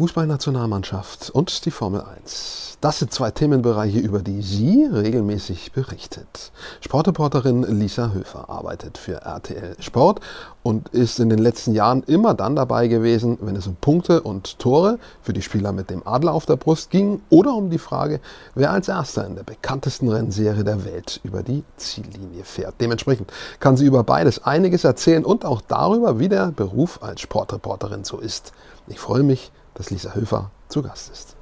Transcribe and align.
Fußballnationalmannschaft 0.00 1.28
und 1.28 1.66
die 1.66 1.70
Formel 1.70 2.00
1. 2.00 2.78
Das 2.80 3.00
sind 3.00 3.12
zwei 3.12 3.30
Themenbereiche, 3.30 3.98
über 3.98 4.20
die 4.20 4.40
sie 4.40 4.88
regelmäßig 4.90 5.72
berichtet. 5.72 6.52
Sportreporterin 6.80 7.64
Lisa 7.78 8.12
Höfer 8.14 8.48
arbeitet 8.48 8.96
für 8.96 9.16
RTL 9.16 9.76
Sport 9.78 10.20
und 10.62 10.88
ist 10.88 11.20
in 11.20 11.28
den 11.28 11.38
letzten 11.38 11.74
Jahren 11.74 12.02
immer 12.04 12.32
dann 12.32 12.56
dabei 12.56 12.88
gewesen, 12.88 13.36
wenn 13.42 13.56
es 13.56 13.66
um 13.66 13.76
Punkte 13.76 14.22
und 14.22 14.58
Tore 14.58 14.98
für 15.20 15.34
die 15.34 15.42
Spieler 15.42 15.72
mit 15.72 15.90
dem 15.90 16.06
Adler 16.06 16.32
auf 16.32 16.46
der 16.46 16.56
Brust 16.56 16.88
ging 16.88 17.20
oder 17.28 17.52
um 17.52 17.68
die 17.68 17.76
Frage, 17.76 18.20
wer 18.54 18.70
als 18.70 18.88
erster 18.88 19.26
in 19.26 19.34
der 19.34 19.42
bekanntesten 19.42 20.08
Rennserie 20.08 20.64
der 20.64 20.86
Welt 20.86 21.20
über 21.24 21.42
die 21.42 21.62
Ziellinie 21.76 22.44
fährt. 22.44 22.76
Dementsprechend 22.80 23.30
kann 23.58 23.76
sie 23.76 23.84
über 23.84 24.02
beides 24.02 24.44
einiges 24.44 24.84
erzählen 24.84 25.26
und 25.26 25.44
auch 25.44 25.60
darüber, 25.60 26.18
wie 26.18 26.30
der 26.30 26.52
Beruf 26.52 27.02
als 27.02 27.20
Sportreporterin 27.20 28.04
so 28.04 28.16
ist. 28.16 28.54
Ich 28.86 28.98
freue 28.98 29.22
mich, 29.22 29.52
dass 29.74 29.90
Lisa 29.90 30.14
Höfer 30.14 30.50
zu 30.68 30.82
Gast 30.82 31.10
ist 31.10 31.36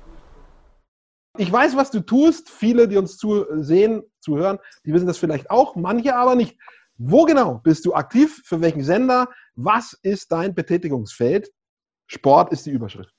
ich 1.39 1.51
weiß, 1.51 1.77
was 1.77 1.91
du 1.91 2.01
tust. 2.01 2.51
Viele, 2.51 2.89
die 2.89 2.97
uns 2.97 3.17
zusehen, 3.17 4.03
zuhören, 4.21 4.59
die 4.85 4.93
wissen 4.93 5.07
das 5.07 5.19
vielleicht 5.19 5.51
auch, 5.51 5.77
manche 5.77 6.15
aber 6.15 6.35
nicht. 6.35 6.59
Wo 6.97 7.25
genau 7.25 7.61
bist 7.63 7.87
du 7.87 7.95
aktiv? 7.95 8.43
Für 8.45 8.61
welchen 8.61 8.83
Sender? 8.83 9.29
Was 9.55 9.97
ist 10.03 10.33
dein 10.33 10.55
Betätigungsfeld? 10.55 11.49
Sport 12.07 12.53
ist 12.53 12.67
die 12.67 12.71
Überschrift. 12.71 13.15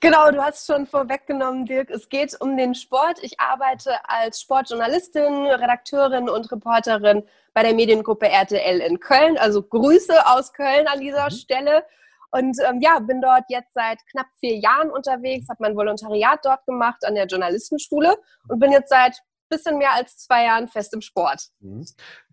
Genau, 0.00 0.30
du 0.30 0.42
hast 0.42 0.66
schon 0.66 0.86
vorweggenommen, 0.86 1.66
Dirk. 1.66 1.90
Es 1.90 2.08
geht 2.08 2.38
um 2.40 2.56
den 2.56 2.74
Sport. 2.74 3.18
Ich 3.22 3.38
arbeite 3.40 3.92
als 4.04 4.40
Sportjournalistin, 4.40 5.46
Redakteurin 5.46 6.28
und 6.28 6.50
Reporterin 6.52 7.22
bei 7.54 7.62
der 7.62 7.74
Mediengruppe 7.74 8.28
RTL 8.28 8.80
in 8.80 9.00
Köln. 9.00 9.36
Also 9.38 9.62
Grüße 9.62 10.26
aus 10.26 10.52
Köln 10.52 10.86
an 10.86 11.00
dieser 11.00 11.24
mhm. 11.24 11.30
Stelle. 11.30 11.84
Und 12.30 12.56
ähm, 12.68 12.80
ja, 12.80 12.98
bin 12.98 13.20
dort 13.20 13.44
jetzt 13.48 13.72
seit 13.74 13.98
knapp 14.10 14.26
vier 14.40 14.56
Jahren 14.58 14.90
unterwegs, 14.90 15.48
habe 15.48 15.58
mein 15.62 15.76
Volontariat 15.76 16.40
dort 16.42 16.64
gemacht 16.66 17.04
an 17.04 17.14
der 17.14 17.26
Journalistenschule 17.26 18.16
und 18.48 18.58
bin 18.58 18.72
jetzt 18.72 18.90
seit 18.90 19.20
bisschen 19.48 19.78
mehr 19.78 19.92
als 19.92 20.18
zwei 20.18 20.44
Jahren 20.44 20.68
fest 20.68 20.94
im 20.94 21.00
Sport. 21.00 21.48
Mhm. 21.60 21.84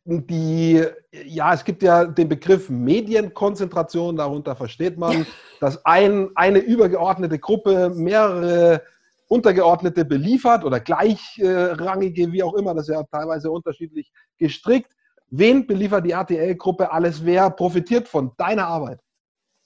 Die, 0.05 0.83
ja, 1.11 1.53
es 1.53 1.63
gibt 1.63 1.81
ja 1.81 2.03
den 2.03 2.27
Begriff 2.27 2.69
Medienkonzentration, 2.69 4.17
darunter 4.17 4.55
versteht 4.55 4.97
man, 4.97 5.25
dass 5.61 5.85
ein, 5.85 6.29
eine 6.35 6.59
übergeordnete 6.59 7.39
Gruppe 7.39 7.89
mehrere 7.89 8.83
Untergeordnete 9.29 10.03
beliefert 10.03 10.65
oder 10.65 10.81
gleichrangige, 10.81 12.31
wie 12.33 12.43
auch 12.43 12.53
immer, 12.55 12.75
das 12.75 12.89
ist 12.89 12.95
ja 12.95 13.03
teilweise 13.03 13.49
unterschiedlich 13.49 14.11
gestrickt. 14.37 14.91
Wen 15.29 15.65
beliefert 15.65 16.05
die 16.05 16.11
RTL-Gruppe 16.11 16.91
alles? 16.91 17.23
Wer 17.23 17.49
profitiert 17.49 18.07
von 18.07 18.33
deiner 18.37 18.67
Arbeit? 18.67 18.99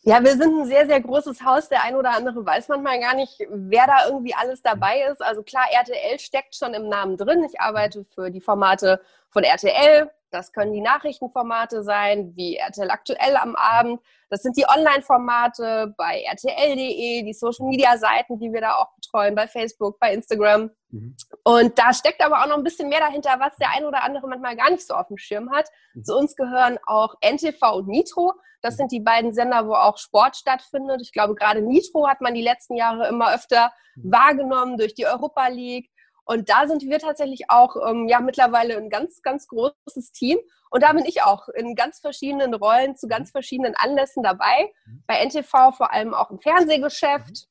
Ja, 0.07 0.23
wir 0.23 0.37
sind 0.37 0.61
ein 0.61 0.65
sehr, 0.65 0.87
sehr 0.87 1.01
großes 1.01 1.43
Haus. 1.43 1.67
Der 1.67 1.83
ein 1.83 1.93
oder 1.93 2.11
andere 2.11 2.45
weiß 2.45 2.69
manchmal 2.69 2.97
gar 3.01 3.13
nicht, 3.13 3.45
wer 3.49 3.87
da 3.87 4.07
irgendwie 4.07 4.33
alles 4.33 4.61
dabei 4.61 5.01
ist. 5.11 5.21
Also 5.21 5.43
klar, 5.43 5.65
RTL 5.69 6.17
steckt 6.17 6.55
schon 6.55 6.73
im 6.73 6.87
Namen 6.87 7.17
drin. 7.17 7.43
Ich 7.43 7.59
arbeite 7.59 8.05
für 8.15 8.31
die 8.31 8.39
Formate 8.39 9.01
von 9.31 9.43
RTL. 9.43 10.09
Das 10.29 10.51
können 10.51 10.73
die 10.73 10.81
Nachrichtenformate 10.81 11.83
sein, 11.83 12.33
wie 12.35 12.57
RTL 12.57 12.89
aktuell 12.89 13.37
am 13.37 13.55
Abend. 13.55 14.01
Das 14.29 14.41
sind 14.41 14.57
die 14.57 14.65
Online-Formate 14.67 15.93
bei 15.97 16.21
RTL.de, 16.23 17.23
die 17.23 17.33
Social-Media-Seiten, 17.33 18.37
die 18.39 18.51
wir 18.51 18.59
da 18.59 18.75
auch 18.75 18.93
betreuen, 18.95 19.35
bei 19.35 19.47
Facebook, 19.47 19.99
bei 19.99 20.13
Instagram. 20.13 20.69
Mhm. 20.89 21.15
Und 21.43 21.79
da 21.79 21.93
steckt 21.93 22.21
aber 22.21 22.43
auch 22.43 22.47
noch 22.47 22.57
ein 22.57 22.63
bisschen 22.63 22.89
mehr 22.89 22.99
dahinter, 22.99 23.37
was 23.39 23.55
der 23.57 23.69
ein 23.71 23.85
oder 23.85 24.03
andere 24.03 24.27
manchmal 24.27 24.57
gar 24.57 24.69
nicht 24.69 24.85
so 24.85 24.95
auf 24.95 25.07
dem 25.07 25.17
Schirm 25.17 25.51
hat. 25.51 25.69
Mhm. 25.93 26.03
Zu 26.03 26.17
uns 26.17 26.35
gehören 26.35 26.77
auch 26.85 27.15
NTV 27.21 27.61
und 27.75 27.87
Nitro. 27.87 28.33
Das 28.61 28.73
mhm. 28.73 28.77
sind 28.77 28.91
die 28.91 28.99
beiden 28.99 29.33
Sender, 29.33 29.67
wo 29.67 29.73
auch 29.73 29.97
Sport 29.97 30.35
stattfindet. 30.35 31.01
Ich 31.01 31.13
glaube, 31.13 31.35
gerade 31.35 31.61
Nitro 31.61 32.07
hat 32.07 32.19
man 32.19 32.33
die 32.33 32.41
letzten 32.41 32.75
Jahre 32.75 33.07
immer 33.07 33.33
öfter 33.33 33.71
mhm. 33.95 34.11
wahrgenommen 34.11 34.77
durch 34.77 34.93
die 34.93 35.05
Europa 35.05 35.47
League. 35.47 35.89
Und 36.27 36.49
da 36.49 36.67
sind 36.67 36.83
wir 36.83 36.99
tatsächlich 36.99 37.49
auch 37.49 37.75
ähm, 37.87 38.07
ja 38.07 38.19
mittlerweile 38.19 38.77
ein 38.77 38.89
ganz, 38.89 39.21
ganz 39.21 39.47
großes 39.47 40.11
Team. 40.11 40.37
Und 40.69 40.83
da 40.83 40.91
bin 40.93 41.05
ich 41.05 41.23
auch 41.23 41.47
in 41.49 41.75
ganz 41.75 41.99
verschiedenen 41.99 42.53
Rollen 42.53 42.95
zu 42.97 43.07
ganz 43.07 43.31
verschiedenen 43.31 43.75
Anlässen 43.75 44.23
dabei. 44.23 44.71
Mhm. 44.85 45.03
Bei 45.07 45.25
NTV 45.25 45.49
vor 45.75 45.91
allem 45.91 46.13
auch 46.13 46.29
im 46.29 46.39
Fernsehgeschäft. 46.39 47.47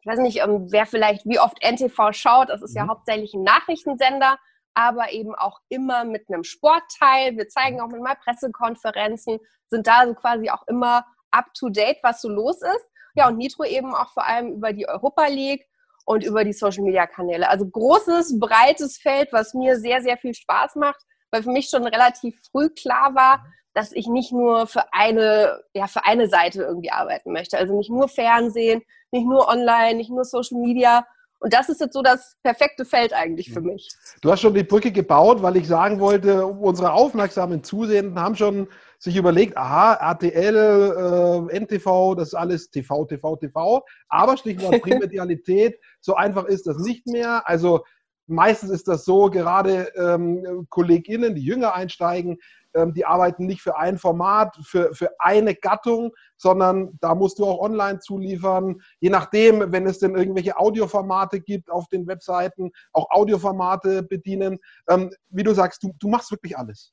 Ich 0.00 0.06
weiß 0.06 0.18
nicht, 0.18 0.40
ähm, 0.40 0.66
wer 0.70 0.86
vielleicht 0.86 1.24
wie 1.24 1.38
oft 1.38 1.62
NTV 1.62 2.12
schaut. 2.12 2.48
Das 2.48 2.62
ist 2.62 2.74
ja 2.74 2.88
hauptsächlich 2.88 3.34
ein 3.34 3.44
Nachrichtensender 3.44 4.38
aber 4.74 5.12
eben 5.12 5.34
auch 5.34 5.60
immer 5.68 6.04
mit 6.04 6.28
einem 6.28 6.44
Sportteil. 6.44 7.36
Wir 7.36 7.48
zeigen 7.48 7.80
auch 7.80 7.88
mal 7.88 8.16
Pressekonferenzen, 8.16 9.38
sind 9.68 9.86
da 9.86 10.06
so 10.06 10.14
quasi 10.14 10.50
auch 10.50 10.66
immer 10.68 11.06
up 11.30 11.52
to 11.54 11.68
date, 11.68 11.98
was 12.02 12.22
so 12.22 12.28
los 12.28 12.62
ist. 12.62 12.86
Ja, 13.14 13.28
und 13.28 13.38
Nitro 13.38 13.64
eben 13.64 13.94
auch 13.94 14.12
vor 14.12 14.24
allem 14.24 14.52
über 14.52 14.72
die 14.72 14.88
Europa 14.88 15.26
League 15.26 15.66
und 16.10 16.24
über 16.24 16.42
die 16.42 16.52
Social 16.52 16.82
Media 16.82 17.06
Kanäle. 17.06 17.48
Also 17.48 17.64
großes, 17.68 18.40
breites 18.40 18.98
Feld, 18.98 19.28
was 19.30 19.54
mir 19.54 19.78
sehr, 19.78 20.02
sehr 20.02 20.16
viel 20.16 20.34
Spaß 20.34 20.74
macht, 20.74 21.00
weil 21.30 21.44
für 21.44 21.52
mich 21.52 21.68
schon 21.68 21.86
relativ 21.86 22.34
früh 22.50 22.68
klar 22.68 23.14
war, 23.14 23.44
dass 23.74 23.92
ich 23.92 24.08
nicht 24.08 24.32
nur 24.32 24.66
für 24.66 24.92
eine, 24.92 25.62
ja, 25.72 25.86
für 25.86 26.04
eine 26.04 26.28
Seite 26.28 26.62
irgendwie 26.62 26.90
arbeiten 26.90 27.32
möchte. 27.32 27.56
Also 27.56 27.78
nicht 27.78 27.90
nur 27.90 28.08
Fernsehen, 28.08 28.82
nicht 29.12 29.24
nur 29.24 29.46
online, 29.46 29.94
nicht 29.94 30.10
nur 30.10 30.24
Social 30.24 30.58
Media, 30.58 31.06
und 31.42 31.54
das 31.54 31.70
ist 31.70 31.80
jetzt 31.80 31.94
so 31.94 32.02
das 32.02 32.36
perfekte 32.42 32.84
Feld 32.84 33.14
eigentlich 33.14 33.50
für 33.50 33.62
mich. 33.62 33.88
Du 34.20 34.30
hast 34.30 34.42
schon 34.42 34.52
die 34.52 34.62
Brücke 34.62 34.92
gebaut, 34.92 35.40
weil 35.40 35.56
ich 35.56 35.66
sagen 35.66 35.98
wollte, 35.98 36.44
unsere 36.44 36.92
aufmerksamen 36.92 37.64
Zusehenden 37.64 38.20
haben 38.20 38.36
schon 38.36 38.68
sich 39.00 39.16
überlegt, 39.16 39.56
aha, 39.56 39.94
RTL, 39.94 41.48
äh, 41.50 41.58
NTV, 41.58 42.14
das 42.16 42.28
ist 42.28 42.34
alles 42.34 42.70
TV, 42.70 43.06
TV, 43.06 43.36
TV. 43.36 43.82
Aber 44.08 44.36
Stichwort 44.36 44.82
Primedialität, 44.82 45.80
so 46.00 46.14
einfach 46.14 46.44
ist 46.44 46.66
das 46.66 46.76
nicht 46.78 47.06
mehr. 47.06 47.48
Also 47.48 47.82
meistens 48.26 48.70
ist 48.70 48.88
das 48.88 49.06
so, 49.06 49.30
gerade 49.30 49.90
ähm, 49.96 50.66
KollegInnen, 50.68 51.34
die 51.34 51.42
jünger 51.42 51.74
einsteigen, 51.74 52.36
ähm, 52.74 52.92
die 52.92 53.06
arbeiten 53.06 53.46
nicht 53.46 53.62
für 53.62 53.78
ein 53.78 53.96
Format, 53.96 54.54
für, 54.62 54.94
für 54.94 55.10
eine 55.18 55.54
Gattung, 55.54 56.12
sondern 56.36 56.98
da 57.00 57.14
musst 57.14 57.38
du 57.38 57.46
auch 57.46 57.58
online 57.58 58.00
zuliefern. 58.00 58.82
Je 59.00 59.08
nachdem, 59.08 59.72
wenn 59.72 59.86
es 59.86 59.98
denn 59.98 60.14
irgendwelche 60.14 60.58
Audioformate 60.58 61.40
gibt 61.40 61.70
auf 61.70 61.88
den 61.88 62.06
Webseiten, 62.06 62.70
auch 62.92 63.10
Audioformate 63.10 64.02
bedienen. 64.02 64.58
Ähm, 64.90 65.10
wie 65.30 65.42
du 65.42 65.54
sagst, 65.54 65.82
du, 65.82 65.92
du 65.98 66.08
machst 66.08 66.30
wirklich 66.30 66.58
alles. 66.58 66.92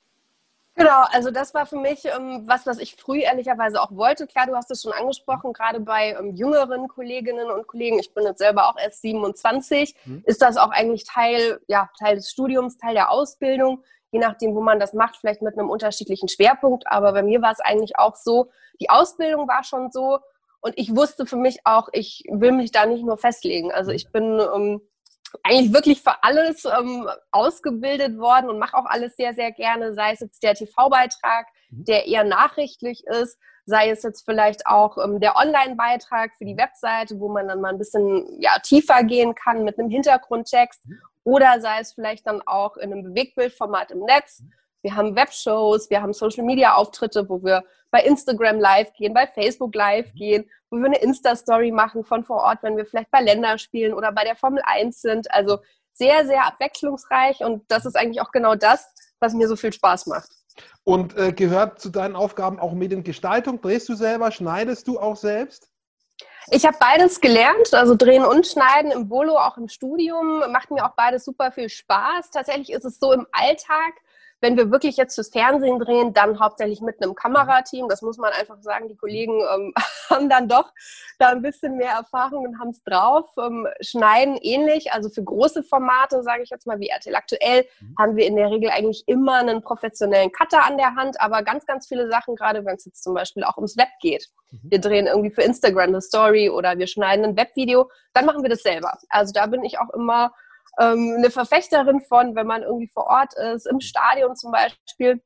Genau, 0.78 1.04
also 1.12 1.32
das 1.32 1.54
war 1.56 1.66
für 1.66 1.78
mich 1.78 2.06
ähm, 2.06 2.44
was, 2.46 2.68
was 2.68 2.78
ich 2.78 2.96
früh 2.96 3.22
ehrlicherweise 3.22 3.82
auch 3.82 3.92
wollte. 3.92 4.28
Klar, 4.28 4.46
du 4.46 4.56
hast 4.56 4.70
es 4.70 4.84
schon 4.84 4.94
angesprochen, 4.94 5.52
gerade 5.52 5.80
bei 5.80 6.16
ähm, 6.18 6.36
jüngeren 6.36 6.88
Kolleginnen 6.88 7.50
und 7.50 7.66
Kollegen, 7.66 7.98
ich 8.00 8.14
bin 8.14 8.24
jetzt 8.26 8.38
selber 8.38 8.70
auch 8.70 8.78
erst 8.78 9.02
27, 9.02 9.96
mhm. 10.06 10.24
ist 10.26 10.42
das 10.42 10.56
auch 10.58 10.70
eigentlich 10.70 11.04
Teil, 11.04 11.60
ja, 11.68 11.90
Teil 12.00 12.16
des 12.18 12.30
Studiums, 12.30 12.78
Teil 12.78 12.94
der 12.94 13.12
Ausbildung 13.12 13.84
je 14.12 14.20
nachdem, 14.20 14.56
wo 14.56 14.62
man 14.62 14.80
das 14.80 14.94
macht, 14.94 15.18
vielleicht 15.18 15.42
mit 15.42 15.58
einem 15.58 15.70
unterschiedlichen 15.70 16.30
Schwerpunkt. 16.30 16.88
Aber 16.88 17.12
bei 17.12 17.24
mir 17.24 17.42
war 17.42 17.52
es 17.52 17.60
eigentlich 17.60 17.98
auch 17.98 18.16
so, 18.16 18.50
die 18.80 18.90
Ausbildung 18.90 19.48
war 19.48 19.64
schon 19.64 19.92
so 19.92 20.20
und 20.62 20.74
ich 20.78 20.96
wusste 20.96 21.26
für 21.26 21.36
mich 21.36 21.60
auch, 21.66 21.90
ich 21.92 22.24
will 22.30 22.52
mich 22.52 22.72
da 22.72 22.86
nicht 22.86 23.04
nur 23.04 23.18
festlegen. 23.18 23.72
Also 23.72 23.92
ich 23.92 24.10
bin 24.12 24.40
ähm, 24.40 24.82
eigentlich 25.44 25.74
wirklich 25.74 26.02
für 26.02 26.24
alles 26.24 26.66
ähm, 26.66 27.08
ausgebildet 27.32 28.18
worden 28.18 28.50
und 28.50 28.60
mache 28.60 28.78
auch 28.78 28.86
alles 28.86 29.16
sehr, 29.16 29.34
sehr 29.34 29.52
gerne, 29.52 29.94
sei 29.94 30.12
es 30.14 30.20
jetzt 30.20 30.44
der 30.44 30.56
TV-Beitrag, 30.56 31.48
mhm. 31.70 31.86
der 31.86 32.08
eher 32.08 32.24
nachrichtlich 32.24 33.06
ist, 33.06 33.38
sei 33.66 33.90
es 33.90 34.02
jetzt 34.04 34.26
vielleicht 34.26 34.66
auch 34.66 34.98
ähm, 34.98 35.20
der 35.20 35.36
Online-Beitrag 35.36 36.32
für 36.38 36.46
die 36.46 36.54
mhm. 36.54 36.60
Webseite, 36.60 37.20
wo 37.20 37.30
man 37.30 37.48
dann 37.48 37.62
mal 37.62 37.70
ein 37.70 37.78
bisschen 37.78 38.42
ja, 38.42 38.58
tiefer 38.60 39.04
gehen 39.04 39.36
kann 39.36 39.64
mit 39.64 39.78
einem 39.78 39.90
Hintergrundtext 39.90 40.86
mhm. 40.86 41.00
oder 41.24 41.60
sei 41.60 41.80
es 41.80 41.94
vielleicht 41.94 42.26
dann 42.28 42.42
auch 42.46 42.78
in 42.78 42.92
einem 42.92 43.04
Bewegtbildformat 43.04 43.92
im 43.92 44.00
Netz. 44.00 44.44
Wir 44.82 44.96
haben 44.96 45.16
Webshows, 45.16 45.90
wir 45.90 46.02
haben 46.02 46.14
Social-Media-Auftritte, 46.14 47.28
wo 47.30 47.44
wir 47.44 47.64
bei 47.92 48.02
Instagram 48.02 48.60
live 48.60 48.94
gehen, 48.94 49.14
bei 49.14 49.28
Facebook 49.28 49.74
live 49.76 50.14
gehen, 50.14 50.50
wo 50.70 50.78
wir 50.78 50.86
eine 50.86 51.00
Insta-Story 51.00 51.72
machen 51.72 52.04
von 52.04 52.24
vor 52.24 52.38
Ort, 52.38 52.60
wenn 52.62 52.78
wir 52.78 52.86
vielleicht 52.86 53.12
bei 53.12 53.22
Länderspielen 53.22 53.94
oder 53.94 54.12
bei 54.12 54.24
der 54.24 54.36
Formel 54.36 54.62
1 54.66 55.02
sind. 55.02 55.32
Also 55.32 55.60
sehr, 55.94 56.26
sehr 56.26 56.46
abwechslungsreich 56.46 57.40
und 57.40 57.64
das 57.70 57.86
ist 57.86 57.96
eigentlich 57.96 58.22
auch 58.22 58.32
genau 58.32 58.56
das, 58.56 58.94
was 59.20 59.34
mir 59.34 59.48
so 59.48 59.56
viel 59.56 59.74
Spaß 59.74 60.06
macht. 60.08 60.30
Und 60.84 61.18
äh, 61.18 61.32
gehört 61.32 61.80
zu 61.80 61.90
deinen 61.90 62.16
Aufgaben 62.16 62.60
auch 62.60 62.74
Mediengestaltung? 62.74 63.62
Drehst 63.62 63.90
du 63.90 63.96
selber? 63.96 64.32
Schneidest 64.32 64.88
du 64.88 65.00
auch 65.00 65.16
selbst? 65.16 65.70
Ich 66.50 66.66
habe 66.66 66.78
beides 66.80 67.20
gelernt, 67.20 67.74
also 67.74 67.94
drehen 67.94 68.24
und 68.24 68.48
schneiden 68.48 68.92
im 68.92 69.10
Volo, 69.10 69.38
auch 69.38 69.58
im 69.58 69.68
Studium. 69.68 70.40
Macht 70.52 70.72
mir 70.72 70.86
auch 70.86 70.96
beides 70.96 71.26
super 71.26 71.52
viel 71.52 71.68
Spaß. 71.68 72.32
Tatsächlich 72.32 72.72
ist 72.72 72.86
es 72.86 73.00
so 73.00 73.12
im 73.12 73.28
Alltag, 73.34 73.94
wenn 74.40 74.56
wir 74.56 74.72
wirklich 74.72 74.98
jetzt 74.98 75.16
fürs 75.16 75.30
Fernsehen 75.30 75.80
drehen, 75.80 76.14
dann 76.14 76.40
hauptsächlich 76.40 76.82
mit 76.82 77.02
einem 77.02 77.16
Kamerateam. 77.16 77.88
Das 77.90 78.02
muss 78.02 78.18
man 78.18 78.32
einfach 78.34 78.62
sagen. 78.62 78.88
Die 78.88 78.96
Kollegen 78.96 79.42
ähm, 79.54 79.74
haben 80.10 80.30
dann 80.30 80.48
doch 80.48 80.72
da 81.18 81.30
ein 81.30 81.42
bisschen 81.42 81.78
mehr 81.78 81.92
Erfahrung 81.92 82.46
und 82.46 82.60
haben 82.60 82.70
es 82.70 82.84
drauf. 82.84 83.30
Ähm, 83.38 83.68
schneiden 83.82 84.38
ähnlich. 84.38 84.92
Also 84.92 85.10
für 85.10 85.24
große 85.24 85.64
Formate, 85.64 86.22
sage 86.24 86.44
ich 86.44 86.50
jetzt 86.50 86.68
mal 86.68 86.80
wie 86.80 86.90
RTL 86.90 87.16
aktuell, 87.16 87.66
mhm. 87.80 87.96
haben 87.98 88.16
wir 88.16 88.28
in 88.28 88.36
der 88.36 88.52
Regel 88.52 88.70
eigentlich 88.70 89.04
immer 89.08 89.36
einen 89.38 89.62
professionellen 89.62 90.32
Cutter 90.32 90.64
an 90.64 90.78
der 90.78 90.96
Hand. 90.96 91.20
Aber 91.20 91.42
ganz, 91.42 91.66
ganz 91.66 91.88
viele 91.88 92.10
Sachen, 92.10 92.36
gerade 92.36 92.64
wenn 92.66 92.76
es 92.76 92.86
jetzt 92.86 93.04
zum 93.04 93.16
Beispiel 93.16 93.44
auch 93.44 93.58
ums 93.58 93.76
Web 93.78 93.90
geht. 94.02 94.30
Mhm. 94.52 94.60
Wir 94.64 94.80
drehen 94.80 95.08
irgendwie 95.08 95.32
für 95.32 95.42
Instagram 95.42 95.90
eine 95.90 96.02
Story 96.02 96.50
oder 96.50 96.78
wir 96.78 96.88
schneiden 96.88 97.26
ein 97.26 97.38
Webvideo. 97.38 97.90
Dann 98.14 98.26
machen 98.26 98.44
wir 98.44 98.50
das 98.50 98.62
selber. 98.62 98.98
Also 99.10 99.34
da 99.34 99.48
bin 99.48 99.64
ich 99.64 99.80
auch 99.80 99.90
immer 99.92 100.32
ähm, 100.80 101.16
eine 101.18 101.32
Verfechterin 101.32 102.02
von, 102.02 102.36
wenn 102.36 102.48
man 102.48 102.64
irgendwie 102.64 102.88
vor 102.88 103.08
Ort 103.08 103.34
ist, 103.36 103.68
im 103.68 103.80
Stadion 103.80 104.36
zum 104.36 104.52
Beispiel. 104.52 105.22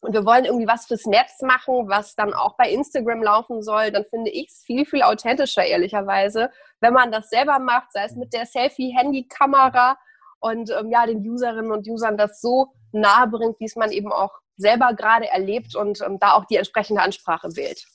Und 0.00 0.14
wir 0.14 0.26
wollen 0.26 0.44
irgendwie 0.44 0.66
was 0.66 0.86
fürs 0.86 1.06
Netz 1.06 1.40
machen, 1.42 1.88
was 1.88 2.16
dann 2.16 2.34
auch 2.34 2.56
bei 2.56 2.70
Instagram 2.70 3.22
laufen 3.22 3.62
soll, 3.62 3.92
dann 3.92 4.04
finde 4.04 4.30
ich 4.30 4.48
es 4.48 4.62
viel, 4.64 4.84
viel 4.84 5.02
authentischer, 5.02 5.64
ehrlicherweise, 5.64 6.50
wenn 6.80 6.92
man 6.92 7.12
das 7.12 7.28
selber 7.28 7.60
macht, 7.60 7.92
sei 7.92 8.04
es 8.04 8.16
mit 8.16 8.32
der 8.32 8.46
Selfie-Handy-Kamera 8.46 9.96
und 10.40 10.70
ähm, 10.70 10.90
ja, 10.90 11.06
den 11.06 11.18
Userinnen 11.18 11.70
und 11.70 11.86
Usern 11.88 12.16
das 12.16 12.40
so 12.40 12.72
nahe 12.90 13.28
bringt, 13.28 13.60
wie 13.60 13.66
es 13.66 13.76
man 13.76 13.92
eben 13.92 14.12
auch 14.12 14.32
selber 14.56 14.92
gerade 14.94 15.28
erlebt 15.28 15.76
und 15.76 16.00
ähm, 16.00 16.18
da 16.18 16.32
auch 16.32 16.46
die 16.46 16.56
entsprechende 16.56 17.00
Ansprache 17.00 17.54
wählt. 17.54 17.86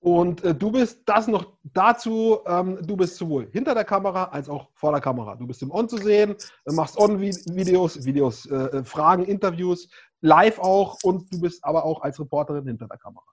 Und 0.00 0.44
äh, 0.44 0.54
du 0.54 0.70
bist 0.70 1.00
das 1.06 1.26
noch 1.26 1.54
dazu, 1.64 2.38
ähm, 2.46 2.78
du 2.86 2.96
bist 2.96 3.16
sowohl 3.16 3.48
hinter 3.50 3.74
der 3.74 3.84
Kamera 3.84 4.24
als 4.24 4.48
auch 4.48 4.68
vor 4.74 4.92
der 4.92 5.00
Kamera. 5.00 5.34
Du 5.34 5.46
bist 5.46 5.60
im 5.62 5.72
On 5.72 5.88
zu 5.88 5.96
sehen, 5.96 6.36
äh, 6.66 6.72
machst 6.72 6.96
On-Videos, 6.96 8.04
Videos, 8.04 8.46
äh, 8.46 8.54
äh, 8.54 8.84
Fragen, 8.84 9.24
Interviews, 9.24 9.88
live 10.20 10.60
auch 10.60 10.98
und 11.02 11.32
du 11.32 11.40
bist 11.40 11.64
aber 11.64 11.84
auch 11.84 12.02
als 12.02 12.20
Reporterin 12.20 12.66
hinter 12.66 12.86
der 12.86 12.98
Kamera. 12.98 13.24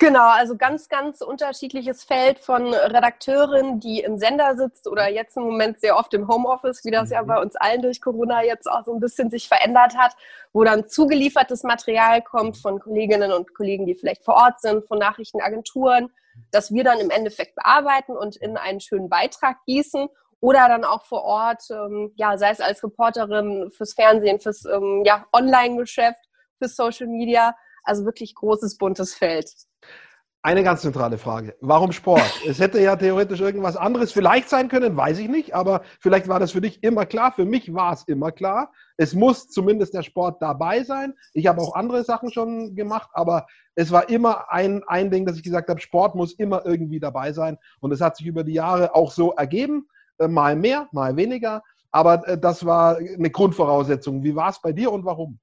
Genau, 0.00 0.30
also 0.30 0.56
ganz, 0.56 0.88
ganz 0.88 1.20
unterschiedliches 1.20 2.04
Feld 2.04 2.38
von 2.38 2.72
Redakteurin, 2.72 3.80
die 3.80 4.00
im 4.00 4.16
Sender 4.16 4.56
sitzt 4.56 4.88
oder 4.88 5.10
jetzt 5.10 5.36
im 5.36 5.42
Moment 5.42 5.78
sehr 5.78 5.94
oft 5.94 6.14
im 6.14 6.26
Homeoffice, 6.26 6.86
wie 6.86 6.90
das 6.90 7.10
mhm. 7.10 7.14
ja 7.16 7.22
bei 7.22 7.38
uns 7.38 7.54
allen 7.56 7.82
durch 7.82 8.00
Corona 8.00 8.42
jetzt 8.42 8.66
auch 8.66 8.82
so 8.86 8.94
ein 8.94 9.00
bisschen 9.00 9.28
sich 9.28 9.46
verändert 9.46 9.94
hat, 9.98 10.16
wo 10.54 10.64
dann 10.64 10.88
zugeliefertes 10.88 11.64
Material 11.64 12.22
kommt 12.22 12.56
von 12.56 12.80
Kolleginnen 12.80 13.30
und 13.30 13.54
Kollegen, 13.54 13.84
die 13.84 13.94
vielleicht 13.94 14.24
vor 14.24 14.36
Ort 14.36 14.62
sind, 14.62 14.86
von 14.86 14.98
Nachrichtenagenturen, 14.98 16.08
das 16.50 16.72
wir 16.72 16.82
dann 16.82 16.98
im 16.98 17.10
Endeffekt 17.10 17.54
bearbeiten 17.54 18.16
und 18.16 18.36
in 18.36 18.56
einen 18.56 18.80
schönen 18.80 19.10
Beitrag 19.10 19.58
gießen 19.66 20.08
oder 20.40 20.66
dann 20.68 20.84
auch 20.84 21.04
vor 21.04 21.24
Ort, 21.24 21.64
ähm, 21.70 22.12
ja, 22.16 22.38
sei 22.38 22.48
es 22.48 22.62
als 22.62 22.82
Reporterin 22.82 23.70
fürs 23.70 23.92
Fernsehen, 23.92 24.40
fürs 24.40 24.64
ähm, 24.64 25.02
ja, 25.04 25.26
Online-Geschäft, 25.34 26.24
fürs 26.56 26.74
Social 26.74 27.06
Media, 27.06 27.54
also 27.82 28.04
wirklich 28.04 28.34
großes, 28.34 28.76
buntes 28.76 29.14
Feld. 29.14 29.50
Eine 30.42 30.62
ganz 30.62 30.80
zentrale 30.80 31.18
Frage. 31.18 31.54
Warum 31.60 31.92
Sport? 31.92 32.22
es 32.48 32.58
hätte 32.60 32.80
ja 32.80 32.96
theoretisch 32.96 33.40
irgendwas 33.40 33.76
anderes 33.76 34.10
vielleicht 34.10 34.48
sein 34.48 34.68
können, 34.68 34.96
weiß 34.96 35.18
ich 35.18 35.28
nicht, 35.28 35.54
aber 35.54 35.82
vielleicht 36.00 36.28
war 36.28 36.40
das 36.40 36.52
für 36.52 36.62
dich 36.62 36.82
immer 36.82 37.04
klar. 37.04 37.32
Für 37.32 37.44
mich 37.44 37.74
war 37.74 37.92
es 37.92 38.04
immer 38.04 38.32
klar. 38.32 38.72
Es 38.96 39.12
muss 39.12 39.48
zumindest 39.48 39.92
der 39.92 40.02
Sport 40.02 40.40
dabei 40.40 40.82
sein. 40.82 41.12
Ich 41.34 41.46
habe 41.46 41.60
auch 41.60 41.74
andere 41.74 42.04
Sachen 42.04 42.32
schon 42.32 42.74
gemacht, 42.74 43.10
aber 43.12 43.46
es 43.74 43.92
war 43.92 44.08
immer 44.08 44.50
ein, 44.50 44.82
ein 44.86 45.10
Ding, 45.10 45.26
dass 45.26 45.36
ich 45.36 45.42
gesagt 45.42 45.68
habe, 45.68 45.78
Sport 45.78 46.14
muss 46.14 46.32
immer 46.32 46.64
irgendwie 46.64 47.00
dabei 47.00 47.34
sein. 47.34 47.58
Und 47.80 47.92
es 47.92 48.00
hat 48.00 48.16
sich 48.16 48.26
über 48.26 48.42
die 48.42 48.54
Jahre 48.54 48.94
auch 48.94 49.12
so 49.12 49.32
ergeben, 49.32 49.88
äh, 50.18 50.26
mal 50.26 50.56
mehr, 50.56 50.88
mal 50.92 51.16
weniger. 51.16 51.62
Aber 51.90 52.26
äh, 52.26 52.38
das 52.38 52.64
war 52.64 52.96
eine 52.96 53.30
Grundvoraussetzung. 53.30 54.22
Wie 54.22 54.34
war 54.34 54.48
es 54.48 54.62
bei 54.62 54.72
dir 54.72 54.90
und 54.90 55.04
warum? 55.04 55.38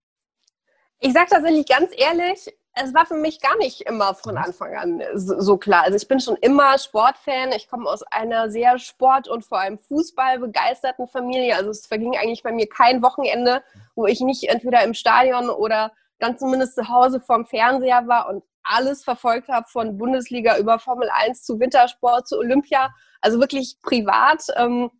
Ich 1.00 1.14
sage 1.14 1.28
tatsächlich 1.30 1.68
ganz 1.68 1.92
ehrlich, 1.96 2.52
es 2.74 2.94
war 2.94 3.06
für 3.06 3.16
mich 3.16 3.42
gar 3.42 3.58
nicht 3.58 3.82
immer 3.82 4.14
von. 4.14 4.38
Anfang 4.38 4.76
an 4.76 5.04
so, 5.16 5.58
klar. 5.58 5.84
Also 5.84 5.98
ich 5.98 6.08
bin 6.08 6.20
schon 6.20 6.36
immer 6.38 6.78
Sportfan. 6.78 7.52
Ich 7.52 7.68
komme 7.68 7.90
aus 7.90 8.04
einer 8.04 8.50
sehr 8.50 8.78
Sport- 8.78 9.28
und 9.28 9.46
vor 9.46 9.60
allem 9.60 9.78
Fußball 9.80 10.40
begeisterten 10.40 11.08
Familie. 11.08 11.56
Also 11.56 11.72
es 11.72 11.88
verging 11.88 12.16
eigentlich 12.16 12.44
bei 12.44 12.52
mir 12.52 12.68
kein 12.68 13.02
Wochenende, 13.02 13.64
wo 13.96 14.06
ich 14.06 14.22
nicht 14.22 14.50
entweder 14.50 14.84
im 14.84 14.94
Stadion 14.94 15.50
oder 15.50 15.92
dann 16.20 16.38
zumindest 16.38 16.76
zu 16.76 16.88
Hause 16.88 17.20
vorm 17.20 17.46
Fernseher 17.46 18.08
war 18.08 18.30
und 18.30 18.44
alles 18.64 19.04
verfolgt 19.04 19.48
habe, 19.50 19.68
von 19.68 19.98
Bundesliga 19.98 20.58
über 20.58 20.78
Formel 20.78 21.10
1 21.12 21.44
zu 21.44 21.60
Wintersport 21.60 22.28
zu 22.28 22.38
Olympia. 22.38 22.94
Also 23.22 23.40
wirklich 23.40 23.78
privat. 23.82 24.44
Ähm, 24.56 24.92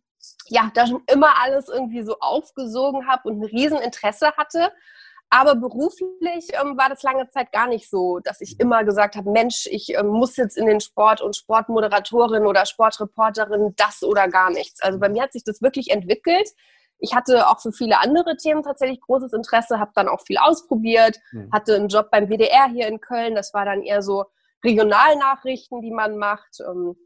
ja, 0.46 0.70
da 0.74 0.86
schon 0.86 1.02
immer 1.12 1.40
alles 1.42 1.68
irgendwie 1.68 2.02
so 2.02 2.16
aufgesogen 2.20 3.06
habe 3.06 3.28
und 3.28 3.40
ein 3.40 3.44
Rieseninteresse 3.44 4.32
hatte. 4.36 4.72
Aber 5.30 5.54
beruflich 5.56 6.48
ähm, 6.60 6.78
war 6.78 6.88
das 6.88 7.02
lange 7.02 7.28
Zeit 7.28 7.52
gar 7.52 7.68
nicht 7.68 7.90
so, 7.90 8.18
dass 8.20 8.40
ich 8.40 8.58
immer 8.60 8.84
gesagt 8.84 9.14
habe, 9.14 9.30
Mensch, 9.30 9.66
ich 9.70 9.94
ähm, 9.94 10.08
muss 10.08 10.36
jetzt 10.36 10.56
in 10.56 10.66
den 10.66 10.80
Sport 10.80 11.20
und 11.20 11.36
Sportmoderatorin 11.36 12.46
oder 12.46 12.64
Sportreporterin 12.64 13.74
das 13.76 14.02
oder 14.02 14.28
gar 14.28 14.50
nichts. 14.50 14.82
Also 14.82 14.98
bei 14.98 15.10
mir 15.10 15.22
hat 15.22 15.32
sich 15.32 15.44
das 15.44 15.60
wirklich 15.60 15.90
entwickelt. 15.90 16.48
Ich 16.98 17.14
hatte 17.14 17.46
auch 17.48 17.60
für 17.60 17.72
viele 17.72 18.00
andere 18.00 18.36
Themen 18.36 18.62
tatsächlich 18.62 19.00
großes 19.00 19.32
Interesse, 19.32 19.78
habe 19.78 19.92
dann 19.94 20.08
auch 20.08 20.22
viel 20.22 20.38
ausprobiert, 20.38 21.18
mhm. 21.32 21.50
hatte 21.52 21.76
einen 21.76 21.88
Job 21.88 22.10
beim 22.10 22.28
WDR 22.28 22.66
hier 22.66 22.88
in 22.88 23.00
Köln. 23.00 23.34
Das 23.34 23.52
war 23.52 23.66
dann 23.66 23.82
eher 23.82 24.02
so 24.02 24.24
Regionalnachrichten, 24.64 25.82
die 25.82 25.92
man 25.92 26.16
macht. 26.16 26.58
Ähm, 26.66 26.96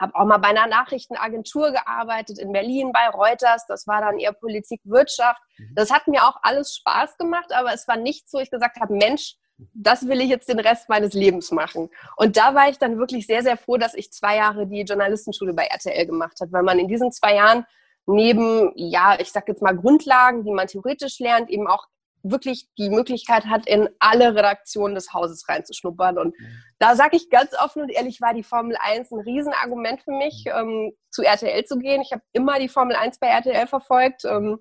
habe 0.00 0.14
auch 0.14 0.24
mal 0.24 0.38
bei 0.38 0.48
einer 0.48 0.66
Nachrichtenagentur 0.66 1.72
gearbeitet 1.72 2.38
in 2.38 2.52
Berlin 2.52 2.92
bei 2.92 3.08
Reuters. 3.08 3.66
Das 3.66 3.86
war 3.86 4.00
dann 4.00 4.18
eher 4.18 4.32
Politik, 4.32 4.80
Wirtschaft. 4.84 5.40
Mhm. 5.58 5.74
Das 5.74 5.90
hat 5.90 6.08
mir 6.08 6.24
auch 6.24 6.36
alles 6.42 6.74
Spaß 6.76 7.18
gemacht, 7.18 7.52
aber 7.52 7.72
es 7.72 7.86
war 7.88 7.96
nichts, 7.96 8.32
wo 8.32 8.38
ich 8.38 8.50
gesagt 8.50 8.80
habe, 8.80 8.94
Mensch, 8.94 9.36
das 9.74 10.08
will 10.08 10.20
ich 10.20 10.28
jetzt 10.28 10.48
den 10.48 10.58
Rest 10.58 10.88
meines 10.88 11.12
Lebens 11.12 11.50
machen. 11.50 11.90
Und 12.16 12.36
da 12.36 12.54
war 12.54 12.68
ich 12.68 12.78
dann 12.78 12.98
wirklich 12.98 13.26
sehr, 13.26 13.42
sehr 13.42 13.56
froh, 13.56 13.76
dass 13.76 13.94
ich 13.94 14.12
zwei 14.12 14.36
Jahre 14.36 14.66
die 14.66 14.82
Journalistenschule 14.82 15.52
bei 15.52 15.66
RTL 15.66 16.06
gemacht 16.06 16.38
habe, 16.40 16.52
weil 16.52 16.62
man 16.62 16.78
in 16.78 16.88
diesen 16.88 17.12
zwei 17.12 17.34
Jahren 17.36 17.64
neben, 18.06 18.72
ja, 18.74 19.18
ich 19.20 19.30
sag 19.30 19.46
jetzt 19.48 19.62
mal 19.62 19.76
Grundlagen, 19.76 20.44
die 20.44 20.50
man 20.50 20.66
theoretisch 20.66 21.18
lernt, 21.20 21.50
eben 21.50 21.68
auch 21.68 21.86
wirklich 22.22 22.68
die 22.78 22.90
Möglichkeit 22.90 23.46
hat, 23.46 23.66
in 23.66 23.88
alle 23.98 24.34
Redaktionen 24.34 24.94
des 24.94 25.12
Hauses 25.12 25.48
reinzuschnuppern. 25.48 26.18
Und 26.18 26.38
mhm. 26.38 26.62
da 26.78 26.94
sage 26.94 27.16
ich 27.16 27.30
ganz 27.30 27.50
offen 27.58 27.82
und 27.82 27.90
ehrlich, 27.90 28.20
war 28.20 28.34
die 28.34 28.42
Formel 28.42 28.76
1 28.80 29.10
ein 29.10 29.20
Riesenargument 29.20 30.02
für 30.02 30.12
mich, 30.12 30.44
ähm, 30.46 30.92
zu 31.10 31.22
RTL 31.22 31.64
zu 31.64 31.78
gehen. 31.78 32.02
Ich 32.02 32.12
habe 32.12 32.22
immer 32.32 32.58
die 32.58 32.68
Formel 32.68 32.96
1 32.96 33.18
bei 33.18 33.28
RTL 33.28 33.66
verfolgt. 33.66 34.24
Ähm, 34.24 34.58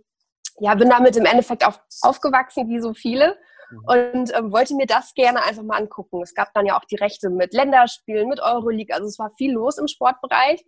ja, 0.60 0.75
bin 0.75 0.90
damit 0.90 1.16
im 1.16 1.25
Endeffekt 1.25 1.66
auch 1.66 1.80
aufgewachsen, 2.02 2.68
wie 2.69 2.80
so 2.80 2.94
viele. 2.94 3.38
Mhm. 3.72 3.86
Und 3.86 4.38
ähm, 4.38 4.52
wollte 4.52 4.75
mir 4.75 4.88
das 4.88 5.14
gerne 5.14 5.44
einfach 5.44 5.64
mal 5.64 5.78
angucken. 5.78 6.22
Es 6.22 6.34
gab 6.34 6.54
dann 6.54 6.66
ja 6.66 6.78
auch 6.78 6.86
die 6.86 6.98
Rechte 6.98 7.30
mit 7.30 7.54
Länderspielen, 7.54 8.28
mit 8.28 8.42
Euroleague. 8.42 8.94
Also 8.94 9.07
es 9.07 9.19
war 9.19 9.31
viel 9.38 9.54
los 9.54 9.78
im 9.78 9.88
Sportbereich. 9.88 10.64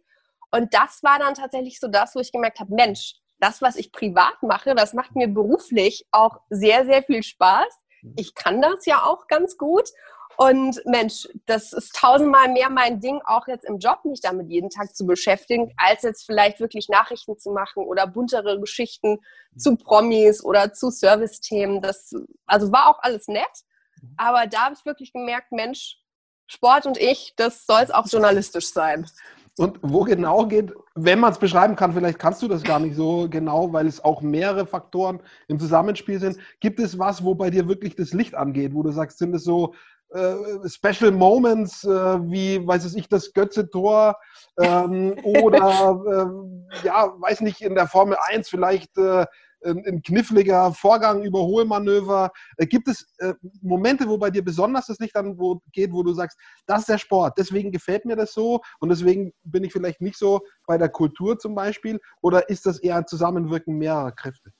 Und 0.51 0.73
das 0.73 1.01
war 1.01 1.17
dann 1.17 1.33
tatsächlich 1.33 1.79
so 1.79 1.87
das, 1.87 2.13
wo 2.13 2.19
ich 2.19 2.31
gemerkt 2.31 2.59
habe, 2.59 2.73
Mensch, 2.73 3.15
das, 3.43 3.61
was 3.61 3.75
ich 3.75 3.91
privat 3.91 4.41
mache, 4.41 4.73
das 4.73 4.93
macht 4.93 5.15
mir 5.15 5.27
beruflich 5.27 6.07
auch 6.11 6.39
sehr, 6.49 6.85
sehr 6.85 7.03
viel 7.03 7.23
Spaß. 7.23 7.67
Mhm. 8.01 8.13
Ich 8.15 8.35
kann 8.35 8.61
das 8.61 8.85
ja 8.85 9.03
auch 9.03 9.27
ganz 9.27 9.57
gut. 9.57 9.89
Und 10.37 10.81
Mensch, 10.85 11.27
das 11.45 11.73
ist 11.73 11.93
tausendmal 11.93 12.49
mehr 12.49 12.69
mein 12.69 13.01
Ding, 13.01 13.21
auch 13.25 13.47
jetzt 13.47 13.65
im 13.65 13.77
Job 13.77 14.05
mich 14.05 14.21
damit 14.21 14.49
jeden 14.49 14.69
Tag 14.69 14.95
zu 14.95 15.05
beschäftigen, 15.05 15.73
als 15.77 16.03
jetzt 16.03 16.25
vielleicht 16.25 16.59
wirklich 16.59 16.87
Nachrichten 16.89 17.37
zu 17.37 17.51
machen 17.51 17.85
oder 17.85 18.07
buntere 18.07 18.59
Geschichten 18.59 19.19
mhm. 19.51 19.59
zu 19.59 19.75
Promis 19.75 20.43
oder 20.43 20.73
zu 20.73 20.89
Servicethemen. 20.89 21.81
Das 21.81 22.15
also 22.47 22.71
war 22.71 22.87
auch 22.87 22.99
alles 23.03 23.27
nett, 23.27 23.45
mhm. 24.01 24.13
aber 24.17 24.47
da 24.47 24.65
habe 24.65 24.75
ich 24.75 24.85
wirklich 24.85 25.11
gemerkt, 25.11 25.51
Mensch, 25.51 25.99
Sport 26.47 26.85
und 26.85 26.97
ich, 26.97 27.33
das 27.35 27.65
soll 27.65 27.81
es 27.81 27.91
auch 27.91 28.07
journalistisch 28.07 28.69
sein. 28.69 29.07
Und 29.57 29.77
wo 29.83 30.01
genau 30.01 30.47
geht, 30.47 30.73
wenn 30.95 31.19
man 31.19 31.31
es 31.31 31.37
beschreiben 31.37 31.75
kann, 31.75 31.93
vielleicht 31.93 32.17
kannst 32.17 32.41
du 32.41 32.47
das 32.47 32.63
gar 32.63 32.79
nicht 32.79 32.95
so 32.95 33.27
genau, 33.29 33.71
weil 33.71 33.85
es 33.85 34.03
auch 34.03 34.21
mehrere 34.21 34.65
Faktoren 34.65 35.21
im 35.47 35.59
Zusammenspiel 35.59 36.19
sind. 36.19 36.37
Gibt 36.59 36.79
es 36.79 36.97
was, 36.97 37.23
wo 37.23 37.35
bei 37.35 37.51
dir 37.51 37.67
wirklich 37.67 37.95
das 37.95 38.13
Licht 38.13 38.33
angeht, 38.33 38.73
wo 38.73 38.81
du 38.81 38.91
sagst, 38.91 39.19
sind 39.19 39.35
es 39.35 39.43
so 39.43 39.75
äh, 40.09 40.67
Special 40.67 41.11
Moments, 41.11 41.83
äh, 41.83 41.89
wie, 41.89 42.65
weiß 42.65 42.93
ich, 42.95 43.09
das 43.09 43.31
Götze-Tor 43.33 44.17
ähm, 44.59 45.15
oder, 45.23 46.01
äh, 46.83 46.87
ja, 46.87 47.13
weiß 47.19 47.41
nicht, 47.41 47.61
in 47.61 47.75
der 47.75 47.87
Formel 47.87 48.17
1 48.29 48.49
vielleicht 48.49 48.97
äh, 48.97 49.25
ein 49.65 50.01
kniffliger 50.01 50.73
Vorgang, 50.73 51.23
Überholmanöver. 51.23 52.31
Äh, 52.57 52.65
gibt 52.67 52.87
es 52.87 53.05
äh, 53.19 53.33
Momente, 53.61 54.07
wo 54.07 54.17
bei 54.17 54.29
dir 54.29 54.43
besonders 54.43 54.87
das 54.87 54.99
Licht 54.99 55.15
an 55.15 55.37
wo 55.37 55.61
geht, 55.71 55.91
wo 55.91 56.03
du 56.03 56.13
sagst, 56.13 56.37
das 56.65 56.81
ist 56.81 56.89
der 56.89 56.97
Sport, 56.97 57.37
deswegen 57.37 57.71
gefällt 57.71 58.05
mir 58.05 58.15
das 58.15 58.33
so 58.33 58.61
und 58.79 58.89
deswegen 58.89 59.33
bin 59.43 59.63
ich 59.63 59.73
vielleicht 59.73 60.01
nicht 60.01 60.17
so 60.17 60.41
bei 60.67 60.77
der 60.77 60.89
Kultur 60.89 61.37
zum 61.39 61.55
Beispiel? 61.55 61.99
Oder 62.21 62.49
ist 62.49 62.65
das 62.65 62.79
eher 62.79 62.97
ein 62.97 63.07
Zusammenwirken 63.07 63.77
mehrerer 63.77 64.11
Kräfte? 64.11 64.51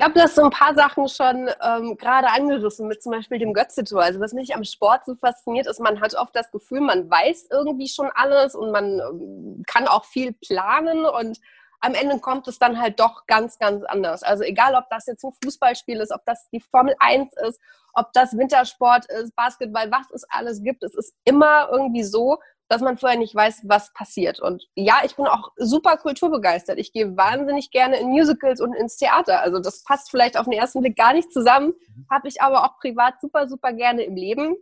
Ich 0.00 0.06
habe 0.06 0.14
das 0.14 0.34
so 0.34 0.44
ein 0.44 0.50
paar 0.50 0.74
Sachen 0.74 1.08
schon 1.08 1.50
ähm, 1.62 1.94
gerade 1.98 2.28
angerissen, 2.28 2.88
mit 2.88 3.02
zum 3.02 3.12
Beispiel 3.12 3.38
dem 3.38 3.52
Götze-Tor. 3.52 4.00
Also 4.00 4.18
was 4.18 4.32
mich 4.32 4.54
am 4.54 4.64
Sport 4.64 5.04
so 5.04 5.14
fasziniert, 5.14 5.66
ist, 5.66 5.78
man 5.78 6.00
hat 6.00 6.14
oft 6.14 6.34
das 6.34 6.50
Gefühl, 6.50 6.80
man 6.80 7.10
weiß 7.10 7.48
irgendwie 7.50 7.86
schon 7.86 8.08
alles 8.14 8.54
und 8.54 8.70
man 8.70 8.98
ähm, 8.98 9.62
kann 9.66 9.86
auch 9.86 10.06
viel 10.06 10.32
planen 10.32 11.04
und 11.04 11.38
am 11.80 11.94
Ende 11.94 12.18
kommt 12.18 12.46
es 12.48 12.58
dann 12.58 12.80
halt 12.80 13.00
doch 13.00 13.26
ganz, 13.26 13.58
ganz 13.58 13.84
anders. 13.84 14.22
Also 14.22 14.44
egal, 14.44 14.74
ob 14.74 14.84
das 14.90 15.06
jetzt 15.06 15.24
ein 15.24 15.32
Fußballspiel 15.42 16.00
ist, 16.00 16.12
ob 16.12 16.24
das 16.26 16.48
die 16.50 16.60
Formel 16.60 16.94
1 16.98 17.32
ist, 17.48 17.60
ob 17.94 18.12
das 18.12 18.36
Wintersport 18.36 19.06
ist, 19.06 19.34
Basketball, 19.34 19.90
was 19.90 20.10
es 20.12 20.24
alles 20.28 20.62
gibt, 20.62 20.82
es 20.84 20.94
ist 20.94 21.14
immer 21.24 21.68
irgendwie 21.70 22.04
so, 22.04 22.38
dass 22.68 22.82
man 22.82 22.98
vorher 22.98 23.18
nicht 23.18 23.34
weiß, 23.34 23.62
was 23.64 23.92
passiert. 23.94 24.38
Und 24.40 24.68
ja, 24.76 25.00
ich 25.04 25.16
bin 25.16 25.26
auch 25.26 25.50
super 25.56 25.96
kulturbegeistert. 25.96 26.78
Ich 26.78 26.92
gehe 26.92 27.16
wahnsinnig 27.16 27.72
gerne 27.72 27.98
in 27.98 28.10
Musicals 28.10 28.60
und 28.60 28.74
ins 28.74 28.96
Theater. 28.96 29.40
Also 29.40 29.58
das 29.58 29.82
passt 29.82 30.10
vielleicht 30.10 30.38
auf 30.38 30.44
den 30.44 30.52
ersten 30.52 30.80
Blick 30.80 30.96
gar 30.96 31.12
nicht 31.12 31.32
zusammen, 31.32 31.74
habe 32.08 32.28
ich 32.28 32.40
aber 32.42 32.64
auch 32.64 32.78
privat 32.78 33.20
super, 33.20 33.48
super 33.48 33.72
gerne 33.72 34.02
im 34.02 34.14
Leben. 34.14 34.56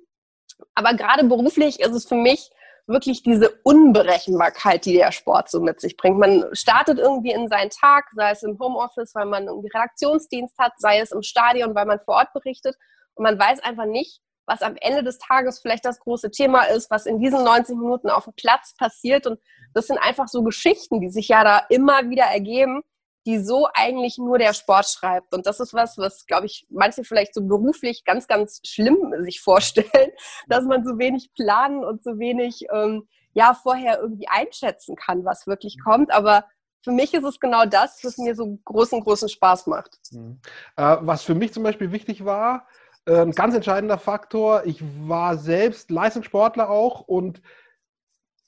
Aber 0.75 0.95
gerade 0.95 1.25
beruflich 1.25 1.81
ist 1.81 1.93
es 1.93 2.07
für 2.07 2.15
mich 2.15 2.51
wirklich 2.89 3.23
diese 3.23 3.51
Unberechenbarkeit, 3.63 4.87
die 4.87 4.95
der 4.95 5.13
Sport 5.13 5.51
so 5.51 5.61
mit 5.61 5.81
sich 5.81 5.97
bringt. 5.97 6.19
Man 6.19 6.47
startet 6.53 6.99
irgendwie 6.99 7.33
in 7.33 7.49
seinen 7.49 7.71
Tag, 7.71 8.07
sei 8.15 8.31
es 8.31 8.43
im 8.43 8.59
Homeoffice, 8.59 9.15
weil 9.15 9.27
man 9.27 9.47
irgendwie 9.47 9.69
Redaktionsdienst 9.69 10.59
hat, 10.59 10.73
sei 10.79 10.99
es 11.01 11.13
im 11.13 11.23
Stadion, 11.23 11.75
weil 11.75 11.87
man 11.87 12.01
vor 12.01 12.17
Ort 12.17 12.33
berichtet. 12.33 12.77
Und 13.15 13.25
man 13.25 13.39
weiß 13.39 13.61
einfach 13.61 13.85
nicht, 13.85 14.21
was 14.47 14.63
am 14.63 14.77
Ende 14.81 15.05
des 15.05 15.19
Tages 15.19 15.61
vielleicht 15.61 15.85
das 15.85 16.01
große 16.01 16.31
Thema 16.31 16.63
ist, 16.63 16.91
was 16.91 17.05
in 17.05 17.21
diesen 17.21 17.45
90 17.45 17.77
Minuten 17.77 18.09
auf 18.09 18.25
dem 18.25 18.33
Platz 18.33 18.75
passiert. 18.75 19.27
Und 19.27 19.39
das 19.75 19.87
sind 19.87 19.99
einfach 19.99 20.27
so 20.27 20.43
Geschichten, 20.43 21.01
die 21.01 21.11
sich 21.11 21.29
ja 21.29 21.45
da 21.45 21.63
immer 21.69 22.09
wieder 22.09 22.25
ergeben, 22.25 22.83
die 23.29 23.39
so 23.39 23.69
eigentlich 23.75 24.17
nur 24.17 24.39
der 24.39 24.55
Sport 24.55 24.87
schreibt. 24.87 25.35
Und 25.35 25.47
das 25.47 25.61
ist 25.61 25.75
was, 25.75 25.99
was, 25.99 26.25
glaube 26.25 26.47
ich, 26.47 26.67
manche 26.71 27.05
vielleicht 27.05 27.35
so 27.35 27.43
beruflich 27.43 28.07
ganz, 28.07 28.27
ganz 28.27 28.63
schlimm 28.65 29.13
sich 29.21 29.43
vorstellen, 29.43 30.11
dass 30.49 30.65
man 30.65 30.83
so 30.83 30.99
wenig 30.99 31.35
planen 31.35 31.85
und 31.85 32.03
so 32.03 32.19
wenig, 32.19 32.65
ähm, 32.73 33.07
ja, 33.35 33.53
vorher 33.53 34.01
irgendwie 34.01 34.29
einschätzen 34.29 34.97
kann, 34.97 35.27
was 35.27 35.47
wirklich 35.47 35.77
kommt. 35.85 36.11
Aber 36.11 36.47
für 36.83 36.91
mich 36.91 37.13
ist 37.13 37.25
es 37.25 37.39
genau 37.39 37.67
das, 37.67 38.03
was 38.03 38.17
mir 38.17 38.35
so 38.35 38.59
großen, 38.65 38.99
großen 39.03 39.29
Spaß 39.29 39.67
macht. 39.67 39.99
Mhm. 40.11 40.41
Äh, 40.77 40.97
was 41.01 41.23
für 41.23 41.35
mich 41.35 41.53
zum 41.53 41.65
Beispiel 41.65 41.93
wichtig 41.93 42.25
war, 42.25 42.67
äh, 43.05 43.21
ein 43.21 43.33
ganz 43.33 43.55
entscheidender 43.55 43.99
Faktor. 43.99 44.63
Ich 44.65 44.83
war 45.07 45.37
selbst 45.37 45.91
Leistungssportler 45.91 46.71
auch 46.71 47.03
und 47.03 47.43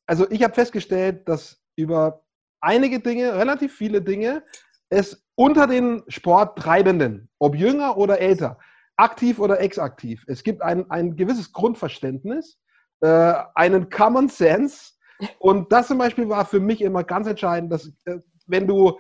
also 0.07 0.27
ich 0.31 0.43
habe 0.43 0.55
festgestellt, 0.55 1.29
dass 1.29 1.61
über 1.77 2.25
einige 2.61 3.01
Dinge, 3.01 3.35
relativ 3.35 3.77
viele 3.77 4.01
Dinge, 4.01 4.43
es 4.91 5.25
unter 5.37 5.67
den 5.67 6.03
Sporttreibenden, 6.09 7.31
ob 7.39 7.55
jünger 7.55 7.97
oder 7.97 8.21
älter, 8.21 8.59
aktiv 8.97 9.39
oder 9.39 9.61
exaktiv, 9.61 10.25
es 10.27 10.43
gibt 10.43 10.61
ein, 10.61 10.91
ein 10.91 11.17
gewisses 11.17 11.53
Grundverständnis, 11.53 12.59
äh, 13.01 13.35
einen 13.55 13.89
Common 13.89 14.29
Sense. 14.29 14.93
Und 15.39 15.73
das 15.73 15.89
zum 15.89 15.99
Beispiel 15.99 16.29
war 16.29 16.45
für 16.45 16.61
mich 16.61 16.83
immer 16.83 17.05
ganz 17.05 17.27
entscheidend, 17.27 17.73
dass 17.73 17.93
äh, 18.05 18.19
wenn 18.47 18.67
du 18.67 18.99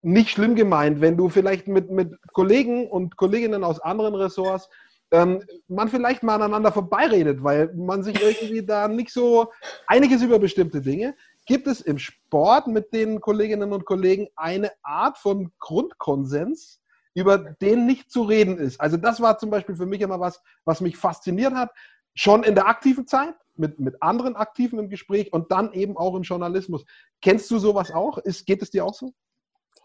nicht 0.00 0.30
schlimm 0.30 0.54
gemeint, 0.54 1.00
wenn 1.00 1.16
du 1.16 1.28
vielleicht 1.28 1.68
mit, 1.68 1.90
mit 1.90 2.14
Kollegen 2.32 2.88
und 2.88 3.16
Kolleginnen 3.16 3.62
aus 3.62 3.78
anderen 3.80 4.14
Ressorts 4.14 4.68
ähm, 5.12 5.42
man 5.68 5.88
vielleicht 5.88 6.22
mal 6.22 6.36
aneinander 6.36 6.72
vorbeiredet, 6.72 7.44
weil 7.44 7.72
man 7.74 8.02
sich 8.02 8.20
irgendwie 8.20 8.64
da 8.64 8.88
nicht 8.88 9.12
so 9.12 9.52
einiges 9.86 10.22
über 10.22 10.38
bestimmte 10.38 10.80
Dinge. 10.80 11.14
Gibt 11.46 11.66
es 11.66 11.80
im 11.80 11.98
Sport 11.98 12.68
mit 12.68 12.92
den 12.92 13.20
Kolleginnen 13.20 13.72
und 13.72 13.84
Kollegen 13.84 14.28
eine 14.36 14.70
Art 14.82 15.18
von 15.18 15.52
Grundkonsens, 15.58 16.80
über 17.14 17.38
den 17.38 17.86
nicht 17.86 18.10
zu 18.10 18.22
reden 18.22 18.58
ist? 18.58 18.80
Also 18.80 18.96
das 18.96 19.20
war 19.20 19.38
zum 19.38 19.50
Beispiel 19.50 19.74
für 19.74 19.86
mich 19.86 20.00
immer 20.00 20.20
was, 20.20 20.40
was 20.64 20.80
mich 20.80 20.96
fasziniert 20.96 21.54
hat, 21.54 21.70
schon 22.14 22.44
in 22.44 22.54
der 22.54 22.66
aktiven 22.66 23.06
Zeit, 23.06 23.34
mit, 23.54 23.80
mit 23.80 24.00
anderen 24.02 24.36
Aktiven 24.36 24.78
im 24.78 24.88
Gespräch 24.88 25.32
und 25.32 25.50
dann 25.50 25.72
eben 25.72 25.96
auch 25.96 26.14
im 26.14 26.22
Journalismus. 26.22 26.84
Kennst 27.20 27.50
du 27.50 27.58
sowas 27.58 27.90
auch? 27.90 28.18
Ist, 28.18 28.46
geht 28.46 28.62
es 28.62 28.70
dir 28.70 28.84
auch 28.84 28.94
so? 28.94 29.12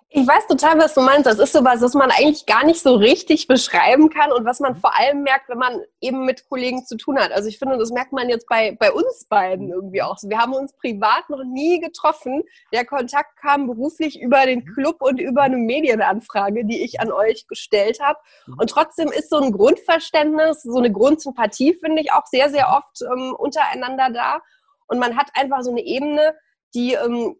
Ich 0.09 0.25
weiß 0.25 0.47
total, 0.47 0.79
was 0.79 0.93
du 0.93 1.01
meinst. 1.01 1.25
Das 1.25 1.37
ist 1.37 1.51
sowas, 1.51 1.81
was 1.81 1.93
man 1.93 2.11
eigentlich 2.11 2.45
gar 2.45 2.65
nicht 2.65 2.81
so 2.81 2.95
richtig 2.95 3.47
beschreiben 3.47 4.09
kann 4.09 4.31
und 4.31 4.45
was 4.45 4.61
man 4.61 4.73
mhm. 4.73 4.77
vor 4.77 4.97
allem 4.97 5.21
merkt, 5.23 5.49
wenn 5.49 5.57
man 5.57 5.81
eben 5.99 6.23
mit 6.23 6.47
Kollegen 6.47 6.85
zu 6.85 6.95
tun 6.95 7.19
hat. 7.19 7.33
Also 7.33 7.49
ich 7.49 7.59
finde, 7.59 7.77
das 7.77 7.91
merkt 7.91 8.13
man 8.13 8.29
jetzt 8.29 8.47
bei, 8.47 8.77
bei 8.79 8.89
uns 8.93 9.25
beiden 9.25 9.69
irgendwie 9.69 10.01
auch. 10.01 10.15
Wir 10.23 10.37
haben 10.37 10.53
uns 10.53 10.71
privat 10.73 11.29
noch 11.29 11.43
nie 11.43 11.81
getroffen. 11.81 12.43
Der 12.71 12.85
Kontakt 12.85 13.35
kam 13.35 13.67
beruflich 13.67 14.21
über 14.21 14.45
den 14.45 14.59
mhm. 14.59 14.73
Club 14.73 15.01
und 15.01 15.19
über 15.19 15.41
eine 15.41 15.57
Medienanfrage, 15.57 16.63
die 16.63 16.85
ich 16.85 17.01
an 17.01 17.11
euch 17.11 17.45
gestellt 17.47 17.99
habe. 18.01 18.17
Mhm. 18.45 18.59
Und 18.59 18.69
trotzdem 18.69 19.11
ist 19.11 19.29
so 19.29 19.37
ein 19.37 19.51
Grundverständnis, 19.51 20.63
so 20.63 20.77
eine 20.77 20.91
Grundsympathie, 20.91 21.73
finde 21.73 22.01
ich, 22.01 22.13
auch 22.13 22.25
sehr, 22.27 22.49
sehr 22.49 22.69
oft 22.69 23.01
ähm, 23.01 23.35
untereinander 23.37 24.09
da. 24.11 24.41
Und 24.87 24.99
man 24.99 25.17
hat 25.17 25.31
einfach 25.33 25.63
so 25.63 25.71
eine 25.71 25.81
Ebene, 25.81 26.33
die 26.73 26.93
ähm, 26.93 27.35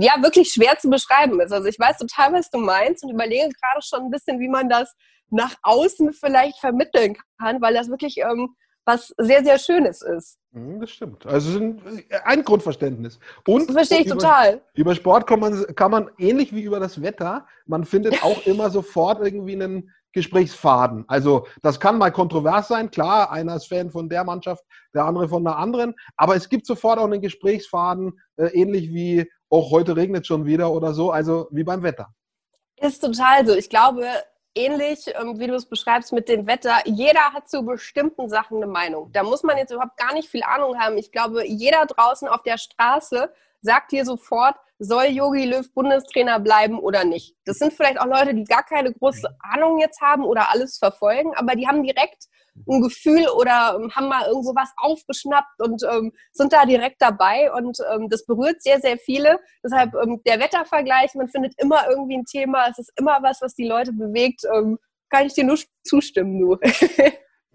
ja 0.00 0.22
wirklich 0.22 0.52
schwer 0.52 0.78
zu 0.78 0.90
beschreiben 0.90 1.40
ist. 1.40 1.52
Also 1.52 1.68
ich 1.68 1.78
weiß 1.78 1.98
total, 1.98 2.32
was 2.32 2.50
du 2.50 2.58
meinst 2.58 3.04
und 3.04 3.10
überlege 3.10 3.48
gerade 3.48 3.82
schon 3.82 4.02
ein 4.02 4.10
bisschen, 4.10 4.40
wie 4.40 4.48
man 4.48 4.68
das 4.68 4.94
nach 5.30 5.54
außen 5.62 6.12
vielleicht 6.12 6.58
vermitteln 6.58 7.16
kann, 7.38 7.60
weil 7.60 7.74
das 7.74 7.88
wirklich 7.88 8.18
ähm, 8.18 8.54
was 8.86 9.14
sehr, 9.18 9.42
sehr 9.42 9.58
Schönes 9.58 10.02
ist. 10.02 10.38
Mhm, 10.52 10.80
das 10.80 10.90
stimmt. 10.90 11.26
Also 11.26 11.58
ein 12.24 12.44
Grundverständnis. 12.44 13.18
Und 13.46 13.68
das 13.68 13.76
verstehe 13.76 14.00
ich 14.00 14.06
über, 14.06 14.16
total. 14.16 14.60
Über 14.74 14.94
Sport 14.94 15.26
kann 15.26 15.40
man, 15.40 15.64
kann 15.74 15.90
man 15.90 16.10
ähnlich 16.18 16.54
wie 16.54 16.62
über 16.62 16.80
das 16.80 17.00
Wetter, 17.00 17.46
man 17.66 17.84
findet 17.84 18.22
auch 18.22 18.42
immer 18.46 18.70
sofort 18.70 19.24
irgendwie 19.24 19.54
einen 19.54 19.90
Gesprächsfaden. 20.12 21.04
Also 21.08 21.46
das 21.62 21.80
kann 21.80 21.98
mal 21.98 22.12
kontrovers 22.12 22.68
sein, 22.68 22.90
klar, 22.90 23.32
einer 23.32 23.56
ist 23.56 23.66
Fan 23.66 23.90
von 23.90 24.08
der 24.08 24.22
Mannschaft, 24.22 24.62
der 24.94 25.04
andere 25.04 25.28
von 25.28 25.42
der 25.42 25.56
anderen, 25.56 25.94
aber 26.16 26.36
es 26.36 26.48
gibt 26.48 26.66
sofort 26.66 26.98
auch 26.98 27.04
einen 27.04 27.20
Gesprächsfaden, 27.20 28.20
äh, 28.36 28.46
ähnlich 28.48 28.90
wie 28.90 29.28
auch 29.54 29.70
heute 29.70 29.96
regnet 29.96 30.26
schon 30.26 30.44
wieder 30.44 30.72
oder 30.72 30.92
so, 30.92 31.10
also 31.10 31.48
wie 31.50 31.64
beim 31.64 31.82
Wetter. 31.82 32.12
Ist 32.76 33.00
total 33.00 33.46
so. 33.46 33.54
Ich 33.54 33.70
glaube, 33.70 34.06
ähnlich 34.54 35.06
ähm, 35.18 35.38
wie 35.38 35.46
du 35.46 35.54
es 35.54 35.66
beschreibst 35.66 36.12
mit 36.12 36.28
dem 36.28 36.46
Wetter, 36.46 36.76
jeder 36.84 37.32
hat 37.32 37.48
zu 37.48 37.62
bestimmten 37.62 38.28
Sachen 38.28 38.58
eine 38.58 38.66
Meinung. 38.66 39.10
Da 39.12 39.22
muss 39.22 39.42
man 39.42 39.56
jetzt 39.56 39.70
überhaupt 39.72 39.96
gar 39.96 40.12
nicht 40.14 40.28
viel 40.28 40.42
Ahnung 40.42 40.78
haben. 40.78 40.98
Ich 40.98 41.12
glaube, 41.12 41.46
jeder 41.46 41.86
draußen 41.86 42.28
auf 42.28 42.42
der 42.42 42.58
Straße 42.58 43.32
sagt 43.64 43.92
dir 43.92 44.04
sofort, 44.04 44.56
soll 44.78 45.06
Yogi 45.06 45.46
Löw 45.46 45.66
Bundestrainer 45.72 46.38
bleiben 46.38 46.78
oder 46.78 47.04
nicht. 47.04 47.34
Das 47.44 47.58
sind 47.58 47.72
vielleicht 47.72 47.98
auch 47.98 48.06
Leute, 48.06 48.34
die 48.34 48.44
gar 48.44 48.62
keine 48.62 48.92
große 48.92 49.28
Ahnung 49.40 49.80
jetzt 49.80 50.00
haben 50.00 50.24
oder 50.24 50.50
alles 50.52 50.78
verfolgen, 50.78 51.32
aber 51.34 51.54
die 51.56 51.66
haben 51.66 51.82
direkt 51.82 52.26
ein 52.68 52.82
Gefühl 52.82 53.26
oder 53.36 53.78
ähm, 53.80 53.90
haben 53.94 54.08
mal 54.08 54.26
irgendwo 54.28 54.54
was 54.54 54.70
aufgeschnappt 54.76 55.60
und 55.60 55.82
ähm, 55.90 56.12
sind 56.32 56.52
da 56.52 56.66
direkt 56.66 57.00
dabei 57.02 57.52
und 57.52 57.78
ähm, 57.92 58.08
das 58.08 58.24
berührt 58.26 58.62
sehr, 58.62 58.80
sehr 58.80 58.98
viele. 58.98 59.40
Deshalb 59.64 59.94
ähm, 59.94 60.20
der 60.24 60.38
Wettervergleich, 60.38 61.14
man 61.14 61.28
findet 61.28 61.54
immer 61.58 61.88
irgendwie 61.88 62.18
ein 62.18 62.24
Thema, 62.26 62.68
es 62.70 62.78
ist 62.78 62.92
immer 62.96 63.18
was, 63.22 63.40
was 63.40 63.54
die 63.54 63.66
Leute 63.66 63.92
bewegt. 63.92 64.42
Ähm, 64.54 64.78
kann 65.10 65.26
ich 65.26 65.34
dir 65.34 65.44
nur 65.44 65.58
zustimmen, 65.84 66.38
du. 66.38 66.58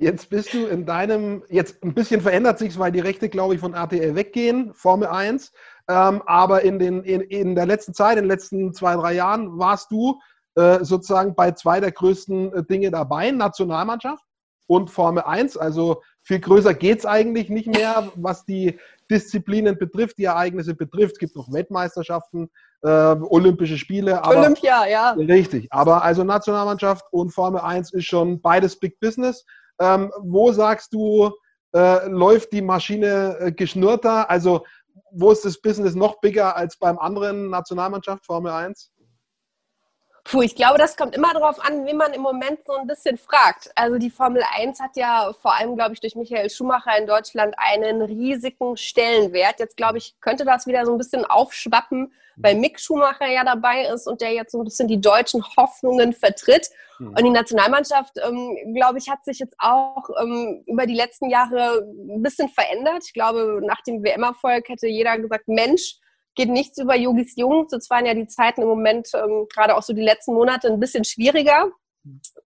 Jetzt 0.01 0.29
bist 0.29 0.53
du 0.53 0.65
in 0.65 0.85
deinem, 0.85 1.43
jetzt 1.49 1.83
ein 1.83 1.93
bisschen 1.93 2.21
verändert 2.21 2.57
sich 2.57 2.79
weil 2.79 2.93
die 2.93 3.01
Rechte, 3.01 3.27
glaube 3.27 3.55
ich, 3.55 3.59
von 3.59 3.73
RTL 3.73 4.15
weggehen, 4.15 4.73
Formel 4.73 5.09
1. 5.09 5.51
Ähm, 5.89 6.21
aber 6.27 6.61
in, 6.61 6.77
den, 6.77 7.03
in, 7.03 7.21
in 7.21 7.55
der 7.55 7.65
letzten 7.65 7.93
Zeit, 7.95 8.17
in 8.17 8.23
den 8.23 8.29
letzten 8.29 8.73
zwei, 8.73 8.95
drei 8.95 9.13
Jahren, 9.13 9.57
warst 9.57 9.91
du 9.91 10.19
äh, 10.55 10.83
sozusagen 10.83 11.33
bei 11.33 11.51
zwei 11.51 11.79
der 11.79 11.91
größten 11.91 12.53
äh, 12.53 12.63
Dinge 12.63 12.91
dabei, 12.91 13.31
Nationalmannschaft 13.31 14.23
und 14.67 14.91
Formel 14.91 15.23
1. 15.23 15.57
Also 15.57 16.01
viel 16.21 16.39
größer 16.39 16.75
geht 16.75 16.99
es 16.99 17.05
eigentlich 17.07 17.49
nicht 17.49 17.67
mehr, 17.67 18.11
was 18.15 18.45
die 18.45 18.79
Disziplinen 19.09 19.79
betrifft, 19.79 20.19
die 20.19 20.25
Ereignisse 20.25 20.75
betrifft. 20.75 21.13
Es 21.13 21.19
gibt 21.19 21.35
noch 21.35 21.51
Weltmeisterschaften, 21.51 22.51
äh, 22.83 22.87
Olympische 22.87 23.79
Spiele. 23.79 24.23
Aber, 24.23 24.37
Olympia, 24.37 24.85
ja. 24.87 25.11
Richtig. 25.11 25.67
Aber 25.71 26.03
also 26.03 26.23
Nationalmannschaft 26.23 27.05
und 27.11 27.31
Formel 27.31 27.61
1 27.61 27.93
ist 27.93 28.05
schon 28.05 28.39
beides 28.41 28.77
Big 28.77 28.99
Business. 28.99 29.43
Ähm, 29.81 30.11
wo 30.19 30.51
sagst 30.51 30.93
du, 30.93 31.31
äh, 31.75 32.07
läuft 32.07 32.51
die 32.51 32.61
Maschine 32.61 33.37
äh, 33.39 33.51
geschnürter? 33.51 34.29
Also 34.29 34.65
wo 35.11 35.31
ist 35.31 35.45
das 35.45 35.61
Business 35.61 35.95
noch 35.95 36.19
bigger 36.19 36.55
als 36.55 36.77
beim 36.77 36.97
anderen 36.97 37.49
Nationalmannschaft, 37.49 38.25
Formel 38.25 38.51
1? 38.51 38.91
Puh, 40.29 40.43
ich 40.43 40.55
glaube, 40.55 40.77
das 40.77 40.95
kommt 40.95 41.15
immer 41.15 41.33
darauf 41.33 41.59
an, 41.65 41.87
wie 41.87 41.93
man 41.93 42.13
im 42.13 42.21
Moment 42.21 42.59
so 42.67 42.73
ein 42.73 42.85
bisschen 42.85 43.17
fragt. 43.17 43.71
Also 43.73 43.97
die 43.97 44.11
Formel 44.11 44.43
1 44.59 44.79
hat 44.79 44.95
ja 44.95 45.33
vor 45.41 45.55
allem, 45.55 45.75
glaube 45.75 45.93
ich, 45.93 46.01
durch 46.01 46.15
Michael 46.15 46.51
Schumacher 46.51 46.95
in 46.99 47.07
Deutschland 47.07 47.55
einen 47.57 48.03
riesigen 48.03 48.77
Stellenwert. 48.77 49.59
Jetzt, 49.59 49.75
glaube 49.75 49.97
ich, 49.97 50.13
könnte 50.21 50.45
das 50.45 50.67
wieder 50.67 50.85
so 50.85 50.91
ein 50.91 50.99
bisschen 50.99 51.25
aufschwappen, 51.25 52.13
weil 52.35 52.53
Mick 52.53 52.79
Schumacher 52.79 53.25
ja 53.25 53.43
dabei 53.43 53.87
ist 53.87 54.05
und 54.05 54.21
der 54.21 54.31
jetzt 54.33 54.51
so 54.51 54.59
ein 54.59 54.65
bisschen 54.65 54.87
die 54.87 55.01
deutschen 55.01 55.43
Hoffnungen 55.57 56.13
vertritt. 56.13 56.69
Mhm. 56.99 57.07
Und 57.07 57.23
die 57.23 57.31
Nationalmannschaft, 57.31 58.19
ähm, 58.23 58.75
glaube 58.75 58.99
ich, 58.99 59.09
hat 59.09 59.25
sich 59.25 59.39
jetzt 59.39 59.55
auch 59.57 60.11
ähm, 60.21 60.63
über 60.67 60.85
die 60.85 60.93
letzten 60.93 61.31
Jahre 61.31 61.79
ein 62.07 62.21
bisschen 62.21 62.49
verändert. 62.49 63.03
Ich 63.03 63.13
glaube, 63.13 63.61
nach 63.63 63.81
dem 63.81 64.03
WM-Erfolg 64.03 64.69
hätte 64.69 64.85
jeder 64.87 65.17
gesagt, 65.17 65.47
Mensch, 65.47 65.95
geht 66.39 66.49
nichts 66.49 66.77
über 66.77 66.95
Yogis 66.95 67.35
Jung. 67.35 67.67
So 67.67 67.77
waren 67.89 68.05
ja 68.05 68.13
die 68.13 68.27
Zeiten 68.27 68.61
im 68.61 68.69
Moment, 68.69 69.09
ähm, 69.13 69.45
gerade 69.53 69.75
auch 69.75 69.83
so 69.83 69.91
die 69.91 70.01
letzten 70.01 70.33
Monate, 70.33 70.69
ein 70.69 70.79
bisschen 70.79 71.03
schwieriger. 71.03 71.69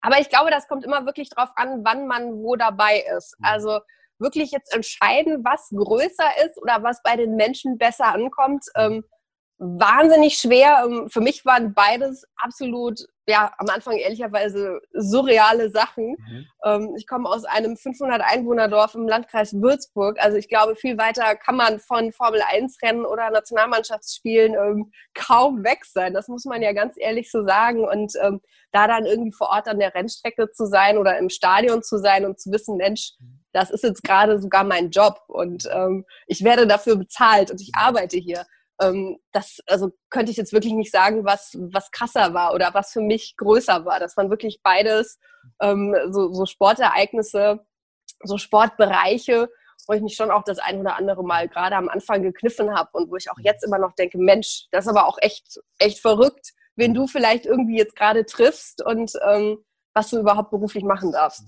Aber 0.01 0.20
ich 0.20 0.27
glaube, 0.27 0.51
das 0.51 0.67
kommt 0.67 0.84
immer 0.84 1.06
wirklich 1.06 1.29
darauf 1.29 1.51
an, 1.56 1.86
wann 1.86 2.06
man 2.06 2.44
wo 2.44 2.58
dabei 2.58 3.06
ist. 3.17 3.39
Mhm. 3.39 3.46
Also 3.46 3.79
wirklich 4.20 4.51
jetzt 4.51 4.75
entscheiden, 4.75 5.44
was 5.46 5.70
größer 5.70 6.46
ist 6.46 6.62
oder 6.62 6.84
was 6.84 7.01
bei 7.01 7.15
den 7.15 7.36
Menschen 7.36 7.77
besser 7.77 8.13
ankommt. 8.13 8.65
Ähm, 8.75 9.06
wahnsinnig 9.60 10.38
schwer. 10.38 10.84
Ähm, 10.86 11.10
für 11.10 11.22
mich 11.22 11.46
waren 11.46 11.74
beides 11.74 12.26
absolut, 12.36 13.00
ja, 13.28 13.52
am 13.58 13.68
Anfang 13.70 13.98
ehrlicherweise 13.98 14.80
surreale 14.94 15.70
Sachen. 15.70 16.16
Mhm. 16.18 16.48
Ähm, 16.64 16.96
ich 16.98 17.08
komme 17.08 17.28
aus 17.28 17.46
einem 17.46 17.76
500 17.76 18.22
Einwohnerdorf 18.22 18.96
im 18.96 19.08
Landkreis 19.08 19.54
Würzburg. 19.54 20.18
Also 20.20 20.38
ich 20.38 20.48
glaube, 20.48 20.76
viel 20.76 20.98
weiter 20.98 21.36
kann 21.36 21.56
man 21.56 21.80
von 21.80 22.12
Formel 22.12 22.42
1 22.48 22.78
Rennen 22.84 23.06
oder 23.06 23.30
Nationalmannschaftsspielen 23.32 24.54
ähm, 24.54 24.92
kaum 25.14 25.64
weg 25.64 25.86
sein. 25.86 26.14
Das 26.14 26.28
muss 26.28 26.46
man 26.46 26.62
ja 26.62 26.74
ganz 26.74 26.96
ehrlich 26.98 27.32
so 27.32 27.44
sagen. 27.46 27.88
Und 27.88 28.14
da 28.72 28.88
dann 28.88 29.06
irgendwie 29.06 29.32
vor 29.32 29.50
Ort 29.50 29.68
an 29.68 29.80
der 29.80 29.94
Rennstrecke 29.94 30.52
zu 30.52 30.66
sein 30.66 30.98
oder 30.98 31.18
im 31.18 31.30
Stadion 31.30 31.84
zu 31.84 31.98
sein 31.98 32.26
und 32.26 32.40
zu 32.40 32.52
wissen, 32.52 32.78
Mensch, 32.78 33.14
das 33.54 33.72
ist 33.72 33.84
jetzt 33.84 34.04
gerade 34.04 34.40
sogar 34.40 34.64
mein 34.64 34.92
Job 34.92 35.20
und 35.28 35.68
ähm, 35.72 36.06
ich 36.28 36.44
werde 36.44 36.68
dafür 36.68 36.96
bezahlt 36.96 37.50
und 37.50 37.62
ich 37.62 37.72
arbeite 37.76 38.18
hier 38.18 38.46
ähm, 38.81 39.17
das, 39.31 39.60
also 39.67 39.91
könnte 40.10 40.31
ich 40.31 40.38
jetzt 40.38 40.53
wirklich 40.53 40.74
nicht 40.74 40.91
sagen, 40.91 41.25
was, 41.25 41.55
was 41.60 41.91
krasser 41.91 42.34
war 42.34 42.53
oder 42.53 42.74
was 42.74 42.91
für 42.91 43.01
mich 43.01 43.36
größer 43.38 43.86
war. 43.86 44.00
Das 44.00 44.17
waren 44.17 44.29
wirklich 44.29 44.62
beides 44.63 45.19
ähm, 45.62 45.96
so, 46.10 46.31
so 46.34 46.46
Sportereignisse, 46.46 47.60
so 48.24 48.38
Sportbereiche, 48.38 49.50
wo 49.88 49.93
ich 49.93 50.01
mich 50.01 50.15
schon 50.15 50.31
auch 50.31 50.43
das 50.43 50.60
ein 50.60 50.79
oder 50.79 50.98
andere 50.98 51.24
Mal 51.24 51.48
gerade 51.48 51.75
am 51.75 51.89
Anfang 51.89 52.22
gekniffen 52.22 52.75
habe 52.75 52.89
und 52.93 53.10
wo 53.10 53.15
ich 53.15 53.31
auch 53.31 53.39
jetzt 53.39 53.63
immer 53.63 53.77
noch 53.77 53.93
denke, 53.93 54.17
Mensch, 54.17 54.67
das 54.72 54.86
ist 54.86 54.89
aber 54.89 55.07
auch 55.07 55.17
echt, 55.22 55.60
echt 55.79 56.00
verrückt, 56.00 56.53
wen 56.75 56.93
du 56.93 57.07
vielleicht 57.07 57.46
irgendwie 57.46 57.77
jetzt 57.77 57.96
gerade 57.96 58.25
triffst 58.25 58.84
und 58.84 59.12
ähm, 59.27 59.60
was 59.93 60.10
du 60.10 60.19
überhaupt 60.19 60.51
beruflich 60.51 60.84
machen 60.84 61.12
darfst. 61.12 61.43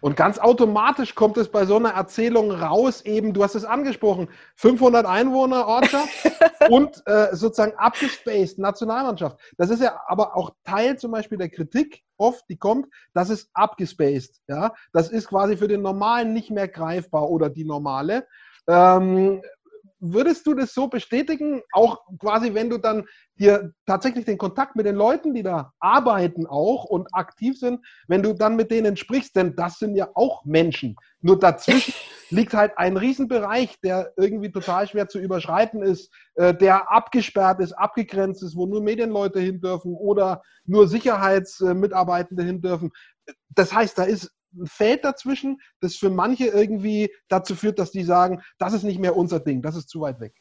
Und 0.00 0.16
ganz 0.16 0.38
automatisch 0.38 1.14
kommt 1.14 1.36
es 1.36 1.48
bei 1.50 1.66
so 1.66 1.76
einer 1.76 1.90
Erzählung 1.90 2.50
raus, 2.50 3.02
eben, 3.02 3.32
du 3.32 3.42
hast 3.42 3.54
es 3.54 3.64
angesprochen, 3.64 4.28
500 4.56 5.06
Einwohner 5.06 5.66
Ortschaft 5.66 6.08
und 6.70 7.02
äh, 7.06 7.34
sozusagen 7.34 7.76
abgespaced 7.76 8.58
Nationalmannschaft. 8.58 9.38
Das 9.56 9.70
ist 9.70 9.82
ja 9.82 10.00
aber 10.06 10.36
auch 10.36 10.50
Teil 10.64 10.98
zum 10.98 11.12
Beispiel 11.12 11.38
der 11.38 11.50
Kritik 11.50 12.02
oft, 12.16 12.44
die 12.48 12.56
kommt, 12.56 12.86
das 13.14 13.30
ist 13.30 13.50
abgespaced. 13.54 14.40
Ja? 14.48 14.74
Das 14.92 15.08
ist 15.08 15.28
quasi 15.28 15.56
für 15.56 15.68
den 15.68 15.82
Normalen 15.82 16.32
nicht 16.32 16.50
mehr 16.50 16.68
greifbar 16.68 17.28
oder 17.28 17.48
die 17.48 17.64
Normale. 17.64 18.26
Ähm, 18.68 19.42
würdest 20.00 20.46
du 20.46 20.54
das 20.54 20.72
so 20.72 20.88
bestätigen, 20.88 21.62
auch 21.72 22.00
quasi, 22.18 22.54
wenn 22.54 22.70
du 22.70 22.78
dann 22.78 23.06
hier 23.36 23.72
tatsächlich 23.86 24.24
den 24.24 24.38
Kontakt 24.38 24.74
mit 24.76 24.86
den 24.86 24.96
Leuten, 24.96 25.34
die 25.34 25.42
da 25.42 25.72
arbeiten 25.78 26.46
auch 26.46 26.84
und 26.84 27.08
aktiv 27.12 27.58
sind, 27.58 27.84
wenn 28.08 28.22
du 28.22 28.32
dann 28.32 28.56
mit 28.56 28.70
denen 28.70 28.96
sprichst, 28.96 29.36
denn 29.36 29.54
das 29.54 29.78
sind 29.78 29.94
ja 29.94 30.08
auch 30.14 30.44
Menschen. 30.44 30.96
Nur 31.20 31.38
dazwischen 31.38 31.94
liegt 32.30 32.54
halt 32.54 32.72
ein 32.76 32.96
Riesenbereich, 32.96 33.78
der 33.82 34.12
irgendwie 34.16 34.50
total 34.50 34.88
schwer 34.88 35.08
zu 35.08 35.18
überschreiten 35.18 35.82
ist, 35.82 36.10
äh, 36.34 36.54
der 36.54 36.90
abgesperrt 36.90 37.60
ist, 37.60 37.72
abgegrenzt 37.72 38.42
ist, 38.42 38.56
wo 38.56 38.66
nur 38.66 38.82
Medienleute 38.82 39.40
hin 39.40 39.60
dürfen 39.60 39.94
oder 39.94 40.42
nur 40.64 40.88
Sicherheitsmitarbeitende 40.88 42.42
hin 42.42 42.62
dürfen. 42.62 42.90
Das 43.50 43.72
heißt, 43.72 43.98
da 43.98 44.04
ist 44.04 44.30
ein 44.54 44.66
Feld 44.66 45.04
dazwischen, 45.04 45.60
das 45.80 45.96
für 45.96 46.10
manche 46.10 46.46
irgendwie 46.46 47.12
dazu 47.28 47.54
führt, 47.54 47.78
dass 47.78 47.90
die 47.90 48.04
sagen, 48.04 48.42
das 48.58 48.72
ist 48.72 48.82
nicht 48.82 48.98
mehr 48.98 49.16
unser 49.16 49.40
Ding, 49.40 49.62
das 49.62 49.76
ist 49.76 49.88
zu 49.88 50.00
weit 50.00 50.20
weg. 50.20 50.34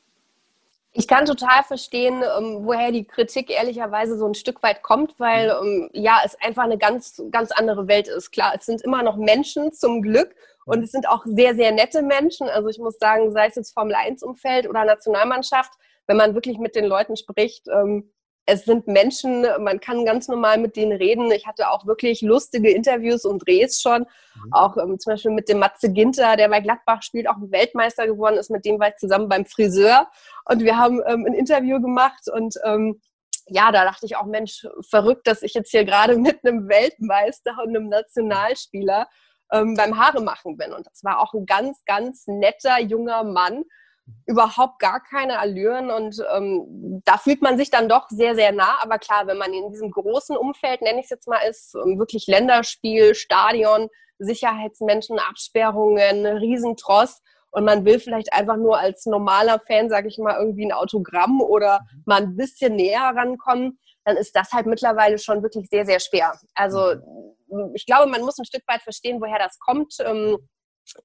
Ich 0.91 1.07
kann 1.07 1.25
total 1.25 1.63
verstehen, 1.63 2.23
ähm, 2.23 2.61
woher 2.65 2.91
die 2.91 3.05
Kritik 3.05 3.51
ehrlicherweise 3.51 4.17
so 4.17 4.25
ein 4.25 4.33
Stück 4.33 4.63
weit 4.63 4.81
kommt, 4.81 5.19
weil 5.19 5.49
ähm, 5.61 5.89
ja, 5.93 6.19
es 6.25 6.35
einfach 6.41 6.63
eine 6.63 6.79
ganz, 6.79 7.21
ganz 7.29 7.51
andere 7.51 7.87
Welt 7.87 8.07
ist. 8.07 8.31
Klar, 8.31 8.53
es 8.57 8.65
sind 8.65 8.81
immer 8.81 9.03
noch 9.03 9.15
Menschen 9.15 9.71
zum 9.71 10.01
Glück 10.01 10.35
und 10.65 10.83
es 10.83 10.91
sind 10.91 11.07
auch 11.07 11.23
sehr, 11.25 11.53
sehr 11.53 11.71
nette 11.71 12.01
Menschen. 12.01 12.47
Also 12.47 12.69
ich 12.69 12.79
muss 12.79 12.97
sagen, 12.97 13.31
sei 13.31 13.47
es 13.47 13.55
jetzt 13.55 13.73
Formel 13.73 13.93
1 13.93 14.23
Umfeld 14.23 14.67
oder 14.67 14.83
Nationalmannschaft, 14.83 15.71
wenn 16.07 16.17
man 16.17 16.33
wirklich 16.33 16.57
mit 16.57 16.75
den 16.75 16.85
Leuten 16.85 17.15
spricht, 17.15 17.67
ähm, 17.67 18.11
es 18.49 18.65
sind 18.65 18.87
Menschen, 18.87 19.45
man 19.59 19.79
kann 19.79 20.05
ganz 20.05 20.27
normal 20.27 20.57
mit 20.57 20.75
denen 20.75 20.97
reden. 20.97 21.31
Ich 21.31 21.45
hatte 21.45 21.69
auch 21.69 21.85
wirklich 21.85 22.21
lustige 22.21 22.71
Interviews 22.71 23.23
und 23.23 23.45
Drehs 23.45 23.79
schon. 23.79 24.01
Mhm. 24.01 24.53
Auch 24.53 24.75
ähm, 24.77 24.99
zum 24.99 25.13
Beispiel 25.13 25.31
mit 25.31 25.49
dem 25.49 25.59
Matze 25.59 25.91
Ginter, 25.91 26.35
der 26.35 26.49
bei 26.49 26.59
Gladbach 26.59 27.03
spielt, 27.03 27.29
auch 27.29 27.37
ein 27.37 27.51
Weltmeister 27.51 28.07
geworden 28.07 28.37
ist. 28.37 28.49
Mit 28.49 28.65
dem 28.65 28.79
war 28.79 28.89
ich 28.89 28.95
zusammen 28.95 29.29
beim 29.29 29.45
Friseur. 29.45 30.09
Und 30.45 30.63
wir 30.63 30.77
haben 30.77 30.99
ähm, 31.05 31.25
ein 31.27 31.33
Interview 31.33 31.79
gemacht 31.79 32.27
und 32.33 32.55
ähm, 32.65 32.99
ja, 33.51 33.71
da 33.71 33.83
dachte 33.83 34.05
ich 34.05 34.15
auch, 34.15 34.25
Mensch, 34.25 34.67
verrückt, 34.87 35.27
dass 35.27 35.41
ich 35.43 35.53
jetzt 35.53 35.71
hier 35.71 35.85
gerade 35.85 36.17
mit 36.17 36.43
einem 36.43 36.67
Weltmeister 36.67 37.55
und 37.63 37.69
einem 37.69 37.87
Nationalspieler 37.87 39.07
ähm, 39.51 39.75
beim 39.75 39.97
Haare 39.97 40.21
machen 40.21 40.57
bin. 40.57 40.73
Und 40.73 40.87
das 40.87 41.03
war 41.03 41.19
auch 41.19 41.33
ein 41.33 41.45
ganz, 41.45 41.83
ganz 41.85 42.25
netter 42.27 42.79
junger 42.79 43.23
Mann 43.23 43.63
überhaupt 44.25 44.79
gar 44.79 45.01
keine 45.01 45.39
Allüren 45.39 45.91
und 45.91 46.23
ähm, 46.35 47.01
da 47.05 47.17
fühlt 47.17 47.41
man 47.41 47.57
sich 47.57 47.69
dann 47.69 47.89
doch 47.89 48.07
sehr, 48.09 48.35
sehr 48.35 48.51
nah. 48.51 48.77
Aber 48.81 48.99
klar, 48.99 49.27
wenn 49.27 49.37
man 49.37 49.53
in 49.53 49.71
diesem 49.71 49.91
großen 49.91 50.37
Umfeld, 50.37 50.81
nenne 50.81 50.99
ich 50.99 51.05
es 51.05 51.09
jetzt 51.09 51.27
mal, 51.27 51.41
ist, 51.49 51.75
ähm, 51.75 51.99
wirklich 51.99 52.27
Länderspiel, 52.27 53.15
Stadion, 53.15 53.89
Sicherheitsmenschen, 54.19 55.19
Absperrungen, 55.19 56.25
Riesentross 56.25 57.21
und 57.51 57.65
man 57.65 57.85
will 57.85 57.99
vielleicht 57.99 58.33
einfach 58.33 58.57
nur 58.57 58.77
als 58.77 59.05
normaler 59.05 59.59
Fan, 59.59 59.89
sage 59.89 60.07
ich 60.07 60.17
mal, 60.17 60.37
irgendwie 60.37 60.65
ein 60.65 60.71
Autogramm 60.71 61.41
oder 61.41 61.79
mhm. 61.79 62.03
mal 62.05 62.21
ein 62.21 62.35
bisschen 62.35 62.75
näher 62.75 63.11
rankommen, 63.15 63.79
dann 64.05 64.17
ist 64.17 64.35
das 64.35 64.51
halt 64.51 64.65
mittlerweile 64.65 65.17
schon 65.17 65.43
wirklich 65.43 65.67
sehr, 65.69 65.85
sehr 65.85 65.99
schwer. 65.99 66.33
Also 66.53 66.95
mhm. 67.47 67.71
ich 67.73 67.85
glaube, 67.85 68.09
man 68.09 68.21
muss 68.21 68.37
ein 68.37 68.45
Stück 68.45 68.63
weit 68.67 68.81
verstehen, 68.81 69.21
woher 69.21 69.39
das 69.39 69.57
kommt. 69.59 69.95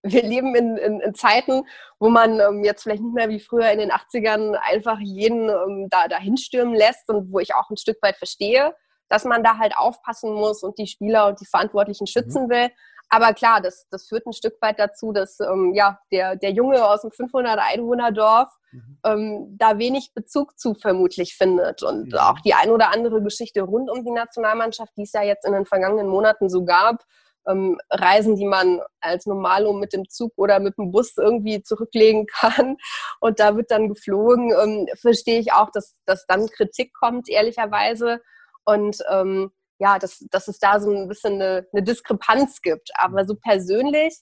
Wir 0.02 0.22
leben 0.22 0.54
in, 0.54 0.76
in, 0.76 1.00
in 1.00 1.14
Zeiten, 1.14 1.64
wo 1.98 2.08
man 2.08 2.40
ähm, 2.40 2.64
jetzt 2.64 2.82
vielleicht 2.82 3.02
nicht 3.02 3.14
mehr 3.14 3.28
wie 3.28 3.40
früher 3.40 3.70
in 3.70 3.78
den 3.78 3.90
80ern 3.90 4.54
einfach 4.54 4.98
jeden 5.00 5.48
ähm, 5.48 5.88
da 5.90 6.08
dahin 6.08 6.36
stürmen 6.36 6.74
lässt 6.74 7.08
und 7.08 7.32
wo 7.32 7.38
ich 7.38 7.54
auch 7.54 7.70
ein 7.70 7.76
Stück 7.76 8.02
weit 8.02 8.16
verstehe, 8.16 8.74
dass 9.08 9.24
man 9.24 9.42
da 9.42 9.58
halt 9.58 9.76
aufpassen 9.76 10.32
muss 10.32 10.62
und 10.62 10.78
die 10.78 10.86
Spieler 10.86 11.28
und 11.28 11.40
die 11.40 11.46
Verantwortlichen 11.46 12.06
schützen 12.06 12.44
mhm. 12.44 12.50
will. 12.50 12.70
Aber 13.10 13.32
klar, 13.32 13.60
das, 13.60 13.86
das 13.90 14.08
führt 14.08 14.26
ein 14.26 14.32
Stück 14.32 14.60
weit 14.60 14.78
dazu, 14.78 15.12
dass 15.12 15.38
ähm, 15.40 15.72
ja, 15.74 16.00
der, 16.10 16.36
der 16.36 16.50
Junge 16.50 16.84
aus 16.84 17.02
dem 17.02 17.10
500-Einwohner-Dorf 17.10 18.48
mhm. 18.72 18.98
ähm, 19.04 19.56
da 19.58 19.78
wenig 19.78 20.12
Bezug 20.14 20.58
zu 20.58 20.74
vermutlich 20.74 21.36
findet. 21.36 21.82
Und 21.82 22.12
mhm. 22.12 22.18
auch 22.18 22.40
die 22.40 22.54
ein 22.54 22.70
oder 22.70 22.92
andere 22.92 23.22
Geschichte 23.22 23.62
rund 23.62 23.90
um 23.90 24.04
die 24.04 24.10
Nationalmannschaft, 24.10 24.96
die 24.96 25.02
es 25.02 25.12
ja 25.12 25.22
jetzt 25.22 25.46
in 25.46 25.52
den 25.52 25.66
vergangenen 25.66 26.08
Monaten 26.08 26.48
so 26.48 26.64
gab, 26.64 27.04
ähm, 27.48 27.78
Reisen, 27.90 28.36
die 28.36 28.46
man 28.46 28.80
als 29.00 29.26
Normalo 29.26 29.72
mit 29.72 29.92
dem 29.92 30.08
Zug 30.08 30.32
oder 30.36 30.60
mit 30.60 30.76
dem 30.78 30.90
Bus 30.90 31.14
irgendwie 31.16 31.62
zurücklegen 31.62 32.26
kann 32.32 32.76
und 33.20 33.40
da 33.40 33.56
wird 33.56 33.70
dann 33.70 33.88
geflogen, 33.88 34.52
ähm, 34.52 34.86
verstehe 35.00 35.40
ich 35.40 35.52
auch, 35.52 35.70
dass, 35.70 35.94
dass 36.06 36.26
dann 36.26 36.46
Kritik 36.48 36.92
kommt, 36.94 37.28
ehrlicherweise. 37.28 38.20
Und 38.64 38.98
ähm, 39.10 39.50
ja, 39.78 39.98
dass, 39.98 40.24
dass 40.30 40.48
es 40.48 40.58
da 40.58 40.80
so 40.80 40.90
ein 40.90 41.08
bisschen 41.08 41.34
eine, 41.34 41.66
eine 41.72 41.82
Diskrepanz 41.82 42.62
gibt. 42.62 42.90
Aber 42.96 43.24
so 43.26 43.34
persönlich 43.34 44.18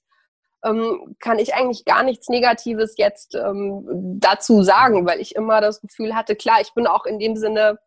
ähm, 0.64 1.16
kann 1.20 1.38
ich 1.38 1.54
eigentlich 1.54 1.84
gar 1.84 2.02
nichts 2.02 2.28
Negatives 2.28 2.94
jetzt 2.96 3.34
ähm, 3.34 4.18
dazu 4.20 4.62
sagen, 4.62 5.06
weil 5.06 5.20
ich 5.20 5.34
immer 5.34 5.60
das 5.60 5.80
Gefühl 5.80 6.14
hatte, 6.14 6.36
klar, 6.36 6.60
ich 6.60 6.72
bin 6.74 6.86
auch 6.86 7.04
in 7.04 7.18
dem 7.18 7.36
Sinne 7.36 7.78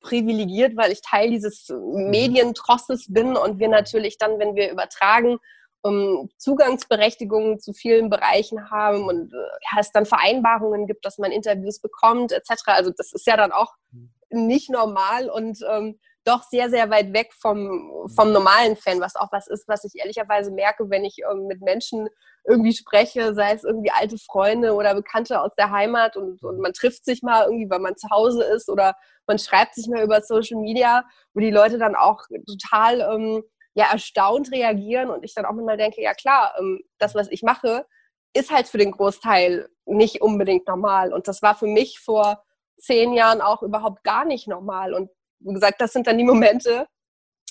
privilegiert, 0.00 0.76
weil 0.76 0.92
ich 0.92 1.02
Teil 1.02 1.30
dieses 1.30 1.68
mhm. 1.68 2.10
Medientrosses 2.10 3.06
bin 3.08 3.36
und 3.36 3.58
wir 3.58 3.68
natürlich 3.68 4.18
dann, 4.18 4.38
wenn 4.38 4.54
wir 4.54 4.70
übertragen, 4.70 5.38
um, 5.82 6.28
Zugangsberechtigungen 6.36 7.58
zu 7.58 7.72
vielen 7.72 8.10
Bereichen 8.10 8.70
haben 8.70 9.08
und 9.08 9.32
äh, 9.32 9.78
es 9.78 9.92
dann 9.92 10.04
Vereinbarungen 10.04 10.86
gibt, 10.86 11.06
dass 11.06 11.18
man 11.18 11.32
Interviews 11.32 11.80
bekommt, 11.80 12.32
etc. 12.32 12.50
Also 12.66 12.90
das 12.94 13.12
ist 13.12 13.26
ja 13.26 13.36
dann 13.36 13.52
auch 13.52 13.74
mhm. 13.92 14.10
nicht 14.30 14.70
normal 14.70 15.30
und 15.30 15.58
ähm, 15.70 15.98
doch 16.24 16.42
sehr, 16.42 16.68
sehr 16.70 16.90
weit 16.90 17.12
weg 17.12 17.32
vom, 17.40 18.08
vom 18.14 18.32
normalen 18.32 18.76
Fan, 18.76 19.00
was 19.00 19.16
auch 19.16 19.32
was 19.32 19.46
ist, 19.46 19.66
was 19.68 19.84
ich 19.84 19.92
ehrlicherweise 19.96 20.50
merke, 20.50 20.90
wenn 20.90 21.04
ich 21.04 21.18
ähm, 21.30 21.46
mit 21.46 21.60
Menschen 21.62 22.08
irgendwie 22.46 22.72
spreche, 22.72 23.34
sei 23.34 23.52
es 23.52 23.64
irgendwie 23.64 23.90
alte 23.90 24.18
Freunde 24.18 24.74
oder 24.74 24.94
Bekannte 24.94 25.40
aus 25.40 25.52
der 25.56 25.70
Heimat 25.70 26.16
und, 26.16 26.42
und 26.42 26.58
man 26.58 26.72
trifft 26.72 27.04
sich 27.04 27.22
mal 27.22 27.44
irgendwie, 27.44 27.70
weil 27.70 27.80
man 27.80 27.96
zu 27.96 28.08
Hause 28.10 28.44
ist 28.44 28.68
oder 28.68 28.96
man 29.26 29.38
schreibt 29.38 29.74
sich 29.74 29.88
mal 29.88 30.02
über 30.02 30.20
Social 30.20 30.60
Media, 30.60 31.04
wo 31.34 31.40
die 31.40 31.50
Leute 31.50 31.78
dann 31.78 31.94
auch 31.94 32.22
total 32.46 33.00
ähm, 33.00 33.42
ja, 33.74 33.90
erstaunt 33.92 34.50
reagieren 34.52 35.10
und 35.10 35.24
ich 35.24 35.34
dann 35.34 35.44
auch 35.44 35.52
mal 35.52 35.76
denke, 35.76 36.02
ja 36.02 36.14
klar, 36.14 36.54
ähm, 36.58 36.82
das, 36.98 37.14
was 37.14 37.28
ich 37.30 37.42
mache, 37.42 37.86
ist 38.32 38.50
halt 38.50 38.68
für 38.68 38.78
den 38.78 38.92
Großteil 38.92 39.68
nicht 39.86 40.20
unbedingt 40.20 40.66
normal. 40.66 41.12
Und 41.12 41.28
das 41.28 41.42
war 41.42 41.54
für 41.54 41.66
mich 41.66 41.98
vor 41.98 42.42
zehn 42.78 43.12
Jahren 43.12 43.40
auch 43.40 43.62
überhaupt 43.62 44.04
gar 44.04 44.24
nicht 44.24 44.48
normal. 44.48 44.94
Und 44.94 45.10
wie 45.40 45.54
gesagt, 45.54 45.80
das 45.80 45.92
sind 45.92 46.06
dann 46.06 46.18
die 46.18 46.24
Momente, 46.24 46.86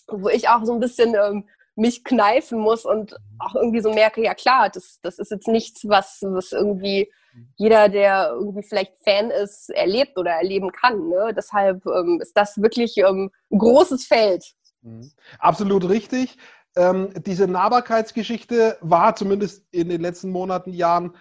wo 0.07 0.29
ich 0.29 0.49
auch 0.49 0.63
so 0.63 0.73
ein 0.73 0.79
bisschen 0.79 1.15
ähm, 1.15 1.47
mich 1.75 2.03
kneifen 2.03 2.59
muss 2.59 2.85
und 2.85 3.15
auch 3.39 3.55
irgendwie 3.55 3.81
so 3.81 3.93
merke, 3.93 4.21
ja 4.21 4.33
klar, 4.33 4.69
das, 4.69 4.99
das 5.01 5.17
ist 5.17 5.31
jetzt 5.31 5.47
nichts, 5.47 5.87
was, 5.87 6.19
was 6.23 6.51
irgendwie 6.51 7.11
jeder, 7.55 7.89
der 7.89 8.31
irgendwie 8.31 8.63
vielleicht 8.63 8.93
Fan 9.03 9.31
ist, 9.31 9.69
erlebt 9.69 10.17
oder 10.17 10.31
erleben 10.31 10.71
kann. 10.71 11.07
Ne? 11.09 11.33
Deshalb 11.35 11.85
ähm, 11.85 12.19
ist 12.21 12.35
das 12.35 12.61
wirklich 12.61 12.97
ähm, 12.97 13.31
ein 13.51 13.59
großes 13.59 14.05
Feld. 14.05 14.53
Mhm. 14.81 15.11
Absolut 15.37 15.87
richtig. 15.87 16.37
Ähm, 16.75 17.13
diese 17.25 17.47
Nahbarkeitsgeschichte 17.47 18.77
war 18.81 19.15
zumindest 19.15 19.63
in 19.71 19.89
den 19.89 20.01
letzten 20.01 20.31
Monaten, 20.31 20.71
Jahren 20.71 21.15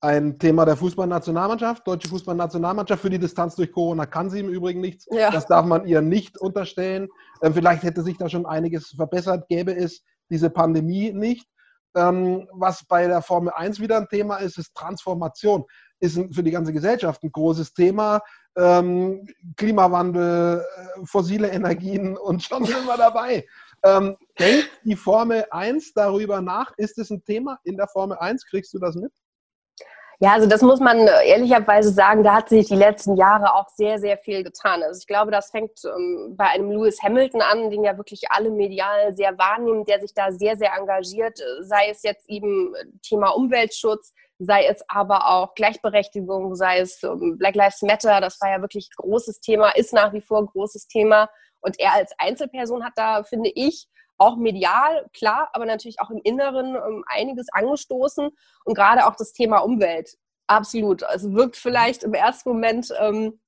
ein 0.00 0.38
Thema 0.38 0.64
der 0.64 0.76
Fußballnationalmannschaft. 0.76 1.86
Deutsche 1.86 2.08
Fußballnationalmannschaft 2.08 3.02
für 3.02 3.10
die 3.10 3.18
Distanz 3.18 3.56
durch 3.56 3.72
Corona 3.72 4.06
kann 4.06 4.30
sie 4.30 4.40
im 4.40 4.48
Übrigen 4.48 4.80
nichts. 4.80 5.06
Ja. 5.10 5.30
Das 5.30 5.46
darf 5.46 5.66
man 5.66 5.86
ihr 5.86 6.02
nicht 6.02 6.38
unterstellen. 6.38 7.08
Ähm, 7.42 7.54
vielleicht 7.54 7.82
hätte 7.82 8.02
sich 8.02 8.16
da 8.16 8.28
schon 8.28 8.46
einiges 8.46 8.94
verbessert, 8.96 9.48
gäbe 9.48 9.74
es 9.74 10.02
diese 10.30 10.50
Pandemie 10.50 11.12
nicht. 11.12 11.48
Ähm, 11.96 12.46
was 12.52 12.84
bei 12.84 13.06
der 13.08 13.22
Formel 13.22 13.52
1 13.54 13.80
wieder 13.80 13.96
ein 13.96 14.08
Thema 14.08 14.36
ist, 14.36 14.58
ist 14.58 14.74
Transformation. 14.74 15.64
Ist 16.00 16.16
für 16.32 16.44
die 16.44 16.52
ganze 16.52 16.72
Gesellschaft 16.72 17.24
ein 17.24 17.32
großes 17.32 17.72
Thema. 17.74 18.20
Ähm, 18.56 19.26
Klimawandel, 19.56 20.60
äh, 20.60 21.06
fossile 21.06 21.48
Energien 21.48 22.16
und 22.16 22.42
schon 22.42 22.64
sind 22.64 22.86
wir 22.86 22.96
dabei. 22.96 23.46
denkt 24.38 24.70
die 24.84 24.96
Formel 24.96 25.44
1 25.50 25.92
darüber 25.94 26.40
nach? 26.40 26.72
Ist 26.76 26.98
es 26.98 27.10
ein 27.10 27.24
Thema 27.24 27.58
in 27.64 27.76
der 27.76 27.86
Formel 27.88 28.16
1? 28.18 28.44
Kriegst 28.46 28.74
du 28.74 28.78
das 28.80 28.96
mit? 28.96 29.12
Ja, 30.20 30.32
also 30.32 30.48
das 30.48 30.62
muss 30.62 30.80
man 30.80 30.98
äh, 31.06 31.28
ehrlicherweise 31.28 31.90
sagen, 31.90 32.24
da 32.24 32.34
hat 32.34 32.48
sich 32.48 32.66
die 32.66 32.74
letzten 32.74 33.16
Jahre 33.16 33.54
auch 33.54 33.68
sehr, 33.68 34.00
sehr 34.00 34.18
viel 34.18 34.42
getan. 34.42 34.82
Also 34.82 34.98
ich 34.98 35.06
glaube, 35.06 35.30
das 35.30 35.52
fängt 35.52 35.78
ähm, 35.84 36.34
bei 36.36 36.46
einem 36.46 36.72
Lewis 36.72 37.00
Hamilton 37.00 37.40
an, 37.40 37.70
den 37.70 37.84
ja 37.84 37.96
wirklich 37.96 38.28
alle 38.30 38.50
medial 38.50 39.14
sehr 39.14 39.38
wahrnehmen, 39.38 39.84
der 39.84 40.00
sich 40.00 40.14
da 40.14 40.32
sehr, 40.32 40.56
sehr 40.56 40.72
engagiert, 40.76 41.38
äh, 41.38 41.62
sei 41.62 41.90
es 41.90 42.02
jetzt 42.02 42.28
eben 42.28 42.74
Thema 43.00 43.28
Umweltschutz, 43.28 44.12
sei 44.40 44.66
es 44.66 44.82
aber 44.88 45.28
auch 45.28 45.54
Gleichberechtigung, 45.54 46.56
sei 46.56 46.80
es 46.80 47.00
ähm, 47.04 47.38
Black 47.38 47.54
Lives 47.54 47.82
Matter, 47.82 48.20
das 48.20 48.40
war 48.40 48.50
ja 48.50 48.60
wirklich 48.60 48.90
großes 48.96 49.38
Thema, 49.38 49.70
ist 49.76 49.92
nach 49.92 50.12
wie 50.12 50.20
vor 50.20 50.44
großes 50.44 50.88
Thema. 50.88 51.28
Und 51.60 51.78
er 51.78 51.94
als 51.94 52.12
Einzelperson 52.18 52.84
hat 52.84 52.94
da, 52.96 53.22
finde 53.22 53.52
ich, 53.54 53.86
auch 54.18 54.36
medial, 54.36 55.06
klar, 55.12 55.48
aber 55.52 55.64
natürlich 55.64 56.00
auch 56.00 56.10
im 56.10 56.20
Inneren 56.22 56.74
ähm, 56.74 57.04
einiges 57.06 57.46
angestoßen 57.52 58.30
und 58.64 58.74
gerade 58.74 59.06
auch 59.06 59.16
das 59.16 59.32
Thema 59.32 59.58
Umwelt. 59.58 60.16
Absolut. 60.48 61.04
Also 61.04 61.32
wirkt 61.34 61.56
vielleicht 61.56 62.02
im 62.02 62.14
ersten 62.14 62.50
Moment 62.50 62.92
ähm, 63.00 63.38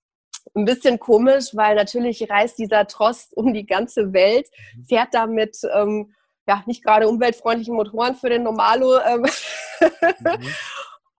ein 0.54 0.64
bisschen 0.64 0.98
komisch, 0.98 1.54
weil 1.54 1.74
natürlich 1.76 2.28
reist 2.30 2.58
dieser 2.58 2.86
Trost 2.86 3.36
um 3.36 3.52
die 3.52 3.66
ganze 3.66 4.12
Welt, 4.12 4.48
mhm. 4.76 4.84
fährt 4.84 5.08
damit 5.12 5.58
ähm, 5.74 6.14
ja 6.46 6.62
nicht 6.66 6.84
gerade 6.84 7.08
umweltfreundlichen 7.08 7.74
Motoren 7.74 8.14
für 8.14 8.30
den 8.30 8.42
Normalo. 8.42 9.00
Ähm, 9.00 9.22
mhm. 9.22 9.28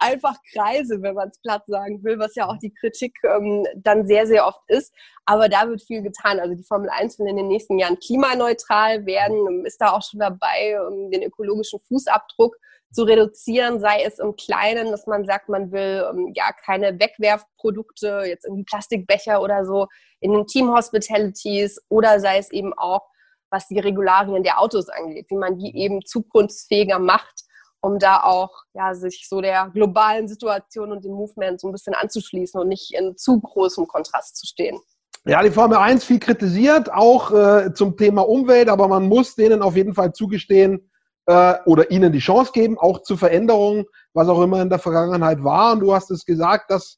einfach 0.02 0.36
Kreise, 0.54 1.02
wenn 1.02 1.16
man 1.16 1.30
es 1.30 1.40
platt 1.42 1.64
sagen 1.68 2.04
will, 2.04 2.20
was 2.20 2.36
ja 2.36 2.48
auch 2.48 2.58
die 2.58 2.74
Kritik 2.74 3.18
ähm, 3.24 3.66
dann 3.76 4.06
sehr, 4.06 4.26
sehr 4.28 4.48
oft 4.48 4.62
ist. 4.68 4.94
Aber 5.26 5.48
da 5.48 5.68
wird 5.68 5.84
viel 5.84 6.02
getan. 6.02 6.40
Also 6.40 6.56
die 6.56 6.64
Formel 6.64 6.90
1 6.90 7.20
will 7.20 7.28
in 7.28 7.38
den 7.38 7.48
nächsten 7.48 7.78
Jahren 7.78 8.00
klimaneutral 8.00 9.06
werden, 9.06 9.66
ist 9.66 9.80
da 9.80 9.92
auch 9.92 10.02
schon 10.02 10.20
dabei, 10.20 10.82
um 10.88 11.12
den 11.12 11.24
ökologischen 11.24 11.80
Fußabdruck 11.88 12.56
zu 12.92 13.04
reduzieren, 13.04 13.80
sei 13.80 14.04
es 14.04 14.20
im 14.20 14.36
Kleinen, 14.36 14.92
dass 14.92 15.08
man 15.08 15.26
sagt, 15.26 15.48
man 15.48 15.72
will 15.72 16.06
ähm, 16.12 16.34
ja 16.36 16.52
keine 16.66 17.00
Wegwerfprodukte, 17.00 18.24
jetzt 18.26 18.46
irgendwie 18.46 18.66
Plastikbecher 18.66 19.42
oder 19.42 19.66
so 19.66 19.88
in 20.20 20.34
den 20.34 20.46
Team 20.46 20.70
Hospitalities 20.76 21.80
oder 21.88 22.20
sei 22.20 22.38
es 22.38 22.52
eben 22.52 22.74
auch, 22.74 23.08
was 23.50 23.68
die 23.68 23.80
Regularien 23.80 24.44
der 24.44 24.60
Autos 24.60 24.90
angeht, 24.90 25.28
wie 25.30 25.38
man 25.38 25.58
die 25.58 25.76
eben 25.78 26.04
zukunftsfähiger 26.06 27.00
macht 27.00 27.46
um 27.82 27.98
da 28.00 28.24
auch 28.24 28.64
ja, 28.74 28.94
sich 28.94 29.28
so 29.28 29.42
der 29.42 29.70
globalen 29.74 30.28
Situation 30.28 30.92
und 30.92 31.04
dem 31.04 31.14
Movement 31.14 31.60
so 31.60 31.68
ein 31.68 31.72
bisschen 31.72 31.94
anzuschließen 31.94 32.60
und 32.60 32.68
nicht 32.68 32.94
in 32.94 33.18
zu 33.18 33.40
großem 33.40 33.88
Kontrast 33.88 34.38
zu 34.38 34.46
stehen. 34.46 34.80
Ja, 35.26 35.44
die 35.44 35.52
Formel 35.52 35.78
1 35.78 36.04
viel 36.04 36.20
kritisiert, 36.20 36.92
auch 36.92 37.32
äh, 37.32 37.74
zum 37.74 37.98
Thema 37.98 38.28
Umwelt, 38.28 38.70
aber 38.70 38.88
man 38.88 39.08
muss 39.08 39.36
denen 39.36 39.62
auf 39.62 39.76
jeden 39.76 39.94
Fall 39.94 40.14
zugestehen 40.14 40.90
äh, 41.28 41.56
oder 41.66 41.92
ihnen 41.92 42.12
die 42.12 42.20
Chance 42.20 42.52
geben, 42.54 42.78
auch 42.80 43.04
zu 43.04 43.18
Veränderungen, 43.18 43.86
was 44.14 44.28
auch 44.30 44.42
immer 44.42 44.62
in 44.62 44.70
der 44.70 44.80
Vergangenheit 44.80 45.44
war. 45.44 45.74
Und 45.74 45.82
du 45.82 45.94
hast 45.94 46.10
es 46.10 46.26
gesagt, 46.26 46.72
das 46.72 46.98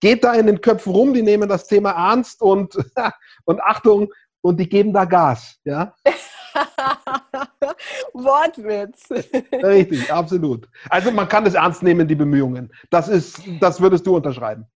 geht 0.00 0.24
da 0.24 0.34
in 0.34 0.46
den 0.46 0.60
Köpfen 0.60 0.92
rum, 0.92 1.14
die 1.14 1.22
nehmen 1.22 1.48
das 1.48 1.66
Thema 1.66 1.92
ernst 1.92 2.42
und, 2.42 2.76
und 3.44 3.62
Achtung, 3.62 4.12
und 4.42 4.58
die 4.60 4.68
geben 4.68 4.92
da 4.92 5.06
Gas. 5.06 5.56
Ja? 5.64 5.94
Wortwitz. 8.14 9.10
Richtig, 9.52 10.12
absolut. 10.12 10.68
Also 10.88 11.10
man 11.10 11.28
kann 11.28 11.44
es 11.46 11.54
ernst 11.54 11.82
nehmen, 11.82 12.06
die 12.06 12.14
Bemühungen. 12.14 12.72
Das 12.90 13.08
ist, 13.08 13.42
das 13.60 13.80
würdest 13.80 14.06
du 14.06 14.16
unterschreiben. 14.16 14.66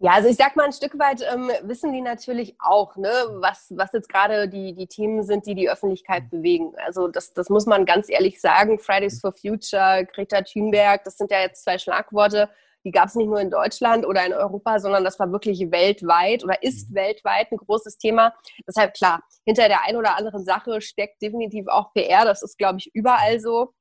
Ja, 0.00 0.12
also 0.12 0.28
ich 0.28 0.36
sag 0.36 0.54
mal, 0.54 0.64
ein 0.66 0.72
Stück 0.72 0.96
weit 0.96 1.22
ähm, 1.28 1.50
wissen 1.62 1.92
die 1.92 2.00
natürlich 2.00 2.54
auch, 2.60 2.96
ne, 2.96 3.10
was, 3.40 3.72
was 3.74 3.92
jetzt 3.92 4.08
gerade 4.08 4.48
die, 4.48 4.72
die 4.72 4.86
Themen 4.86 5.24
sind, 5.24 5.44
die 5.46 5.56
die 5.56 5.68
Öffentlichkeit 5.68 6.30
bewegen. 6.30 6.72
Also 6.86 7.08
das, 7.08 7.34
das 7.34 7.48
muss 7.48 7.66
man 7.66 7.84
ganz 7.84 8.08
ehrlich 8.08 8.40
sagen. 8.40 8.78
Fridays 8.78 9.20
for 9.20 9.32
Future, 9.32 10.06
Greta 10.14 10.42
Thunberg, 10.42 11.02
das 11.02 11.16
sind 11.16 11.32
ja 11.32 11.40
jetzt 11.40 11.64
zwei 11.64 11.78
Schlagworte, 11.78 12.48
die 12.84 12.90
gab 12.90 13.08
es 13.08 13.14
nicht 13.14 13.28
nur 13.28 13.40
in 13.40 13.50
Deutschland 13.50 14.06
oder 14.06 14.24
in 14.24 14.32
Europa, 14.32 14.78
sondern 14.78 15.04
das 15.04 15.18
war 15.18 15.30
wirklich 15.32 15.70
weltweit 15.70 16.44
oder 16.44 16.62
ist 16.62 16.90
mhm. 16.90 16.94
weltweit 16.94 17.50
ein 17.50 17.58
großes 17.58 17.98
Thema. 17.98 18.34
Deshalb 18.66 18.94
klar, 18.94 19.22
hinter 19.44 19.68
der 19.68 19.84
einen 19.84 19.98
oder 19.98 20.16
anderen 20.16 20.44
Sache 20.44 20.80
steckt 20.80 21.20
definitiv 21.22 21.66
auch 21.68 21.92
PR. 21.92 22.24
Das 22.24 22.42
ist, 22.42 22.58
glaube 22.58 22.78
ich, 22.78 22.90
überall 22.94 23.40
so. 23.40 23.72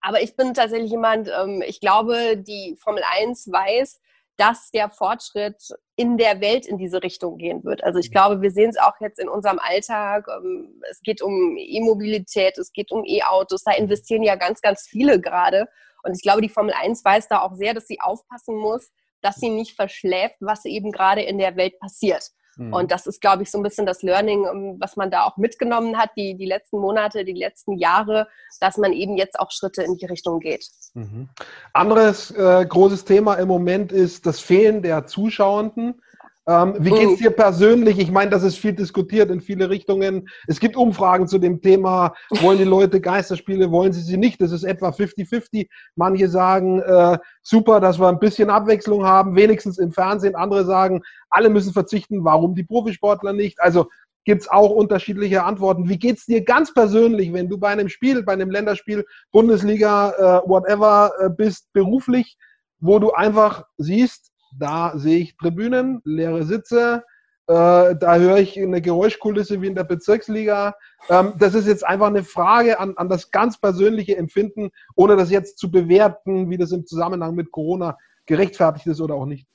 Aber 0.00 0.22
ich 0.22 0.36
bin 0.36 0.54
tatsächlich 0.54 0.90
jemand, 0.90 1.28
ähm, 1.28 1.62
ich 1.66 1.80
glaube, 1.80 2.36
die 2.36 2.76
Formel 2.78 3.02
1 3.18 3.50
weiß, 3.50 4.00
dass 4.36 4.70
der 4.70 4.88
Fortschritt 4.88 5.74
in 5.96 6.16
der 6.16 6.40
Welt 6.40 6.64
in 6.64 6.78
diese 6.78 7.02
Richtung 7.02 7.38
gehen 7.38 7.64
wird. 7.64 7.82
Also 7.82 7.98
ich 7.98 8.10
mhm. 8.10 8.12
glaube, 8.12 8.42
wir 8.42 8.52
sehen 8.52 8.70
es 8.70 8.78
auch 8.78 8.94
jetzt 9.00 9.18
in 9.18 9.28
unserem 9.28 9.58
Alltag. 9.58 10.26
Ähm, 10.28 10.80
es 10.88 11.00
geht 11.00 11.22
um 11.22 11.56
E-Mobilität, 11.56 12.56
es 12.56 12.72
geht 12.72 12.92
um 12.92 13.04
E-Autos. 13.04 13.64
Da 13.64 13.72
investieren 13.72 14.22
ja 14.22 14.36
ganz, 14.36 14.60
ganz 14.60 14.86
viele 14.86 15.20
gerade. 15.20 15.68
Und 16.08 16.16
ich 16.16 16.22
glaube, 16.22 16.40
die 16.40 16.48
Formel 16.48 16.72
1 16.74 17.04
weiß 17.04 17.28
da 17.28 17.42
auch 17.42 17.54
sehr, 17.54 17.74
dass 17.74 17.86
sie 17.86 18.00
aufpassen 18.00 18.56
muss, 18.56 18.90
dass 19.20 19.36
sie 19.36 19.50
nicht 19.50 19.76
verschläft, 19.76 20.36
was 20.40 20.64
eben 20.64 20.90
gerade 20.90 21.22
in 21.22 21.38
der 21.38 21.56
Welt 21.56 21.78
passiert. 21.78 22.30
Mhm. 22.56 22.72
Und 22.72 22.90
das 22.90 23.06
ist, 23.06 23.20
glaube 23.20 23.42
ich, 23.42 23.50
so 23.50 23.58
ein 23.58 23.62
bisschen 23.62 23.86
das 23.86 24.02
Learning, 24.02 24.44
ähm, 24.44 24.76
was 24.80 24.96
man 24.96 25.10
da 25.10 25.24
auch 25.24 25.36
mitgenommen 25.36 25.96
hat, 25.96 26.10
die, 26.16 26.36
die 26.36 26.46
letzten 26.46 26.78
Monate, 26.78 27.24
die 27.24 27.32
letzten 27.32 27.78
Jahre, 27.78 28.28
dass 28.60 28.76
man 28.76 28.92
eben 28.92 29.16
jetzt 29.16 29.38
auch 29.38 29.50
Schritte 29.50 29.82
in 29.82 29.96
die 29.96 30.06
Richtung 30.06 30.40
geht. 30.40 30.66
Mhm. 30.94 31.28
Anderes 31.72 32.30
äh, 32.32 32.66
großes 32.66 33.04
Thema 33.04 33.34
im 33.34 33.48
Moment 33.48 33.92
ist 33.92 34.26
das 34.26 34.40
Fehlen 34.40 34.82
der 34.82 35.06
Zuschauenden. 35.06 36.00
Ähm, 36.48 36.76
wie 36.78 36.90
geht 36.90 37.08
es 37.08 37.12
oh. 37.12 37.16
dir 37.16 37.30
persönlich? 37.30 37.98
Ich 37.98 38.10
meine, 38.10 38.30
das 38.30 38.42
ist 38.42 38.56
viel 38.56 38.72
diskutiert 38.72 39.30
in 39.30 39.42
viele 39.42 39.68
Richtungen. 39.68 40.30
Es 40.46 40.58
gibt 40.58 40.76
Umfragen 40.76 41.28
zu 41.28 41.38
dem 41.38 41.60
Thema, 41.60 42.14
wollen 42.40 42.56
die 42.56 42.64
Leute 42.64 43.02
Geisterspiele, 43.02 43.70
wollen 43.70 43.92
sie 43.92 44.00
sie 44.00 44.16
nicht? 44.16 44.40
Das 44.40 44.50
ist 44.52 44.64
etwa 44.64 44.88
50-50. 44.88 45.68
Manche 45.94 46.28
sagen, 46.28 46.80
äh, 46.80 47.18
super, 47.42 47.80
dass 47.80 48.00
wir 48.00 48.08
ein 48.08 48.18
bisschen 48.18 48.48
Abwechslung 48.48 49.04
haben, 49.04 49.36
wenigstens 49.36 49.76
im 49.76 49.92
Fernsehen. 49.92 50.36
Andere 50.36 50.64
sagen, 50.64 51.02
alle 51.28 51.50
müssen 51.50 51.74
verzichten, 51.74 52.24
warum 52.24 52.54
die 52.54 52.64
Profisportler 52.64 53.34
nicht? 53.34 53.60
Also 53.60 53.88
gibt 54.24 54.42
es 54.42 54.50
auch 54.50 54.70
unterschiedliche 54.70 55.44
Antworten. 55.44 55.88
Wie 55.90 55.98
geht 55.98 56.16
es 56.16 56.24
dir 56.24 56.42
ganz 56.42 56.72
persönlich, 56.72 57.30
wenn 57.34 57.50
du 57.50 57.58
bei 57.58 57.68
einem 57.68 57.90
Spiel, 57.90 58.22
bei 58.22 58.32
einem 58.32 58.50
Länderspiel, 58.50 59.04
Bundesliga, 59.32 60.10
äh, 60.44 60.48
whatever 60.48 61.12
äh, 61.20 61.28
bist, 61.28 61.70
beruflich, 61.74 62.38
wo 62.80 62.98
du 62.98 63.12
einfach 63.12 63.64
siehst, 63.76 64.27
da 64.52 64.92
sehe 64.96 65.18
ich 65.18 65.36
Tribünen, 65.36 66.00
leere 66.04 66.44
Sitze, 66.44 67.04
äh, 67.48 67.96
da 67.96 68.16
höre 68.16 68.36
ich 68.36 68.60
eine 68.60 68.82
Geräuschkulisse 68.82 69.62
wie 69.62 69.68
in 69.68 69.74
der 69.74 69.84
Bezirksliga. 69.84 70.74
Ähm, 71.08 71.32
das 71.38 71.54
ist 71.54 71.66
jetzt 71.66 71.86
einfach 71.86 72.08
eine 72.08 72.22
Frage 72.22 72.78
an, 72.78 72.94
an 72.96 73.08
das 73.08 73.30
ganz 73.30 73.58
persönliche 73.58 74.18
Empfinden, 74.18 74.70
ohne 74.96 75.16
das 75.16 75.30
jetzt 75.30 75.58
zu 75.58 75.70
bewerten, 75.70 76.50
wie 76.50 76.58
das 76.58 76.72
im 76.72 76.86
Zusammenhang 76.86 77.34
mit 77.34 77.50
Corona 77.50 77.96
gerechtfertigt 78.26 78.86
ist 78.86 79.00
oder 79.00 79.14
auch 79.14 79.24
nicht. 79.24 79.46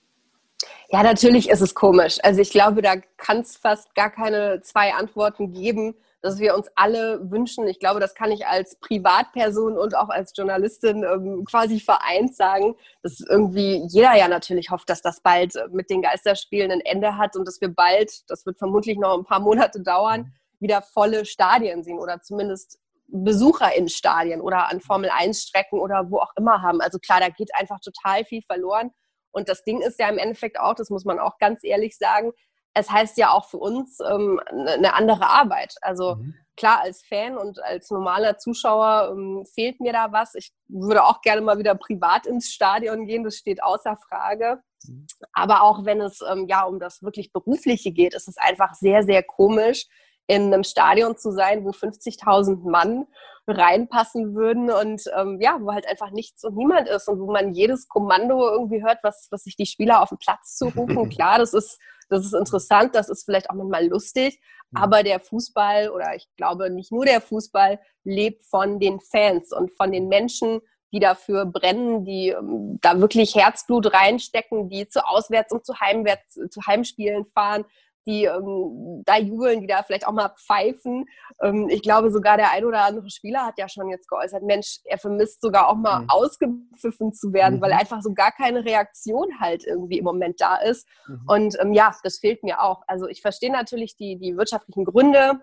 Ja, 0.90 1.04
natürlich 1.04 1.50
ist 1.50 1.62
es 1.62 1.76
komisch. 1.76 2.18
Also 2.24 2.42
ich 2.42 2.50
glaube, 2.50 2.82
da 2.82 2.96
kann 3.18 3.42
es 3.42 3.58
fast 3.58 3.94
gar 3.94 4.10
keine 4.10 4.62
zwei 4.62 4.94
Antworten 4.94 5.52
geben 5.52 5.96
dass 6.24 6.40
wir 6.40 6.56
uns 6.56 6.70
alle 6.76 7.30
wünschen, 7.30 7.68
ich 7.68 7.80
glaube, 7.80 8.00
das 8.00 8.16
kann 8.16 8.32
ich 8.32 8.48
als 8.48 8.80
Privatperson 8.80 9.78
und 9.78 9.96
auch 9.96 10.08
als 10.08 10.32
Journalistin 10.36 11.04
ähm, 11.04 11.44
quasi 11.44 11.82
vereint 11.82 12.34
sagen, 12.34 12.76
dass 13.02 13.20
irgendwie 13.20 13.86
jeder 13.90 14.16
ja 14.16 14.30
natürlich 14.30 14.72
hofft, 14.72 14.90
dass 14.90 15.02
das 15.02 15.20
bald 15.20 15.54
mit 15.72 15.90
den 15.90 16.02
Geisterspielen 16.02 16.72
ein 16.72 16.80
Ende 16.80 17.18
hat 17.18 17.36
und 17.36 17.46
dass 17.46 17.60
wir 17.60 17.68
bald, 17.68 18.22
das 18.30 18.46
wird 18.46 18.58
vermutlich 18.58 18.98
noch 18.98 19.18
ein 19.18 19.26
paar 19.26 19.42
Monate 19.42 19.82
dauern, 19.82 20.34
wieder 20.60 20.82
volle 20.82 21.26
Stadien 21.26 21.84
sehen 21.84 22.00
oder 22.00 22.22
zumindest 22.22 22.80
Besucher 23.08 23.76
in 23.76 23.90
Stadien 23.90 24.40
oder 24.40 24.72
an 24.72 24.80
Formel 24.80 25.10
1 25.10 25.42
Strecken 25.42 25.80
oder 25.80 26.10
wo 26.10 26.20
auch 26.20 26.32
immer 26.38 26.62
haben. 26.62 26.80
Also 26.80 27.00
klar, 27.00 27.20
da 27.20 27.28
geht 27.28 27.54
einfach 27.54 27.82
total 27.82 28.24
viel 28.24 28.42
verloren. 28.42 28.92
Und 29.32 29.50
das 29.50 29.66
Ding 29.66 29.82
ist 29.82 30.00
ja 30.00 30.08
im 30.08 30.18
Endeffekt 30.18 30.58
auch, 30.58 30.74
das 30.74 30.90
muss 30.90 31.04
man 31.04 31.20
auch 31.20 31.38
ganz 31.38 31.66
ehrlich 31.66 31.98
sagen, 31.98 32.32
es 32.74 32.90
heißt 32.90 33.18
ja 33.18 33.32
auch 33.32 33.46
für 33.46 33.58
uns 33.58 34.00
ähm, 34.00 34.40
eine 34.48 34.94
andere 34.94 35.30
Arbeit. 35.30 35.76
Also 35.82 36.16
mhm. 36.16 36.36
klar, 36.58 36.82
als 36.82 37.04
Fan 37.04 37.38
und 37.38 37.64
als 37.64 37.92
normaler 37.92 38.38
Zuschauer 38.38 39.12
ähm, 39.12 39.46
fehlt 39.46 39.80
mir 39.80 39.94
da 39.94 40.12
was. 40.12 40.36
Ich 40.36 40.54
würde 40.68 41.04
auch 41.04 41.22
gerne 41.22 41.42
mal 41.42 41.60
wieder 41.60 41.76
privat 41.76 42.26
ins 42.26 42.52
Stadion 42.52 43.06
gehen, 43.06 43.24
das 43.24 43.36
steht 43.36 43.64
außer 43.64 43.98
Frage. 44.10 44.62
Mhm. 44.86 45.08
Aber 45.34 45.64
auch 45.64 45.86
wenn 45.86 46.02
es 46.02 46.22
ähm, 46.22 46.48
ja 46.50 46.64
um 46.64 46.80
das 46.80 47.04
wirklich 47.04 47.32
Berufliche 47.32 47.92
geht, 47.92 48.14
ist 48.14 48.28
es 48.28 48.38
einfach 48.38 48.74
sehr, 48.74 49.04
sehr 49.04 49.24
komisch, 49.24 49.86
in 50.36 50.54
einem 50.54 50.64
Stadion 50.64 51.18
zu 51.18 51.32
sein, 51.32 51.64
wo 51.64 51.70
50.000 51.70 52.70
Mann 52.70 53.08
reinpassen 53.48 54.36
würden 54.36 54.72
und 54.72 55.04
ähm, 55.18 55.40
ja, 55.42 55.58
wo 55.60 55.74
halt 55.74 55.88
einfach 55.88 56.12
nichts 56.12 56.44
und 56.44 56.56
niemand 56.56 56.88
ist 56.88 57.10
und 57.10 57.20
wo 57.20 57.32
man 57.32 57.54
jedes 57.54 57.88
Kommando 57.88 58.48
irgendwie 58.48 58.82
hört, 58.82 59.00
was, 59.04 59.28
was 59.32 59.44
sich 59.44 59.56
die 59.58 59.66
Spieler 59.66 60.02
auf 60.02 60.10
den 60.10 60.18
Platz 60.18 60.56
zu 60.56 60.70
rufen. 60.70 61.10
Klar, 61.10 61.40
das 61.40 61.54
ist, 61.54 61.78
das 62.10 62.26
ist 62.26 62.34
interessant, 62.34 62.96
das 62.96 63.10
ist 63.10 63.26
vielleicht 63.26 63.50
auch 63.50 63.56
manchmal 63.56 63.88
lustig, 63.88 64.40
mhm. 64.72 64.82
aber 64.82 65.04
der 65.04 65.20
Fußball 65.20 65.90
oder 65.90 66.16
ich 66.16 66.28
glaube 66.38 66.70
nicht 66.70 66.92
nur 66.92 67.06
der 67.06 67.20
Fußball 67.20 67.80
lebt 68.06 68.44
von 68.44 68.80
den 68.80 69.02
Fans 69.02 69.52
und 69.52 69.74
von 69.74 69.92
den 69.92 70.08
Menschen, 70.08 70.62
die 70.94 71.00
dafür 71.00 71.46
brennen, 71.46 72.06
die 72.06 72.30
ähm, 72.30 72.78
da 72.82 73.00
wirklich 73.02 73.36
Herzblut 73.36 73.94
reinstecken, 73.94 74.70
die 74.70 74.88
zu 74.88 75.06
Auswärts- 75.06 75.52
und 75.52 75.66
zu, 75.66 75.80
Heimwärts, 75.80 76.36
zu 76.50 76.62
Heimspielen 76.66 77.26
fahren, 77.26 77.66
die 78.06 78.26
ähm, 78.26 79.04
da 79.06 79.18
jubeln, 79.18 79.62
die 79.62 79.68
da 79.68 79.84
vielleicht 79.84 80.08
auch 80.08 80.12
mal 80.14 80.30
pfeifen. 80.30 81.06
Ähm, 81.42 81.70
ich 81.70 81.82
glaube, 81.82 82.12
sogar 82.12 82.38
der 82.38 82.52
ein 82.52 82.66
oder 82.66 82.86
andere 82.86 83.10
Spieler 83.10 83.46
hat 83.46 83.58
ja 83.58 83.70
schon 83.70 83.90
jetzt 83.90 84.08
geäußert, 84.08 84.44
Mensch, 84.44 84.80
er 84.86 84.98
vermisst 84.98 85.42
sogar 85.42 85.70
auch 85.70 85.76
mal 85.76 86.02
mhm. 86.02 86.10
ausgepfiffen 86.10 87.14
zu 87.14 87.34
werden, 87.34 87.58
mhm. 87.58 87.62
weil 87.62 87.74
einfach 87.74 88.02
so 88.02 88.14
gar 88.14 88.32
keine 88.32 88.66
Reaktion 88.66 89.40
halt 89.40 89.66
irgendwie 89.66 90.00
im 90.00 90.06
Moment 90.06 90.42
da 90.42 90.58
ist. 90.58 90.88
Mhm. 91.08 91.22
Und 91.28 91.58
ähm, 91.60 91.74
ja, 91.74 91.96
das 92.04 92.20
fehlt 92.20 92.44
mir 92.44 92.62
auch. 92.62 92.84
Also 92.88 93.08
ich 93.08 93.22
verstehe 93.22 93.52
natürlich 93.52 93.96
die, 93.96 94.18
die 94.18 94.38
wirtschaftlichen 94.38 94.86
Gründe, 94.86 95.42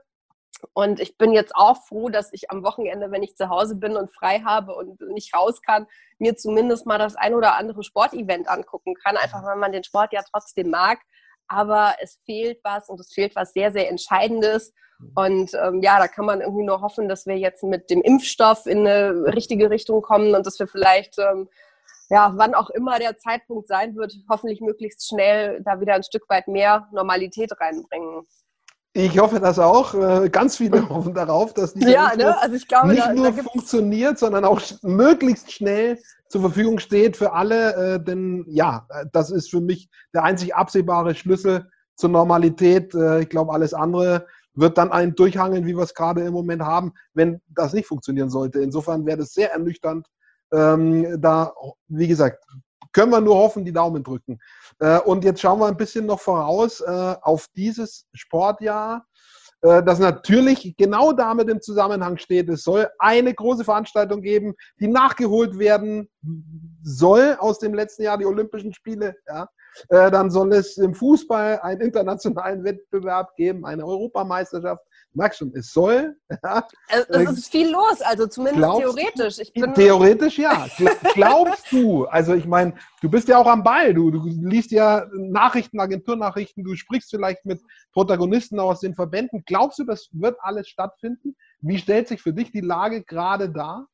und 0.73 1.01
ich 1.01 1.17
bin 1.17 1.33
jetzt 1.33 1.55
auch 1.55 1.87
froh, 1.87 2.09
dass 2.09 2.33
ich 2.33 2.51
am 2.51 2.63
Wochenende, 2.63 3.11
wenn 3.11 3.23
ich 3.23 3.37
zu 3.37 3.49
Hause 3.49 3.77
bin 3.77 3.97
und 3.97 4.13
frei 4.13 4.41
habe 4.41 4.75
und 4.75 5.01
nicht 5.13 5.35
raus 5.35 5.63
kann, 5.63 5.87
mir 6.19 6.37
zumindest 6.37 6.87
mal 6.87 6.99
das 6.99 7.17
ein 7.17 7.35
oder 7.35 7.57
andere 7.57 7.83
Sportevent 7.83 8.49
angucken 8.49 8.95
kann, 8.95 9.17
einfach 9.17 9.43
weil 9.43 9.57
man 9.57 9.73
den 9.73 9.85
Sport 9.85 10.13
ja 10.13 10.23
trotzdem 10.31 10.71
mag. 10.71 10.99
Aber 11.51 11.95
es 12.01 12.21
fehlt 12.25 12.61
was 12.63 12.89
und 12.89 13.01
es 13.01 13.13
fehlt 13.13 13.35
was 13.35 13.53
sehr, 13.53 13.73
sehr 13.73 13.91
Entscheidendes. 13.91 14.73
Und 15.17 15.53
ähm, 15.55 15.81
ja, 15.83 15.99
da 15.99 16.07
kann 16.07 16.27
man 16.27 16.41
irgendwie 16.41 16.65
nur 16.65 16.81
hoffen, 16.81 17.09
dass 17.09 17.27
wir 17.27 17.37
jetzt 17.37 17.65
mit 17.65 17.91
dem 17.91 18.03
Impfstoff 18.03 18.67
in 18.67 18.87
eine 18.87 19.35
richtige 19.35 19.69
Richtung 19.69 20.01
kommen 20.01 20.35
und 20.35 20.47
dass 20.47 20.61
wir 20.61 20.69
vielleicht, 20.69 21.19
ähm, 21.19 21.49
ja, 22.09 22.33
wann 22.37 22.55
auch 22.55 22.71
immer 22.71 23.01
der 23.01 23.19
Zeitpunkt 23.19 23.67
sein 23.67 23.97
wird, 23.97 24.15
hoffentlich 24.29 24.61
möglichst 24.61 25.09
schnell 25.09 25.61
da 25.65 25.81
wieder 25.81 25.95
ein 25.95 26.05
Stück 26.05 26.29
weit 26.29 26.47
mehr 26.47 26.89
Normalität 26.93 27.51
reinbringen. 27.59 28.27
Ich 28.93 29.19
hoffe 29.21 29.39
das 29.39 29.59
auch. 29.59 29.95
Äh, 29.95 30.31
ganz 30.31 30.57
viele 30.57 30.89
hoffen 30.89 31.15
darauf, 31.15 31.55
dass 31.55 31.75
die 31.75 31.89
ja, 31.89 32.15
ne? 32.17 32.37
also 32.41 32.57
ich 32.57 32.67
glaube, 32.67 32.89
nicht 32.89 33.07
da, 33.07 33.13
nur 33.13 33.31
da 33.31 33.43
funktioniert, 33.43 34.19
sondern 34.19 34.45
auch 34.45 34.61
möglichst 34.83 35.53
schnell 35.53 35.99
zur 36.29 36.41
Verfügung 36.41 36.79
steht 36.79 37.17
für 37.17 37.33
alle. 37.33 37.95
Äh, 37.95 38.05
denn 38.05 38.45
ja, 38.49 38.87
das 39.13 39.31
ist 39.31 39.51
für 39.51 39.61
mich 39.61 39.89
der 40.13 40.25
einzig 40.25 40.55
absehbare 40.55 41.15
Schlüssel 41.15 41.71
zur 41.95 42.11
Normalität. 42.11 42.95
Äh, 42.95 43.21
ich 43.21 43.29
glaube, 43.29 43.53
alles 43.53 43.75
andere 43.75 44.27
wird 44.55 44.77
dann 44.77 44.91
ein 44.91 45.15
Durchhangeln, 45.15 45.67
wie 45.67 45.77
wir 45.77 45.85
es 45.85 45.95
gerade 45.95 46.23
im 46.23 46.33
Moment 46.33 46.63
haben, 46.63 46.93
wenn 47.15 47.41
das 47.49 47.73
nicht 47.73 47.87
funktionieren 47.87 48.31
sollte. 48.31 48.61
Insofern 48.61 49.07
wäre 49.07 49.19
das 49.19 49.33
sehr 49.33 49.53
ernüchternd. 49.53 50.07
Ähm, 50.53 51.21
da, 51.21 51.55
wie 51.87 52.09
gesagt, 52.09 52.45
können 52.93 53.13
wir 53.13 53.21
nur 53.21 53.37
hoffen, 53.37 53.65
die 53.65 53.73
Daumen 53.73 54.03
drücken. 54.03 54.39
Äh, 54.79 54.99
und 55.01 55.25
jetzt 55.25 55.41
schauen 55.41 55.61
wir 55.61 55.67
ein 55.67 55.77
bisschen 55.77 56.07
noch 56.07 56.21
voraus 56.21 56.81
äh, 56.81 57.15
auf 57.23 57.47
dieses 57.57 58.07
Sportjahr, 58.13 59.05
äh, 59.63 59.83
das 59.83 59.99
natürlich 59.99 60.75
genau 60.77 61.13
damit 61.13 61.49
im 61.49 61.61
Zusammenhang 61.61 62.17
steht. 62.17 62.49
Es 62.49 62.63
soll 62.63 62.89
eine 62.99 63.35
große 63.35 63.65
Veranstaltung 63.65 64.23
geben, 64.23 64.55
die 64.81 64.89
nachgeholt 64.89 65.59
werden 65.59 66.09
soll 66.83 67.37
aus 67.39 67.59
dem 67.59 67.75
letzten 67.75 68.03
Jahr, 68.03 68.19
die 68.19 68.27
Olympischen 68.27 68.73
Spiele. 68.73 69.15
Ja. 69.29 69.49
Dann 69.89 70.33
soll 70.33 70.53
es 70.53 70.79
im 70.79 70.95
Fußball 70.95 71.61
einen 71.61 71.81
internationalen 71.81 72.65
Wettbewerb 72.65 73.37
geben, 73.37 73.65
eine 73.65 73.87
Europameisterschaft 73.87 74.83
merkst 75.15 75.39
schon, 75.39 75.53
es 75.55 75.73
soll. 75.73 76.17
Ja, 76.43 76.67
es, 76.89 77.07
es 77.09 77.31
ist 77.39 77.51
viel 77.51 77.71
los, 77.71 78.01
also 78.03 78.27
zumindest 78.27 78.79
theoretisch. 78.79 79.53
Bin 79.53 79.75
theoretisch 79.75 80.39
ja. 80.39 80.67
Glaubst 81.15 81.71
du, 81.71 82.07
also 82.07 82.35
ich 82.35 82.47
meine, 82.47 82.75
du 83.03 83.11
bist 83.11 83.29
ja 83.29 83.39
auch 83.39 83.47
am 83.47 83.63
Ball, 83.63 83.93
du, 83.93 84.11
du 84.11 84.23
liest 84.27 84.71
ja 84.71 85.07
Nachrichten, 85.13 85.81
Agenturnachrichten, 85.81 86.65
du 86.65 86.75
sprichst 86.77 87.11
vielleicht 87.11 87.45
mit 87.45 87.61
Protagonisten 87.93 88.59
aus 88.59 88.81
den 88.81 88.95
Verbänden. 88.95 89.43
Glaubst 89.45 89.79
du, 89.79 89.85
das 89.85 90.09
wird 90.13 90.39
alles 90.41 90.69
stattfinden? 90.69 91.37
Wie 91.61 91.79
stellt 91.79 92.09
sich 92.09 92.23
für 92.23 92.33
dich 92.33 92.53
die 92.53 92.61
Lage 92.61 93.03
gerade 93.03 93.51
dar? 93.51 93.87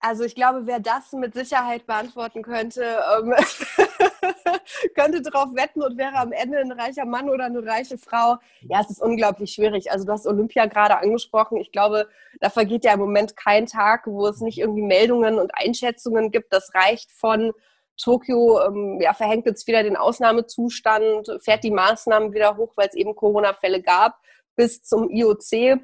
Also 0.00 0.24
ich 0.24 0.34
glaube, 0.34 0.62
wer 0.64 0.78
das 0.78 1.12
mit 1.12 1.34
Sicherheit 1.34 1.86
beantworten 1.86 2.42
könnte, 2.42 2.82
ähm, 2.82 3.34
könnte 4.94 5.22
darauf 5.22 5.54
wetten 5.54 5.82
und 5.82 5.98
wäre 5.98 6.14
am 6.14 6.32
Ende 6.32 6.58
ein 6.58 6.72
reicher 6.72 7.04
Mann 7.04 7.28
oder 7.28 7.44
eine 7.44 7.64
reiche 7.64 7.98
Frau. 7.98 8.36
Ja, 8.62 8.80
es 8.80 8.90
ist 8.90 9.02
unglaublich 9.02 9.52
schwierig. 9.52 9.90
Also 9.90 10.04
du 10.04 10.12
hast 10.12 10.26
Olympia 10.26 10.66
gerade 10.66 10.98
angesprochen. 10.98 11.58
Ich 11.58 11.72
glaube, 11.72 12.08
da 12.40 12.50
vergeht 12.50 12.84
ja 12.84 12.94
im 12.94 13.00
Moment 13.00 13.36
kein 13.36 13.66
Tag, 13.66 14.06
wo 14.06 14.26
es 14.26 14.40
nicht 14.40 14.58
irgendwie 14.58 14.82
Meldungen 14.82 15.38
und 15.38 15.52
Einschätzungen 15.54 16.30
gibt. 16.30 16.52
Das 16.52 16.74
reicht 16.74 17.10
von 17.10 17.52
Tokio 17.96 18.60
ähm, 18.64 19.00
ja, 19.00 19.12
verhängt 19.12 19.46
jetzt 19.46 19.66
wieder 19.66 19.82
den 19.82 19.96
Ausnahmezustand, 19.96 21.30
fährt 21.40 21.64
die 21.64 21.70
Maßnahmen 21.70 22.32
wieder 22.32 22.56
hoch, 22.56 22.72
weil 22.76 22.88
es 22.88 22.94
eben 22.94 23.14
Corona-Fälle 23.14 23.82
gab, 23.82 24.18
bis 24.54 24.82
zum 24.82 25.10
IOC 25.10 25.80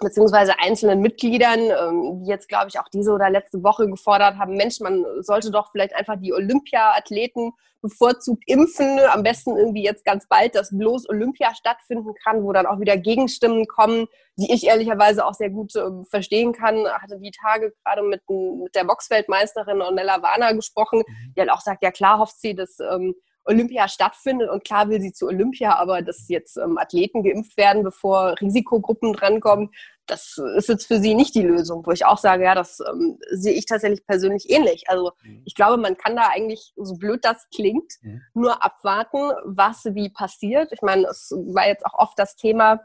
beziehungsweise 0.00 0.58
einzelnen 0.58 1.00
Mitgliedern, 1.00 1.60
ähm, 1.60 2.20
die 2.20 2.30
jetzt, 2.30 2.48
glaube 2.48 2.68
ich, 2.68 2.78
auch 2.78 2.88
diese 2.92 3.12
oder 3.12 3.30
letzte 3.30 3.62
Woche 3.62 3.86
gefordert 3.88 4.36
haben, 4.38 4.56
Mensch, 4.56 4.80
man 4.80 5.04
sollte 5.20 5.50
doch 5.50 5.70
vielleicht 5.70 5.94
einfach 5.94 6.16
die 6.18 6.32
Olympia-Athleten 6.32 7.52
bevorzugt 7.80 8.42
impfen, 8.46 8.98
am 9.12 9.22
besten 9.22 9.58
irgendwie 9.58 9.84
jetzt 9.84 10.06
ganz 10.06 10.26
bald, 10.26 10.54
dass 10.54 10.76
bloß 10.76 11.08
Olympia 11.10 11.54
stattfinden 11.54 12.14
kann, 12.14 12.42
wo 12.42 12.52
dann 12.52 12.66
auch 12.66 12.80
wieder 12.80 12.96
Gegenstimmen 12.96 13.66
kommen, 13.66 14.06
die 14.36 14.52
ich 14.52 14.66
ehrlicherweise 14.66 15.24
auch 15.24 15.34
sehr 15.34 15.50
gut 15.50 15.76
äh, 15.76 15.90
verstehen 16.08 16.52
kann. 16.54 16.76
Ich 16.76 17.02
hatte 17.02 17.18
die 17.18 17.30
Tage 17.30 17.74
gerade 17.84 18.02
mit, 18.02 18.22
mit 18.28 18.74
der 18.74 18.84
Boxweltmeisterin 18.84 19.82
Ornella 19.82 20.22
Warner 20.22 20.54
gesprochen, 20.54 21.02
mhm. 21.06 21.34
die 21.36 21.40
halt 21.40 21.50
auch 21.50 21.60
sagt, 21.60 21.82
ja 21.82 21.90
klar 21.90 22.18
hofft 22.18 22.40
sie, 22.40 22.54
dass 22.54 22.78
ähm, 22.80 23.14
Olympia 23.44 23.88
stattfindet 23.88 24.50
und 24.50 24.64
klar 24.64 24.88
will 24.88 25.00
sie 25.00 25.12
zu 25.12 25.26
Olympia, 25.26 25.76
aber 25.76 26.02
dass 26.02 26.28
jetzt 26.28 26.56
ähm, 26.56 26.78
Athleten 26.78 27.22
geimpft 27.22 27.56
werden, 27.56 27.82
bevor 27.82 28.34
Risikogruppen 28.40 29.12
drankommen, 29.12 29.70
das 30.06 30.38
ist 30.56 30.68
jetzt 30.68 30.86
für 30.86 31.00
sie 31.00 31.14
nicht 31.14 31.34
die 31.34 31.42
Lösung, 31.42 31.84
wo 31.86 31.90
ich 31.90 32.04
auch 32.04 32.18
sage, 32.18 32.44
ja, 32.44 32.54
das 32.54 32.80
ähm, 32.80 33.18
sehe 33.30 33.54
ich 33.54 33.66
tatsächlich 33.66 34.06
persönlich 34.06 34.50
ähnlich. 34.50 34.84
Also 34.88 35.12
mhm. 35.22 35.42
ich 35.44 35.54
glaube, 35.54 35.80
man 35.80 35.96
kann 35.96 36.16
da 36.16 36.28
eigentlich, 36.28 36.72
so 36.76 36.96
blöd 36.96 37.24
das 37.24 37.48
klingt, 37.54 37.92
mhm. 38.02 38.20
nur 38.34 38.62
abwarten, 38.62 39.32
was 39.44 39.84
wie 39.86 40.10
passiert. 40.10 40.72
Ich 40.72 40.82
meine, 40.82 41.06
es 41.06 41.30
war 41.30 41.66
jetzt 41.66 41.86
auch 41.86 41.94
oft 41.94 42.18
das 42.18 42.36
Thema, 42.36 42.80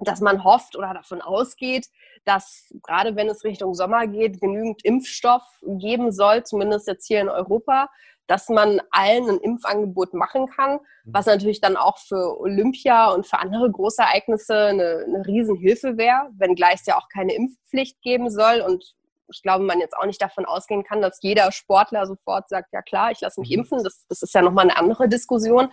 dass 0.00 0.20
man 0.20 0.44
hofft 0.44 0.76
oder 0.76 0.94
davon 0.94 1.20
ausgeht, 1.20 1.88
dass 2.24 2.72
gerade 2.82 3.16
wenn 3.16 3.28
es 3.28 3.44
Richtung 3.44 3.74
Sommer 3.74 4.06
geht, 4.06 4.40
genügend 4.40 4.84
Impfstoff 4.84 5.42
geben 5.62 6.12
soll, 6.12 6.44
zumindest 6.44 6.86
jetzt 6.86 7.06
hier 7.06 7.20
in 7.20 7.28
Europa, 7.28 7.88
dass 8.26 8.48
man 8.48 8.80
allen 8.90 9.28
ein 9.28 9.38
Impfangebot 9.38 10.14
machen 10.14 10.48
kann, 10.48 10.74
mhm. 10.74 10.78
was 11.04 11.26
natürlich 11.26 11.60
dann 11.60 11.76
auch 11.76 11.98
für 11.98 12.38
Olympia 12.40 13.10
und 13.10 13.26
für 13.26 13.38
andere 13.38 13.70
Großereignisse 13.70 14.66
eine, 14.66 15.04
eine 15.06 15.26
Riesenhilfe 15.26 15.96
wäre, 15.96 16.30
wenngleich 16.36 16.80
es 16.80 16.86
ja 16.86 16.98
auch 16.98 17.08
keine 17.08 17.34
Impfpflicht 17.34 18.00
geben 18.02 18.30
soll 18.30 18.60
und 18.60 18.94
ich 19.30 19.42
glaube, 19.42 19.64
man 19.64 19.80
jetzt 19.80 19.96
auch 19.96 20.06
nicht 20.06 20.22
davon 20.22 20.46
ausgehen 20.46 20.84
kann, 20.84 21.02
dass 21.02 21.20
jeder 21.22 21.52
Sportler 21.52 22.06
sofort 22.06 22.48
sagt, 22.48 22.72
ja 22.72 22.82
klar, 22.82 23.10
ich 23.10 23.20
lasse 23.20 23.40
mich 23.40 23.50
mhm. 23.50 23.60
impfen. 23.60 23.84
Das, 23.84 24.06
das 24.08 24.22
ist 24.22 24.34
ja 24.34 24.42
nochmal 24.42 24.64
eine 24.64 24.78
andere 24.78 25.08
Diskussion. 25.08 25.70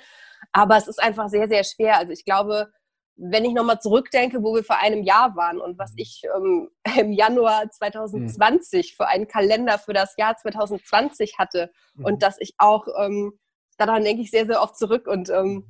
Aber 0.51 0.77
es 0.77 0.87
ist 0.87 1.01
einfach 1.01 1.29
sehr, 1.29 1.47
sehr 1.47 1.63
schwer. 1.63 1.97
Also 1.97 2.11
ich 2.11 2.25
glaube, 2.25 2.71
wenn 3.17 3.45
ich 3.45 3.53
nochmal 3.53 3.79
zurückdenke, 3.79 4.43
wo 4.43 4.55
wir 4.55 4.63
vor 4.63 4.77
einem 4.79 5.03
Jahr 5.03 5.35
waren 5.35 5.59
und 5.59 5.77
was 5.77 5.93
ich 5.95 6.23
ähm, 6.35 6.69
im 6.99 7.13
Januar 7.13 7.69
2020 7.69 8.91
mhm. 8.91 8.95
für 8.95 9.07
einen 9.07 9.27
Kalender 9.27 9.79
für 9.79 9.93
das 9.93 10.15
Jahr 10.17 10.35
2020 10.35 11.37
hatte 11.37 11.71
mhm. 11.95 12.05
und 12.05 12.23
dass 12.23 12.37
ich 12.39 12.55
auch, 12.57 12.87
ähm, 12.99 13.39
daran 13.77 14.03
denke 14.03 14.21
ich 14.21 14.31
sehr, 14.31 14.45
sehr 14.45 14.61
oft 14.61 14.77
zurück 14.77 15.07
und 15.07 15.29
ähm, 15.29 15.65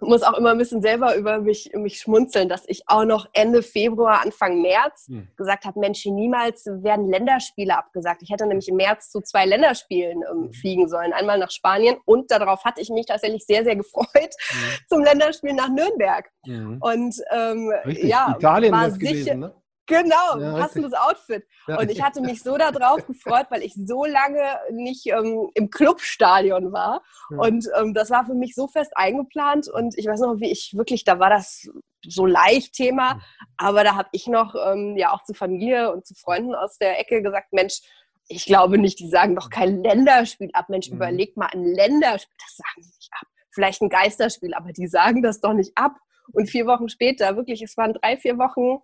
muss 0.00 0.22
auch 0.22 0.34
immer 0.34 0.50
ein 0.50 0.58
bisschen 0.58 0.82
selber 0.82 1.14
über 1.16 1.40
mich, 1.40 1.70
mich 1.74 2.00
schmunzeln, 2.00 2.48
dass 2.48 2.64
ich 2.66 2.82
auch 2.86 3.04
noch 3.04 3.28
Ende 3.32 3.62
Februar, 3.62 4.22
Anfang 4.22 4.62
März 4.62 5.08
mhm. 5.08 5.28
gesagt 5.36 5.64
habe, 5.64 5.78
Mensch, 5.80 6.04
niemals 6.06 6.66
werden 6.66 7.08
Länderspiele 7.08 7.76
abgesagt. 7.76 8.22
Ich 8.22 8.30
hätte 8.30 8.46
nämlich 8.46 8.68
im 8.68 8.76
März 8.76 9.10
zu 9.10 9.20
zwei 9.20 9.46
Länderspielen 9.46 10.22
ähm, 10.30 10.38
mhm. 10.42 10.52
fliegen 10.52 10.88
sollen. 10.88 11.12
Einmal 11.12 11.38
nach 11.38 11.50
Spanien 11.50 11.96
und 12.04 12.30
darauf 12.30 12.64
hatte 12.64 12.80
ich 12.80 12.90
mich 12.90 13.06
tatsächlich 13.06 13.44
sehr, 13.44 13.64
sehr 13.64 13.76
gefreut 13.76 14.06
mhm. 14.14 14.56
zum 14.88 15.02
Länderspiel 15.02 15.54
nach 15.54 15.68
Nürnberg. 15.68 16.30
Mhm. 16.46 16.78
Und 16.80 17.16
ähm, 17.30 17.72
ja, 17.86 18.34
Italien 18.36 18.72
war 18.72 18.90
sicher, 18.90 18.98
gewesen, 18.98 19.40
ne? 19.40 19.54
Genau, 19.90 20.38
ja, 20.38 20.52
passendes 20.58 20.92
Outfit. 20.94 21.44
Ja, 21.66 21.78
und 21.78 21.90
ich 21.90 22.00
hatte 22.00 22.20
mich 22.20 22.42
so 22.42 22.56
darauf 22.56 23.06
gefreut, 23.06 23.46
weil 23.50 23.62
ich 23.62 23.74
so 23.74 24.04
lange 24.04 24.42
nicht 24.70 25.06
ähm, 25.06 25.50
im 25.54 25.70
Clubstadion 25.70 26.72
war. 26.72 27.02
Ja. 27.30 27.38
Und 27.38 27.68
ähm, 27.78 27.92
das 27.92 28.10
war 28.10 28.24
für 28.24 28.34
mich 28.34 28.54
so 28.54 28.68
fest 28.68 28.92
eingeplant. 28.94 29.68
Und 29.68 29.98
ich 29.98 30.06
weiß 30.06 30.20
noch, 30.20 30.38
wie 30.38 30.50
ich 30.50 30.74
wirklich, 30.76 31.04
da 31.04 31.18
war 31.18 31.30
das 31.30 31.68
so 32.06 32.24
leicht 32.24 32.74
Thema. 32.74 33.20
Aber 33.56 33.84
da 33.84 33.96
habe 33.96 34.08
ich 34.12 34.26
noch 34.26 34.54
ähm, 34.54 34.96
ja 34.96 35.12
auch 35.12 35.24
zu 35.24 35.34
Familie 35.34 35.92
und 35.92 36.06
zu 36.06 36.14
Freunden 36.14 36.54
aus 36.54 36.78
der 36.78 36.98
Ecke 37.00 37.22
gesagt, 37.22 37.52
Mensch, 37.52 37.80
ich 38.28 38.46
glaube 38.46 38.78
nicht, 38.78 39.00
die 39.00 39.08
sagen 39.08 39.34
doch 39.34 39.50
kein 39.50 39.82
Länderspiel 39.82 40.50
ab. 40.52 40.68
Mensch, 40.68 40.88
mhm. 40.88 40.96
überleg 40.96 41.36
mal 41.36 41.50
ein 41.52 41.64
Länderspiel. 41.64 42.36
Das 42.38 42.56
sagen 42.56 42.82
sie 42.82 42.96
nicht 42.96 43.12
ab. 43.12 43.26
Vielleicht 43.52 43.82
ein 43.82 43.88
Geisterspiel, 43.88 44.54
aber 44.54 44.72
die 44.72 44.86
sagen 44.86 45.22
das 45.22 45.40
doch 45.40 45.52
nicht 45.52 45.76
ab. 45.76 45.96
Und 46.32 46.48
vier 46.48 46.66
Wochen 46.66 46.88
später, 46.88 47.36
wirklich, 47.36 47.60
es 47.60 47.76
waren 47.76 47.92
drei, 47.92 48.16
vier 48.16 48.38
Wochen, 48.38 48.82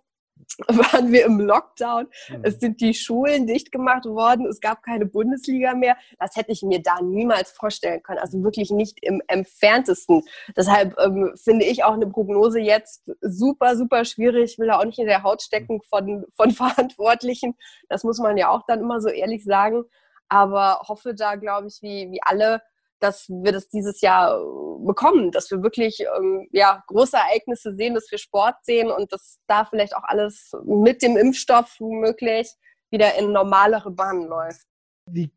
waren 0.67 1.11
wir 1.11 1.25
im 1.25 1.39
Lockdown. 1.39 2.07
Mhm. 2.29 2.41
Es 2.43 2.59
sind 2.59 2.81
die 2.81 2.93
Schulen 2.93 3.45
dicht 3.45 3.71
gemacht 3.71 4.05
worden. 4.05 4.45
Es 4.47 4.59
gab 4.59 4.81
keine 4.83 5.05
Bundesliga 5.05 5.75
mehr. 5.75 5.97
Das 6.19 6.35
hätte 6.35 6.51
ich 6.51 6.63
mir 6.63 6.81
da 6.81 7.01
niemals 7.01 7.51
vorstellen 7.51 8.01
können. 8.01 8.19
Also 8.19 8.43
wirklich 8.43 8.71
nicht 8.71 8.97
im 9.03 9.21
entferntesten. 9.27 10.23
Deshalb 10.55 10.97
ähm, 10.99 11.33
finde 11.35 11.65
ich 11.65 11.83
auch 11.83 11.93
eine 11.93 12.07
Prognose 12.07 12.59
jetzt 12.59 13.09
super, 13.21 13.75
super 13.75 14.05
schwierig. 14.05 14.53
Ich 14.53 14.59
will 14.59 14.67
da 14.67 14.79
auch 14.79 14.85
nicht 14.85 14.99
in 14.99 15.07
der 15.07 15.23
Haut 15.23 15.41
stecken 15.41 15.81
von, 15.83 16.25
von 16.35 16.51
Verantwortlichen. 16.57 17.55
Das 17.89 18.03
muss 18.03 18.17
man 18.19 18.37
ja 18.37 18.49
auch 18.49 18.63
dann 18.67 18.81
immer 18.81 18.99
so 19.01 19.09
ehrlich 19.09 19.43
sagen. 19.43 19.83
Aber 20.29 20.81
hoffe 20.87 21.13
da, 21.13 21.35
glaube 21.35 21.67
ich, 21.67 21.79
wie, 21.81 22.11
wie 22.11 22.19
alle, 22.21 22.61
dass 22.99 23.27
wir 23.29 23.51
das 23.51 23.69
dieses 23.69 24.01
Jahr 24.01 24.39
äh, 24.39 24.85
bekommen, 24.85 25.31
dass 25.31 25.51
wir 25.51 25.63
wirklich 25.63 26.03
ähm, 26.17 26.47
ja, 26.51 26.83
große 26.87 27.17
Ereignisse 27.17 27.75
sehen, 27.75 27.93
dass 27.93 28.11
wir 28.11 28.17
Sport 28.17 28.55
sehen 28.63 28.89
und 28.91 29.11
dass 29.11 29.39
da 29.47 29.65
vielleicht 29.65 29.95
auch 29.95 30.03
alles 30.03 30.51
mit 30.65 31.01
dem 31.01 31.17
Impfstoff 31.17 31.77
möglich 31.79 32.51
wieder 32.89 33.15
in 33.15 33.31
normalere 33.31 33.91
Bahnen 33.91 34.27
läuft. 34.27 34.65
Die 35.09 35.31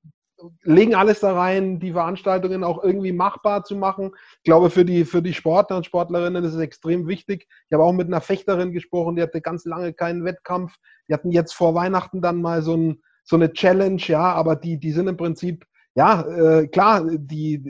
legen 0.63 0.95
alles 0.95 1.21
da 1.21 1.35
rein, 1.35 1.81
die 1.81 1.93
Veranstaltungen 1.93 2.65
auch 2.65 2.83
irgendwie 2.83 3.13
machbar 3.13 3.65
zu 3.65 3.77
machen. 3.77 4.13
Ich 4.39 4.45
glaube, 4.45 4.71
für 4.71 4.85
die, 4.85 5.05
für 5.05 5.23
die 5.23 5.35
Sportler 5.35 5.77
und 5.77 5.87
Sportlerinnen 5.87 6.45
ist 6.45 6.55
es 6.55 6.61
extrem 6.61 7.07
wichtig. 7.07 7.47
Ich 7.69 7.75
habe 7.75 7.85
auch 7.85 7.93
mit 7.93 8.07
einer 8.07 8.21
Fechterin 8.21 8.73
gesprochen, 8.73 9.17
die 9.17 9.23
hatte 9.23 9.41
ganz 9.41 9.65
lange 9.65 9.93
keinen 9.93 10.25
Wettkampf. 10.25 10.75
Die 11.09 11.15
hatten 11.15 11.31
jetzt 11.31 11.53
vor 11.53 11.75
Weihnachten 11.75 12.23
dann 12.23 12.41
mal 12.41 12.63
so, 12.63 12.77
ein, 12.77 13.03
so 13.25 13.37
eine 13.37 13.53
Challenge, 13.53 14.01
ja, 14.07 14.33
aber 14.33 14.57
die, 14.57 14.79
die 14.79 14.93
sind 14.93 15.09
im 15.09 15.17
Prinzip 15.17 15.67
ja, 16.01 16.23
äh, 16.23 16.67
klar, 16.69 17.05
die, 17.07 17.63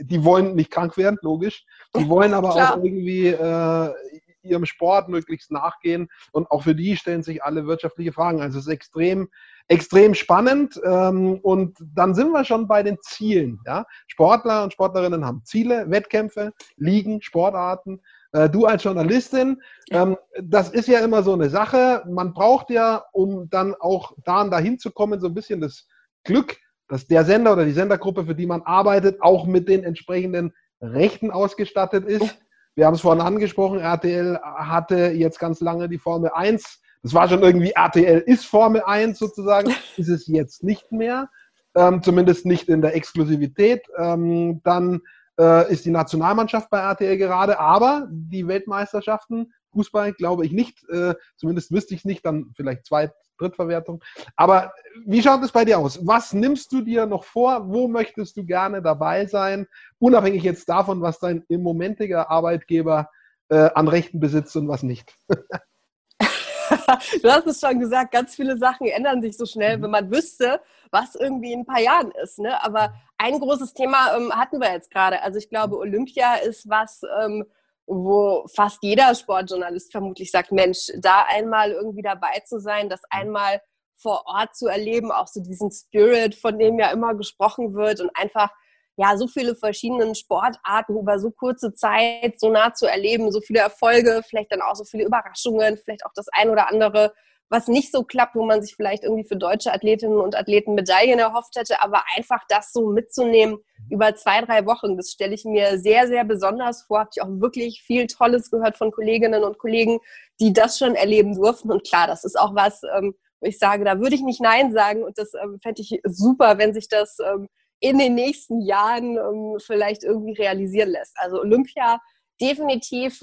die 0.00 0.24
wollen 0.24 0.56
nicht 0.56 0.72
krank 0.72 0.96
werden, 0.96 1.18
logisch. 1.22 1.64
Die 1.96 2.08
wollen 2.08 2.34
aber 2.34 2.50
auch 2.50 2.82
irgendwie 2.82 3.28
äh, 3.28 3.94
ihrem 4.42 4.66
Sport 4.66 5.08
möglichst 5.08 5.52
nachgehen. 5.52 6.08
Und 6.32 6.50
auch 6.50 6.64
für 6.64 6.74
die 6.74 6.96
stellen 6.96 7.22
sich 7.22 7.44
alle 7.44 7.68
wirtschaftliche 7.68 8.12
Fragen. 8.12 8.40
Also 8.40 8.58
es 8.58 8.66
ist 8.66 8.72
extrem, 8.72 9.28
extrem 9.68 10.14
spannend. 10.14 10.80
Ähm, 10.84 11.38
und 11.42 11.78
dann 11.94 12.16
sind 12.16 12.32
wir 12.32 12.44
schon 12.44 12.66
bei 12.66 12.82
den 12.82 12.98
Zielen. 13.02 13.60
Ja? 13.64 13.86
Sportler 14.08 14.64
und 14.64 14.72
Sportlerinnen 14.72 15.24
haben 15.24 15.44
Ziele, 15.44 15.88
Wettkämpfe, 15.88 16.54
Ligen, 16.76 17.22
Sportarten. 17.22 18.02
Äh, 18.32 18.50
du 18.50 18.66
als 18.66 18.82
Journalistin, 18.82 19.62
ähm, 19.92 20.16
das 20.42 20.70
ist 20.70 20.88
ja 20.88 20.98
immer 21.04 21.22
so 21.22 21.34
eine 21.34 21.50
Sache. 21.50 22.02
Man 22.08 22.34
braucht 22.34 22.68
ja, 22.70 23.04
um 23.12 23.48
dann 23.48 23.76
auch 23.78 24.12
da 24.24 24.42
und 24.42 24.50
dahin 24.50 24.80
zu 24.80 24.90
kommen, 24.90 25.20
so 25.20 25.28
ein 25.28 25.34
bisschen 25.34 25.60
das 25.60 25.86
Glück, 26.24 26.56
dass 26.88 27.06
der 27.06 27.24
Sender 27.24 27.52
oder 27.52 27.64
die 27.64 27.72
Sendergruppe, 27.72 28.24
für 28.26 28.34
die 28.34 28.46
man 28.46 28.62
arbeitet, 28.62 29.20
auch 29.20 29.46
mit 29.46 29.68
den 29.68 29.84
entsprechenden 29.84 30.52
Rechten 30.80 31.30
ausgestattet 31.30 32.04
ist. 32.04 32.38
Wir 32.74 32.86
haben 32.86 32.94
es 32.94 33.00
vorhin 33.00 33.22
angesprochen, 33.22 33.80
RTL 33.80 34.38
hatte 34.42 35.08
jetzt 35.08 35.38
ganz 35.38 35.60
lange 35.60 35.88
die 35.88 35.98
Formel 35.98 36.30
1. 36.34 36.82
Das 37.02 37.14
war 37.14 37.28
schon 37.28 37.42
irgendwie, 37.42 37.70
RTL 37.70 38.18
ist 38.20 38.44
Formel 38.44 38.82
1 38.84 39.18
sozusagen, 39.18 39.72
ist 39.96 40.08
es 40.08 40.26
jetzt 40.26 40.62
nicht 40.62 40.92
mehr, 40.92 41.28
ähm, 41.74 42.02
zumindest 42.02 42.44
nicht 42.44 42.68
in 42.68 42.82
der 42.82 42.94
Exklusivität. 42.94 43.82
Ähm, 43.96 44.60
dann 44.62 45.00
äh, 45.38 45.72
ist 45.72 45.84
die 45.84 45.90
Nationalmannschaft 45.90 46.68
bei 46.70 46.78
RTL 46.78 47.16
gerade, 47.16 47.58
aber 47.58 48.08
die 48.10 48.46
Weltmeisterschaften, 48.46 49.52
Fußball, 49.76 50.12
glaube 50.14 50.46
ich 50.46 50.52
nicht, 50.52 50.88
äh, 50.88 51.14
zumindest 51.36 51.70
wüsste 51.70 51.94
ich 51.94 52.00
es 52.00 52.04
nicht, 52.04 52.24
dann 52.24 52.52
vielleicht 52.56 52.86
Zweit-, 52.86 53.12
Drittverwertung. 53.38 54.02
Aber 54.36 54.72
wie 55.04 55.22
schaut 55.22 55.42
es 55.42 55.52
bei 55.52 55.64
dir 55.64 55.78
aus? 55.78 56.06
Was 56.06 56.32
nimmst 56.32 56.72
du 56.72 56.80
dir 56.80 57.06
noch 57.06 57.24
vor? 57.24 57.68
Wo 57.68 57.88
möchtest 57.88 58.36
du 58.36 58.44
gerne 58.44 58.82
dabei 58.82 59.26
sein? 59.26 59.66
Unabhängig 59.98 60.42
jetzt 60.42 60.68
davon, 60.68 61.02
was 61.02 61.18
dein 61.18 61.44
im 61.48 61.62
momentiger 61.62 62.30
Arbeitgeber 62.30 63.10
äh, 63.48 63.70
an 63.74 63.88
Rechten 63.88 64.20
besitzt 64.20 64.56
und 64.56 64.68
was 64.68 64.82
nicht. 64.82 65.14
du 67.22 67.30
hast 67.30 67.46
es 67.46 67.60
schon 67.60 67.78
gesagt, 67.78 68.12
ganz 68.12 68.34
viele 68.34 68.56
Sachen 68.56 68.86
ändern 68.86 69.22
sich 69.22 69.36
so 69.36 69.46
schnell, 69.46 69.78
mhm. 69.78 69.82
wenn 69.82 69.90
man 69.90 70.10
wüsste, 70.10 70.60
was 70.90 71.14
irgendwie 71.14 71.52
in 71.52 71.60
ein 71.60 71.66
paar 71.66 71.80
Jahren 71.80 72.10
ist. 72.22 72.38
Ne? 72.38 72.62
Aber 72.64 72.94
ein 73.18 73.38
großes 73.38 73.74
Thema 73.74 74.16
ähm, 74.16 74.32
hatten 74.32 74.60
wir 74.60 74.72
jetzt 74.72 74.90
gerade. 74.90 75.22
Also 75.22 75.38
ich 75.38 75.48
glaube, 75.48 75.76
Olympia 75.76 76.36
ist 76.36 76.68
was, 76.68 77.02
ähm, 77.22 77.44
wo 77.86 78.46
fast 78.54 78.78
jeder 78.82 79.14
Sportjournalist 79.14 79.92
vermutlich 79.92 80.30
sagt, 80.30 80.52
Mensch, 80.52 80.90
da 80.98 81.24
einmal 81.28 81.72
irgendwie 81.72 82.02
dabei 82.02 82.42
zu 82.44 82.58
sein, 82.58 82.88
das 82.88 83.00
mhm. 83.02 83.20
einmal 83.20 83.62
vor 83.96 84.24
Ort 84.26 84.54
zu 84.54 84.66
erleben, 84.66 85.10
auch 85.10 85.26
so 85.26 85.40
diesen 85.40 85.70
Spirit, 85.70 86.34
von 86.34 86.58
dem 86.58 86.78
ja 86.78 86.90
immer 86.90 87.14
gesprochen 87.14 87.74
wird 87.74 88.00
und 88.00 88.10
einfach 88.14 88.50
ja 88.96 89.16
so 89.16 89.26
viele 89.26 89.54
verschiedene 89.54 90.14
Sportarten 90.14 90.98
über 90.98 91.18
so 91.18 91.30
kurze 91.30 91.74
Zeit 91.74 92.38
so 92.40 92.50
nah 92.50 92.72
zu 92.72 92.86
erleben, 92.86 93.30
so 93.30 93.40
viele 93.40 93.60
Erfolge, 93.60 94.22
vielleicht 94.26 94.52
dann 94.52 94.62
auch 94.62 94.74
so 94.74 94.84
viele 94.84 95.04
Überraschungen, 95.04 95.76
vielleicht 95.76 96.04
auch 96.04 96.12
das 96.14 96.26
ein 96.32 96.50
oder 96.50 96.68
andere 96.70 97.14
was 97.48 97.68
nicht 97.68 97.92
so 97.92 98.02
klappt, 98.02 98.34
wo 98.34 98.44
man 98.44 98.60
sich 98.60 98.74
vielleicht 98.74 99.04
irgendwie 99.04 99.26
für 99.26 99.36
deutsche 99.36 99.72
Athletinnen 99.72 100.18
und 100.18 100.36
Athleten 100.36 100.74
Medaillen 100.74 101.18
erhofft 101.18 101.54
hätte, 101.56 101.80
aber 101.80 102.02
einfach 102.16 102.42
das 102.48 102.72
so 102.72 102.90
mitzunehmen 102.90 103.58
über 103.88 104.14
zwei, 104.16 104.40
drei 104.40 104.66
Wochen, 104.66 104.96
das 104.96 105.12
stelle 105.12 105.34
ich 105.34 105.44
mir 105.44 105.78
sehr, 105.78 106.08
sehr 106.08 106.24
besonders 106.24 106.82
vor. 106.82 107.00
Habe 107.00 107.10
ich 107.14 107.22
auch 107.22 107.28
wirklich 107.28 107.82
viel 107.82 108.08
Tolles 108.08 108.50
gehört 108.50 108.76
von 108.76 108.90
Kolleginnen 108.90 109.44
und 109.44 109.58
Kollegen, 109.58 110.00
die 110.40 110.52
das 110.52 110.78
schon 110.78 110.96
erleben 110.96 111.34
durften. 111.36 111.70
Und 111.70 111.86
klar, 111.86 112.08
das 112.08 112.24
ist 112.24 112.38
auch 112.38 112.54
was, 112.54 112.80
ähm, 112.96 113.14
wo 113.40 113.46
ich 113.46 113.58
sage, 113.58 113.84
da 113.84 114.00
würde 114.00 114.16
ich 114.16 114.22
nicht 114.22 114.40
Nein 114.40 114.72
sagen 114.72 115.04
und 115.04 115.16
das 115.16 115.32
ähm, 115.34 115.60
fände 115.62 115.82
ich 115.82 116.00
super, 116.04 116.58
wenn 116.58 116.74
sich 116.74 116.88
das 116.88 117.18
ähm, 117.24 117.48
in 117.78 117.98
den 117.98 118.14
nächsten 118.14 118.62
Jahren 118.62 119.18
vielleicht 119.60 120.02
irgendwie 120.02 120.32
realisieren 120.32 120.88
lässt. 120.88 121.14
Also 121.16 121.40
Olympia 121.40 122.00
definitiv 122.40 123.22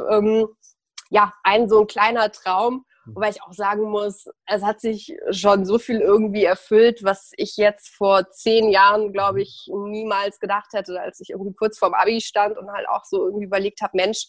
ja 1.10 1.34
ein 1.44 1.68
so 1.68 1.82
ein 1.82 1.88
kleiner 1.88 2.32
Traum 2.32 2.86
Wobei 3.06 3.30
ich 3.30 3.42
auch 3.44 3.54
sagen 3.54 3.90
muss, 3.90 4.26
es 4.46 4.64
hat 4.64 4.80
sich 4.80 5.16
schon 5.32 5.66
so 5.66 5.78
viel 5.78 6.00
irgendwie 6.00 6.46
erfüllt, 6.46 7.04
was 7.04 7.32
ich 7.36 7.58
jetzt 7.58 7.90
vor 7.90 8.30
zehn 8.30 8.70
Jahren, 8.70 9.12
glaube 9.12 9.42
ich, 9.42 9.70
niemals 9.74 10.40
gedacht 10.40 10.74
hätte, 10.74 11.00
als 11.00 11.20
ich 11.20 11.32
irgendwie 11.32 11.54
kurz 11.54 11.78
vorm 11.78 11.94
Abi 11.94 12.22
stand 12.22 12.58
und 12.58 12.72
halt 12.72 12.88
auch 12.88 13.04
so 13.06 13.26
irgendwie 13.26 13.46
überlegt 13.46 13.82
habe, 13.82 13.98
Mensch, 13.98 14.28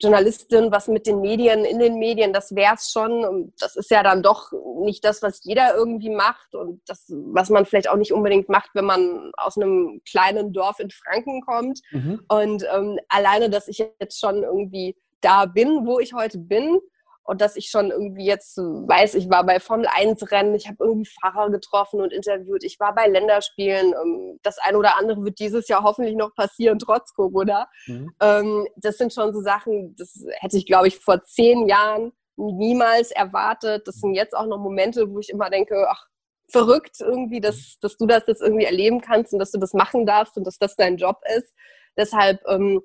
Journalistin, 0.00 0.72
was 0.72 0.88
mit 0.88 1.06
den 1.06 1.20
Medien, 1.20 1.64
in 1.64 1.78
den 1.78 1.98
Medien, 1.98 2.32
das 2.32 2.54
wäre 2.54 2.74
es 2.74 2.90
schon. 2.90 3.24
Und 3.24 3.52
das 3.60 3.76
ist 3.76 3.90
ja 3.90 4.02
dann 4.02 4.22
doch 4.22 4.50
nicht 4.80 5.04
das, 5.04 5.22
was 5.22 5.44
jeder 5.44 5.74
irgendwie 5.74 6.10
macht 6.10 6.54
und 6.54 6.82
das, 6.86 7.06
was 7.08 7.48
man 7.48 7.64
vielleicht 7.64 7.88
auch 7.88 7.96
nicht 7.96 8.12
unbedingt 8.12 8.48
macht, 8.48 8.70
wenn 8.74 8.84
man 8.84 9.30
aus 9.36 9.56
einem 9.56 10.02
kleinen 10.08 10.52
Dorf 10.52 10.80
in 10.80 10.90
Franken 10.90 11.42
kommt. 11.42 11.80
Mhm. 11.92 12.20
Und 12.28 12.64
ähm, 12.74 12.98
alleine, 13.08 13.50
dass 13.50 13.68
ich 13.68 13.78
jetzt 13.78 14.18
schon 14.18 14.42
irgendwie 14.42 14.96
da 15.20 15.46
bin, 15.46 15.86
wo 15.86 16.00
ich 16.00 16.12
heute 16.12 16.38
bin, 16.38 16.80
und 17.24 17.40
dass 17.40 17.56
ich 17.56 17.70
schon 17.70 17.90
irgendwie 17.90 18.26
jetzt 18.26 18.58
weiß, 18.58 19.14
ich 19.14 19.30
war 19.30 19.44
bei 19.44 19.58
Formel 19.58 19.86
1 19.86 20.30
Rennen, 20.30 20.54
ich 20.54 20.68
habe 20.68 20.84
irgendwie 20.84 21.08
Fahrer 21.20 21.50
getroffen 21.50 22.00
und 22.02 22.12
interviewt, 22.12 22.62
ich 22.64 22.78
war 22.78 22.94
bei 22.94 23.06
Länderspielen. 23.06 23.94
Ähm, 23.94 24.38
das 24.42 24.58
eine 24.58 24.76
oder 24.76 24.98
andere 24.98 25.24
wird 25.24 25.38
dieses 25.38 25.66
Jahr 25.68 25.82
hoffentlich 25.82 26.16
noch 26.16 26.34
passieren, 26.34 26.78
trotz 26.78 27.14
Corona. 27.14 27.66
Mhm. 27.86 28.14
Ähm, 28.20 28.68
das 28.76 28.98
sind 28.98 29.12
schon 29.14 29.32
so 29.32 29.40
Sachen, 29.40 29.96
das 29.96 30.22
hätte 30.34 30.58
ich, 30.58 30.66
glaube 30.66 30.88
ich, 30.88 30.98
vor 30.98 31.24
zehn 31.24 31.66
Jahren 31.66 32.12
niemals 32.36 33.10
erwartet. 33.10 33.88
Das 33.88 33.96
sind 33.96 34.14
jetzt 34.14 34.36
auch 34.36 34.46
noch 34.46 34.58
Momente, 34.58 35.10
wo 35.10 35.18
ich 35.18 35.30
immer 35.30 35.48
denke, 35.48 35.86
ach, 35.88 36.06
verrückt 36.50 37.00
irgendwie, 37.00 37.40
dass, 37.40 37.78
dass 37.80 37.96
du 37.96 38.06
das 38.06 38.26
jetzt 38.26 38.42
irgendwie 38.42 38.66
erleben 38.66 39.00
kannst 39.00 39.32
und 39.32 39.38
dass 39.38 39.50
du 39.50 39.58
das 39.58 39.72
machen 39.72 40.04
darfst 40.04 40.36
und 40.36 40.46
dass 40.46 40.58
das 40.58 40.76
dein 40.76 40.98
Job 40.98 41.20
ist. 41.36 41.54
Deshalb 41.96 42.42
ähm, 42.48 42.82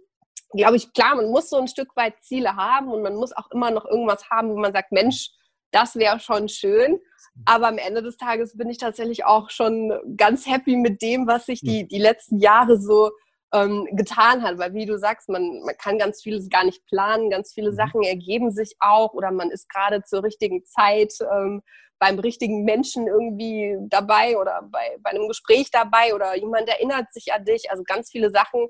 glaube 0.51 0.77
ich, 0.77 0.93
klar, 0.93 1.15
man 1.15 1.29
muss 1.29 1.49
so 1.49 1.57
ein 1.57 1.67
Stück 1.67 1.95
weit 1.95 2.15
Ziele 2.21 2.55
haben 2.55 2.91
und 2.91 3.01
man 3.01 3.15
muss 3.15 3.35
auch 3.35 3.49
immer 3.51 3.71
noch 3.71 3.85
irgendwas 3.85 4.29
haben, 4.29 4.49
wo 4.49 4.57
man 4.57 4.73
sagt, 4.73 4.91
Mensch, 4.91 5.31
das 5.71 5.95
wäre 5.95 6.19
schon 6.19 6.49
schön. 6.49 6.99
Aber 7.45 7.67
am 7.67 7.77
Ende 7.77 8.01
des 8.01 8.17
Tages 8.17 8.57
bin 8.57 8.69
ich 8.69 8.79
tatsächlich 8.79 9.25
auch 9.25 9.49
schon 9.49 9.93
ganz 10.17 10.47
happy 10.47 10.75
mit 10.75 11.01
dem, 11.01 11.27
was 11.27 11.45
sich 11.45 11.61
die, 11.61 11.87
die 11.87 11.99
letzten 11.99 12.39
Jahre 12.39 12.77
so 12.79 13.11
ähm, 13.53 13.87
getan 13.91 14.43
hat. 14.43 14.57
Weil 14.57 14.73
wie 14.73 14.85
du 14.85 14.97
sagst, 14.97 15.29
man, 15.29 15.61
man 15.63 15.75
kann 15.77 15.97
ganz 15.97 16.21
vieles 16.21 16.49
gar 16.49 16.65
nicht 16.65 16.85
planen, 16.87 17.29
ganz 17.29 17.53
viele 17.53 17.71
mhm. 17.71 17.75
Sachen 17.75 18.03
ergeben 18.03 18.51
sich 18.51 18.75
auch 18.79 19.13
oder 19.13 19.31
man 19.31 19.51
ist 19.51 19.69
gerade 19.69 20.03
zur 20.03 20.23
richtigen 20.23 20.65
Zeit 20.65 21.13
ähm, 21.21 21.61
beim 21.99 22.17
richtigen 22.17 22.63
Menschen 22.63 23.07
irgendwie 23.07 23.75
dabei 23.89 24.37
oder 24.37 24.61
bei, 24.71 24.97
bei 25.01 25.11
einem 25.11 25.27
Gespräch 25.27 25.69
dabei 25.69 26.15
oder 26.15 26.35
jemand 26.37 26.67
erinnert 26.69 27.11
sich 27.13 27.33
an 27.33 27.45
dich. 27.45 27.71
Also 27.71 27.83
ganz 27.83 28.09
viele 28.09 28.31
Sachen 28.31 28.67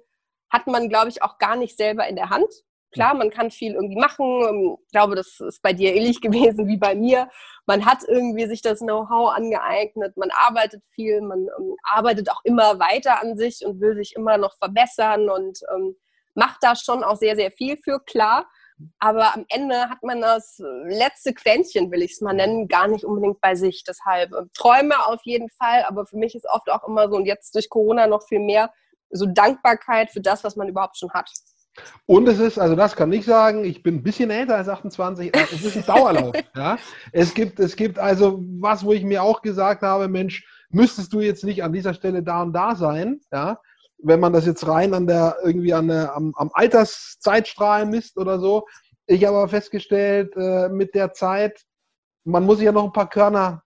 hat 0.49 0.67
man, 0.67 0.89
glaube 0.89 1.09
ich, 1.09 1.21
auch 1.21 1.37
gar 1.37 1.55
nicht 1.55 1.77
selber 1.77 2.07
in 2.07 2.15
der 2.15 2.29
Hand. 2.29 2.51
Klar, 2.91 3.13
man 3.13 3.29
kann 3.29 3.51
viel 3.51 3.73
irgendwie 3.73 3.99
machen. 3.99 4.25
Ähm, 4.47 4.77
ich 4.83 4.91
glaube, 4.91 5.15
das 5.15 5.39
ist 5.39 5.61
bei 5.61 5.73
dir 5.73 5.93
ähnlich 5.93 6.21
gewesen 6.21 6.67
wie 6.67 6.77
bei 6.77 6.95
mir. 6.95 7.29
Man 7.65 7.85
hat 7.85 7.99
irgendwie 8.07 8.47
sich 8.47 8.61
das 8.61 8.79
Know-how 8.79 9.31
angeeignet, 9.35 10.17
man 10.17 10.31
arbeitet 10.31 10.83
viel, 10.95 11.21
man 11.21 11.47
ähm, 11.59 11.75
arbeitet 11.83 12.31
auch 12.31 12.41
immer 12.43 12.79
weiter 12.79 13.21
an 13.21 13.37
sich 13.37 13.63
und 13.63 13.79
will 13.79 13.95
sich 13.95 14.15
immer 14.15 14.37
noch 14.37 14.55
verbessern 14.57 15.29
und 15.29 15.59
ähm, 15.75 15.95
macht 16.33 16.57
da 16.61 16.75
schon 16.75 17.03
auch 17.03 17.17
sehr, 17.17 17.35
sehr 17.35 17.51
viel 17.51 17.77
für, 17.77 17.99
klar. 17.99 18.49
Aber 18.97 19.35
am 19.35 19.45
Ende 19.49 19.89
hat 19.89 20.03
man 20.03 20.21
das 20.21 20.57
letzte 20.85 21.33
Quäntchen, 21.33 21.91
will 21.91 22.01
ich 22.01 22.13
es 22.13 22.21
mal 22.21 22.33
nennen, 22.33 22.67
gar 22.67 22.87
nicht 22.87 23.03
unbedingt 23.03 23.41
bei 23.41 23.55
sich. 23.55 23.83
Deshalb 23.83 24.31
äh, 24.31 24.45
Träume 24.55 25.05
auf 25.05 25.21
jeden 25.23 25.49
Fall, 25.49 25.83
aber 25.83 26.05
für 26.05 26.17
mich 26.17 26.33
ist 26.33 26.47
oft 26.47 26.69
auch 26.69 26.87
immer 26.87 27.09
so, 27.09 27.17
und 27.17 27.25
jetzt 27.25 27.53
durch 27.55 27.69
Corona 27.69 28.07
noch 28.07 28.23
viel 28.23 28.39
mehr, 28.39 28.73
so 29.11 29.25
Dankbarkeit 29.25 30.11
für 30.11 30.21
das, 30.21 30.43
was 30.43 30.55
man 30.55 30.67
überhaupt 30.67 30.97
schon 30.97 31.11
hat. 31.11 31.29
Und 32.05 32.27
es 32.27 32.39
ist, 32.39 32.59
also 32.59 32.75
das 32.75 32.95
kann 32.95 33.11
ich 33.13 33.25
sagen, 33.25 33.63
ich 33.63 33.83
bin 33.83 33.95
ein 33.95 34.03
bisschen 34.03 34.31
älter 34.31 34.57
als 34.57 34.67
28, 34.67 35.33
äh, 35.33 35.39
es 35.53 35.63
ist 35.63 35.77
ein 35.77 35.85
Dauerlauf. 35.85 36.35
ja? 36.55 36.77
es, 37.11 37.33
gibt, 37.33 37.59
es 37.59 37.75
gibt 37.75 37.99
also 37.99 38.43
was, 38.59 38.83
wo 38.83 38.93
ich 38.93 39.03
mir 39.03 39.23
auch 39.23 39.41
gesagt 39.41 39.83
habe, 39.83 40.07
Mensch, 40.07 40.45
müsstest 40.69 41.13
du 41.13 41.21
jetzt 41.21 41.43
nicht 41.43 41.63
an 41.63 41.73
dieser 41.73 41.93
Stelle 41.93 42.23
da 42.23 42.41
und 42.41 42.53
da 42.53 42.75
sein, 42.75 43.21
ja? 43.31 43.59
wenn 43.99 44.19
man 44.19 44.33
das 44.33 44.45
jetzt 44.45 44.67
rein 44.67 44.93
an 44.93 45.07
der, 45.07 45.37
irgendwie 45.43 45.73
an 45.73 45.87
der, 45.87 46.15
am, 46.15 46.33
am 46.35 46.49
Alterszeitstrahl 46.53 47.85
misst 47.85 48.17
oder 48.17 48.39
so. 48.39 48.65
Ich 49.05 49.25
habe 49.25 49.37
aber 49.37 49.49
festgestellt, 49.49 50.33
äh, 50.35 50.69
mit 50.69 50.95
der 50.95 51.13
Zeit, 51.13 51.61
man 52.23 52.45
muss 52.45 52.57
sich 52.57 52.65
ja 52.65 52.71
noch 52.71 52.85
ein 52.85 52.93
paar 52.93 53.09
Körner 53.09 53.63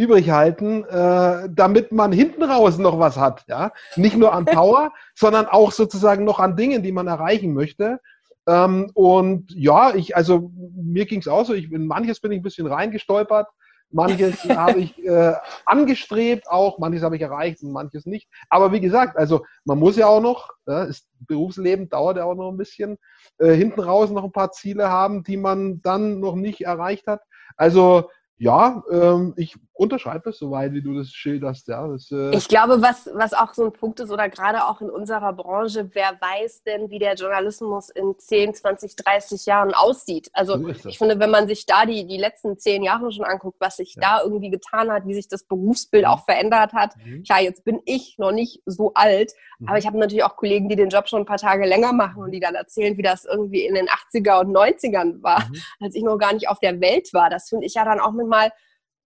übrig 0.00 0.30
halten, 0.30 0.82
äh, 0.84 1.50
damit 1.50 1.92
man 1.92 2.10
hinten 2.10 2.42
raus 2.42 2.78
noch 2.78 2.98
was 2.98 3.18
hat. 3.18 3.44
Ja? 3.48 3.70
Nicht 3.96 4.16
nur 4.16 4.32
an 4.32 4.44
Power, 4.46 4.94
sondern 5.14 5.44
auch 5.44 5.72
sozusagen 5.72 6.24
noch 6.24 6.40
an 6.40 6.56
Dingen, 6.56 6.82
die 6.82 6.90
man 6.90 7.06
erreichen 7.06 7.52
möchte. 7.52 8.00
Ähm, 8.48 8.90
und 8.94 9.52
ja, 9.54 9.94
ich, 9.94 10.16
also 10.16 10.50
mir 10.74 11.04
ging 11.04 11.20
es 11.20 11.28
auch 11.28 11.44
so, 11.44 11.52
ich, 11.52 11.70
in 11.70 11.86
manches 11.86 12.20
bin 12.20 12.32
ich 12.32 12.38
ein 12.38 12.42
bisschen 12.42 12.66
reingestolpert, 12.66 13.48
manches 13.90 14.42
habe 14.48 14.80
ich 14.80 14.98
äh, 15.04 15.34
angestrebt 15.66 16.48
auch, 16.48 16.78
manches 16.78 17.02
habe 17.02 17.16
ich 17.16 17.22
erreicht 17.22 17.62
und 17.62 17.72
manches 17.72 18.06
nicht. 18.06 18.26
Aber 18.48 18.72
wie 18.72 18.80
gesagt, 18.80 19.18
also 19.18 19.44
man 19.66 19.78
muss 19.78 19.96
ja 19.96 20.06
auch 20.06 20.22
noch, 20.22 20.48
ja, 20.66 20.84
ist, 20.84 21.08
Berufsleben 21.28 21.90
dauert 21.90 22.16
ja 22.16 22.24
auch 22.24 22.36
noch 22.36 22.50
ein 22.50 22.56
bisschen, 22.56 22.96
äh, 23.36 23.52
hinten 23.52 23.80
raus 23.80 24.10
noch 24.10 24.24
ein 24.24 24.32
paar 24.32 24.52
Ziele 24.52 24.88
haben, 24.88 25.24
die 25.24 25.36
man 25.36 25.82
dann 25.82 26.20
noch 26.20 26.36
nicht 26.36 26.62
erreicht 26.62 27.06
hat. 27.06 27.20
Also 27.58 28.08
ja, 28.40 28.82
ähm, 28.90 29.34
ich 29.36 29.58
unterschreibe 29.80 30.30
es 30.30 30.38
soweit, 30.38 30.72
wie 30.74 30.82
du 30.82 30.94
das 30.94 31.10
schilderst. 31.10 31.66
Ja, 31.68 31.88
das, 31.88 32.10
äh 32.12 32.36
ich 32.36 32.48
glaube, 32.48 32.82
was, 32.82 33.08
was 33.14 33.32
auch 33.32 33.54
so 33.54 33.64
ein 33.64 33.72
Punkt 33.72 33.98
ist, 34.00 34.10
oder 34.10 34.28
gerade 34.28 34.66
auch 34.66 34.82
in 34.82 34.90
unserer 34.90 35.32
Branche, 35.32 35.88
wer 35.94 36.18
weiß 36.20 36.64
denn, 36.64 36.90
wie 36.90 36.98
der 36.98 37.14
Journalismus 37.14 37.88
in 37.88 38.14
10, 38.18 38.54
20, 38.54 38.94
30 38.96 39.46
Jahren 39.46 39.72
aussieht? 39.72 40.28
Also 40.34 40.58
so 40.58 40.88
ich 40.88 40.98
finde, 40.98 41.18
wenn 41.18 41.30
man 41.30 41.48
sich 41.48 41.64
da 41.64 41.86
die, 41.86 42.06
die 42.06 42.18
letzten 42.18 42.58
zehn 42.58 42.82
Jahre 42.82 43.10
schon 43.10 43.24
anguckt, 43.24 43.56
was 43.58 43.76
sich 43.76 43.94
ja. 43.94 44.02
da 44.02 44.22
irgendwie 44.22 44.50
getan 44.50 44.92
hat, 44.92 45.06
wie 45.06 45.14
sich 45.14 45.28
das 45.28 45.44
Berufsbild 45.44 46.04
auch 46.04 46.26
verändert 46.26 46.74
hat. 46.74 46.94
Mhm. 46.98 47.22
Klar, 47.22 47.40
jetzt 47.40 47.64
bin 47.64 47.80
ich 47.86 48.16
noch 48.18 48.32
nicht 48.32 48.62
so 48.66 48.92
alt, 48.94 49.32
mhm. 49.58 49.68
aber 49.68 49.78
ich 49.78 49.86
habe 49.86 49.98
natürlich 49.98 50.24
auch 50.24 50.36
Kollegen, 50.36 50.68
die 50.68 50.76
den 50.76 50.90
Job 50.90 51.08
schon 51.08 51.22
ein 51.22 51.26
paar 51.26 51.38
Tage 51.38 51.66
länger 51.66 51.94
machen 51.94 52.22
und 52.22 52.32
die 52.32 52.40
dann 52.40 52.54
erzählen, 52.54 52.98
wie 52.98 53.02
das 53.02 53.24
irgendwie 53.24 53.64
in 53.64 53.74
den 53.74 53.88
80er 53.88 54.40
und 54.40 54.54
90ern 54.54 55.22
war, 55.22 55.48
mhm. 55.48 55.56
als 55.80 55.94
ich 55.94 56.02
noch 56.02 56.18
gar 56.18 56.34
nicht 56.34 56.48
auf 56.48 56.58
der 56.58 56.82
Welt 56.82 57.14
war. 57.14 57.30
Das 57.30 57.48
finde 57.48 57.64
ich 57.64 57.74
ja 57.74 57.86
dann 57.86 57.98
auch 57.98 58.12
mit 58.12 58.26
mal 58.26 58.50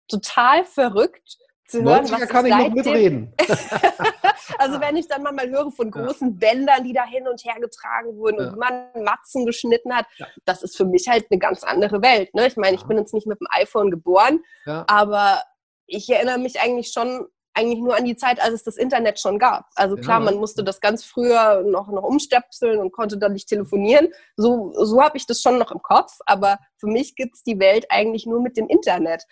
total 0.09 0.65
verrückt 0.65 1.39
zu 1.69 1.83
hören, 1.83 2.05
90er 2.05 2.21
was 2.21 2.29
kann 2.29 2.47
ich 2.47 2.55
noch 2.55 2.71
mitreden. 2.71 3.35
also 4.59 4.81
wenn 4.81 4.97
ich 4.97 5.09
dann 5.09 5.23
mal 5.23 5.49
höre 5.49 5.71
von 5.71 5.91
großen 5.91 6.33
ja. 6.33 6.37
Bändern, 6.39 6.85
die 6.85 6.93
da 6.93 7.05
hin 7.05 7.27
und 7.27 7.43
her 7.45 7.61
getragen 7.61 8.17
wurden 8.17 8.41
ja. 8.41 8.49
und 8.51 8.59
man 8.59 9.05
Matzen 9.05 9.47
geschnitten 9.47 9.95
hat, 9.95 10.07
ja. 10.19 10.27
das 10.45 10.63
ist 10.63 10.77
für 10.77 10.85
mich 10.85 11.09
halt 11.09 11.27
eine 11.31 11.39
ganz 11.39 11.65
andere 11.65 12.03
Welt. 12.03 12.35
Ne? 12.35 12.47
Ich 12.47 12.57
meine, 12.57 12.77
ich 12.77 12.85
bin 12.85 12.99
jetzt 12.99 13.15
nicht 13.15 13.27
mit 13.27 13.41
dem 13.41 13.49
iPhone 13.51 13.91
geboren, 13.91 14.41
aber 14.67 15.43
ich 15.87 16.09
erinnere 16.11 16.39
mich 16.39 16.61
eigentlich 16.61 16.93
schon 16.93 17.27
eigentlich 17.55 17.79
nur 17.79 17.97
an 17.97 18.05
die 18.05 18.17
Zeit, 18.17 18.43
als 18.43 18.53
es 18.53 18.65
das 18.65 18.77
Internet 18.77 19.21
schon 19.21 19.39
gab. 19.39 19.67
Also 19.77 19.95
klar, 19.95 20.19
man 20.19 20.35
musste 20.35 20.65
das 20.65 20.81
ganz 20.81 21.05
früher 21.05 21.63
noch, 21.63 21.87
noch 21.89 22.03
umstöpseln 22.03 22.81
und 22.81 22.93
konnte 22.93 23.17
dann 23.17 23.33
nicht 23.33 23.49
telefonieren. 23.49 24.09
So, 24.37 24.73
so 24.75 25.01
habe 25.01 25.17
ich 25.17 25.27
das 25.27 25.41
schon 25.41 25.59
noch 25.59 25.71
im 25.71 25.81
Kopf, 25.81 26.19
aber 26.27 26.59
für 26.79 26.89
mich 26.89 27.15
gibt 27.15 27.37
es 27.37 27.43
die 27.45 27.61
Welt 27.61 27.87
eigentlich 27.91 28.27
nur 28.27 28.43
mit 28.43 28.57
dem 28.57 28.67
Internet. 28.67 29.25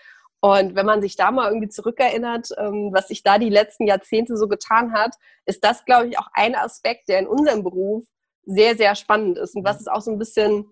Und 0.44 0.74
wenn 0.74 0.86
man 0.86 1.00
sich 1.00 1.14
da 1.14 1.30
mal 1.30 1.48
irgendwie 1.48 1.68
zurückerinnert, 1.68 2.48
ähm, 2.58 2.90
was 2.92 3.08
sich 3.08 3.22
da 3.22 3.38
die 3.38 3.48
letzten 3.48 3.86
Jahrzehnte 3.86 4.36
so 4.36 4.48
getan 4.48 4.92
hat, 4.92 5.14
ist 5.46 5.62
das, 5.62 5.84
glaube 5.84 6.08
ich, 6.08 6.18
auch 6.18 6.26
ein 6.32 6.56
Aspekt, 6.56 7.08
der 7.08 7.20
in 7.20 7.28
unserem 7.28 7.62
Beruf 7.62 8.04
sehr, 8.44 8.76
sehr 8.76 8.96
spannend 8.96 9.38
ist 9.38 9.54
und 9.54 9.64
was 9.64 9.80
es 9.80 9.86
auch 9.86 10.00
so 10.00 10.10
ein 10.10 10.18
bisschen 10.18 10.66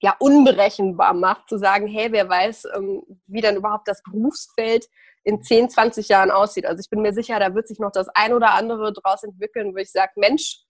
ja, 0.00 0.16
unberechenbar 0.18 1.12
macht, 1.12 1.50
zu 1.50 1.58
sagen, 1.58 1.86
hey, 1.86 2.12
wer 2.12 2.30
weiß, 2.30 2.66
ähm, 2.76 3.02
wie 3.26 3.42
dann 3.42 3.56
überhaupt 3.56 3.88
das 3.88 4.02
Berufsfeld 4.02 4.86
in 5.22 5.42
10, 5.42 5.68
20 5.68 6.08
Jahren 6.08 6.30
aussieht. 6.30 6.64
Also 6.64 6.80
ich 6.80 6.88
bin 6.88 7.02
mir 7.02 7.12
sicher, 7.12 7.38
da 7.38 7.54
wird 7.54 7.68
sich 7.68 7.78
noch 7.78 7.92
das 7.92 8.08
ein 8.08 8.32
oder 8.32 8.54
andere 8.54 8.92
draus 8.94 9.22
entwickeln, 9.22 9.74
wo 9.74 9.78
ich 9.78 9.92
sage, 9.92 10.12
Mensch, 10.16 10.63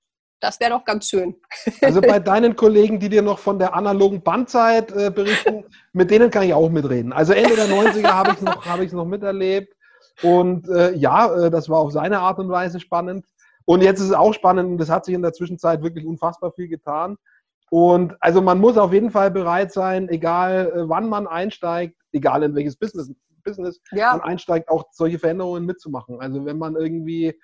das 0.45 0.61
wäre 0.61 0.73
doch 0.73 0.85
ganz 0.85 1.09
schön. 1.09 1.35
Also 1.81 2.01
bei 2.01 2.19
deinen 2.21 2.55
Kollegen, 2.55 3.01
die 3.01 3.09
dir 3.09 3.23
noch 3.23 3.39
von 3.39 3.59
der 3.59 3.75
analogen 3.75 4.23
Bandzeit 4.23 4.93
äh, 4.93 5.11
berichten, 5.11 5.65
mit 5.93 6.11
denen 6.11 6.31
kann 6.31 6.43
ich 6.43 6.53
auch 6.53 6.69
mitreden. 6.69 7.13
Also 7.13 7.33
Ende 7.33 7.57
der 7.57 7.67
90er 7.67 8.13
habe 8.13 8.31
ich 8.33 8.37
es 8.37 8.43
noch, 8.43 8.67
hab 8.67 8.93
noch 8.93 9.07
miterlebt. 9.07 9.75
Und 10.23 10.69
äh, 10.69 10.93
ja, 10.93 11.35
äh, 11.35 11.51
das 11.51 11.69
war 11.69 11.79
auf 11.79 11.93
seine 11.93 12.21
Art 12.21 12.39
und 12.39 12.51
Weise 12.51 12.79
spannend. 12.79 13.27
Und 13.65 13.83
jetzt 13.83 14.01
ist 14.01 14.09
es 14.09 14.13
auch 14.13 14.35
spannend 14.35 14.73
und 14.73 14.81
es 14.81 14.91
hat 14.91 15.07
sich 15.07 15.15
in 15.15 15.23
der 15.23 15.33
Zwischenzeit 15.33 15.83
wirklich 15.83 16.05
unfassbar 16.05 16.53
viel 16.53 16.69
getan. 16.69 17.17
Und 17.71 18.15
also 18.21 18.43
man 18.43 18.61
muss 18.61 18.77
auf 18.77 18.93
jeden 18.93 19.11
Fall 19.11 19.31
bereit 19.31 19.73
sein, 19.73 20.09
egal 20.11 20.73
äh, 20.75 20.89
wann 20.89 21.09
man 21.09 21.27
einsteigt, 21.27 21.97
egal 22.13 22.43
in 22.43 22.55
welches 22.55 22.77
Business, 22.77 23.11
Business 23.43 23.81
ja. 23.93 24.13
man 24.13 24.21
einsteigt, 24.21 24.69
auch 24.69 24.85
solche 24.93 25.19
Veränderungen 25.19 25.65
mitzumachen. 25.65 26.21
Also 26.21 26.45
wenn 26.45 26.59
man 26.59 26.77
irgendwie 26.77 27.35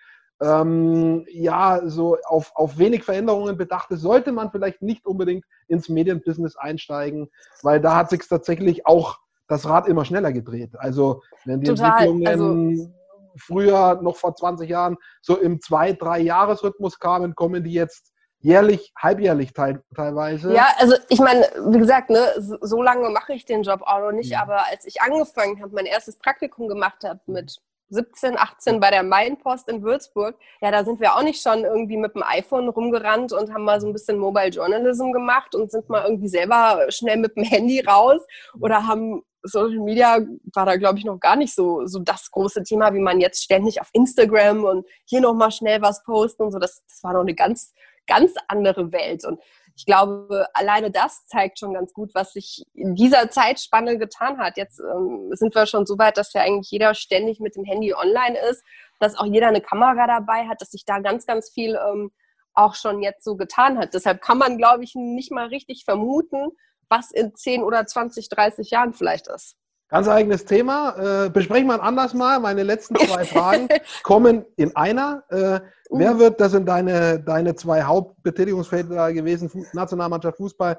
ähm, 0.40 1.26
ja, 1.28 1.82
so 1.84 2.16
auf, 2.24 2.52
auf 2.54 2.78
wenig 2.78 3.04
Veränderungen 3.04 3.56
bedacht 3.56 3.90
ist, 3.90 4.00
sollte 4.00 4.32
man 4.32 4.50
vielleicht 4.50 4.80
nicht 4.82 5.06
unbedingt 5.06 5.44
ins 5.68 5.88
Medienbusiness 5.88 6.56
einsteigen, 6.56 7.30
weil 7.62 7.80
da 7.80 7.96
hat 7.96 8.10
sich 8.10 8.26
tatsächlich 8.26 8.86
auch 8.86 9.18
das 9.48 9.66
Rad 9.66 9.86
immer 9.88 10.04
schneller 10.04 10.32
gedreht. 10.32 10.70
Also 10.78 11.22
wenn 11.44 11.60
die 11.60 11.66
Total, 11.66 12.06
Entwicklungen 12.06 12.26
also 12.26 12.92
früher, 13.36 14.00
noch 14.02 14.16
vor 14.16 14.34
20 14.34 14.68
Jahren, 14.68 14.96
so 15.20 15.36
im 15.36 15.60
zwei-, 15.60 15.92
drei 15.92 16.20
Jahresrhythmus 16.20 16.98
kamen, 16.98 17.34
kommen 17.34 17.62
die 17.62 17.72
jetzt 17.72 18.12
jährlich, 18.38 18.92
halbjährlich 18.96 19.52
teil, 19.52 19.82
teilweise. 19.94 20.54
Ja, 20.54 20.68
also 20.78 20.94
ich 21.08 21.20
meine, 21.20 21.42
wie 21.66 21.78
gesagt, 21.78 22.08
ne, 22.08 22.26
so 22.38 22.82
lange 22.82 23.10
mache 23.10 23.34
ich 23.34 23.44
den 23.44 23.62
Job 23.62 23.82
auch 23.82 24.00
noch 24.00 24.12
nicht, 24.12 24.30
ja. 24.30 24.42
aber 24.42 24.66
als 24.70 24.86
ich 24.86 25.02
angefangen 25.02 25.60
habe, 25.60 25.74
mein 25.74 25.84
erstes 25.84 26.16
Praktikum 26.16 26.68
gemacht 26.68 27.04
habe 27.04 27.20
mit 27.26 27.60
17, 27.90 28.38
18 28.38 28.80
bei 28.80 28.90
der 28.90 29.02
Mainpost 29.02 29.68
in 29.68 29.82
Würzburg, 29.82 30.36
ja, 30.60 30.70
da 30.70 30.84
sind 30.84 31.00
wir 31.00 31.14
auch 31.14 31.22
nicht 31.22 31.42
schon 31.42 31.64
irgendwie 31.64 31.96
mit 31.96 32.14
dem 32.14 32.22
iPhone 32.22 32.68
rumgerannt 32.68 33.32
und 33.32 33.52
haben 33.52 33.64
mal 33.64 33.80
so 33.80 33.86
ein 33.86 33.92
bisschen 33.92 34.18
Mobile 34.18 34.48
Journalism 34.48 35.12
gemacht 35.12 35.54
und 35.54 35.70
sind 35.70 35.88
mal 35.88 36.04
irgendwie 36.04 36.28
selber 36.28 36.86
schnell 36.88 37.18
mit 37.18 37.36
dem 37.36 37.44
Handy 37.44 37.80
raus 37.80 38.20
oder 38.58 38.86
haben 38.86 39.22
Social 39.42 39.78
Media 39.78 40.18
war 40.54 40.66
da, 40.66 40.76
glaube 40.76 40.98
ich, 40.98 41.04
noch 41.04 41.18
gar 41.18 41.36
nicht 41.36 41.54
so, 41.54 41.86
so 41.86 41.98
das 41.98 42.30
große 42.30 42.62
Thema, 42.62 42.92
wie 42.94 43.00
man 43.00 43.20
jetzt 43.20 43.42
ständig 43.42 43.80
auf 43.80 43.88
Instagram 43.92 44.64
und 44.64 44.86
hier 45.04 45.20
nochmal 45.20 45.50
schnell 45.50 45.80
was 45.82 46.02
posten 46.02 46.42
und 46.42 46.52
so. 46.52 46.58
Das, 46.58 46.84
das 46.86 47.02
war 47.02 47.14
noch 47.14 47.20
eine 47.20 47.34
ganz, 47.34 47.72
ganz 48.06 48.34
andere 48.48 48.92
Welt. 48.92 49.24
Und 49.24 49.40
ich 49.80 49.86
glaube, 49.86 50.46
alleine 50.52 50.90
das 50.90 51.26
zeigt 51.26 51.58
schon 51.58 51.72
ganz 51.72 51.94
gut, 51.94 52.10
was 52.14 52.34
sich 52.34 52.64
in 52.74 52.94
dieser 52.94 53.30
Zeitspanne 53.30 53.96
getan 53.96 54.36
hat. 54.36 54.58
Jetzt 54.58 54.78
ähm, 54.78 55.30
sind 55.32 55.54
wir 55.54 55.64
schon 55.64 55.86
so 55.86 55.96
weit, 55.96 56.18
dass 56.18 56.34
ja 56.34 56.42
eigentlich 56.42 56.70
jeder 56.70 56.92
ständig 56.92 57.40
mit 57.40 57.56
dem 57.56 57.64
Handy 57.64 57.94
online 57.94 58.38
ist, 58.50 58.62
dass 58.98 59.16
auch 59.16 59.24
jeder 59.24 59.48
eine 59.48 59.62
Kamera 59.62 60.06
dabei 60.06 60.46
hat, 60.46 60.60
dass 60.60 60.72
sich 60.72 60.84
da 60.84 60.98
ganz, 60.98 61.24
ganz 61.24 61.50
viel 61.50 61.78
ähm, 61.88 62.10
auch 62.52 62.74
schon 62.74 63.02
jetzt 63.02 63.24
so 63.24 63.36
getan 63.36 63.78
hat. 63.78 63.94
Deshalb 63.94 64.20
kann 64.20 64.36
man, 64.36 64.58
glaube 64.58 64.84
ich, 64.84 64.94
nicht 64.94 65.32
mal 65.32 65.46
richtig 65.46 65.86
vermuten, 65.86 66.50
was 66.90 67.10
in 67.10 67.34
10 67.34 67.62
oder 67.62 67.86
20, 67.86 68.28
30 68.28 68.70
Jahren 68.70 68.92
vielleicht 68.92 69.28
ist. 69.28 69.56
Ganz 69.90 70.06
eigenes 70.06 70.44
Thema. 70.44 71.24
Äh, 71.26 71.30
besprechen 71.30 71.66
wir 71.66 71.82
anders 71.82 72.14
mal. 72.14 72.38
Meine 72.38 72.62
letzten 72.62 72.94
zwei 72.94 73.24
Fragen 73.24 73.68
kommen 74.04 74.44
in 74.56 74.74
einer. 74.76 75.24
Äh, 75.30 75.60
uh. 75.90 75.98
Wer 75.98 76.18
wird, 76.18 76.40
das 76.40 76.52
sind 76.52 76.66
deine, 76.66 77.18
deine 77.18 77.56
zwei 77.56 77.82
Hauptbetätigungsfelder 77.82 79.12
gewesen, 79.12 79.50
Nationalmannschaft 79.72 80.36
Fußball, 80.36 80.78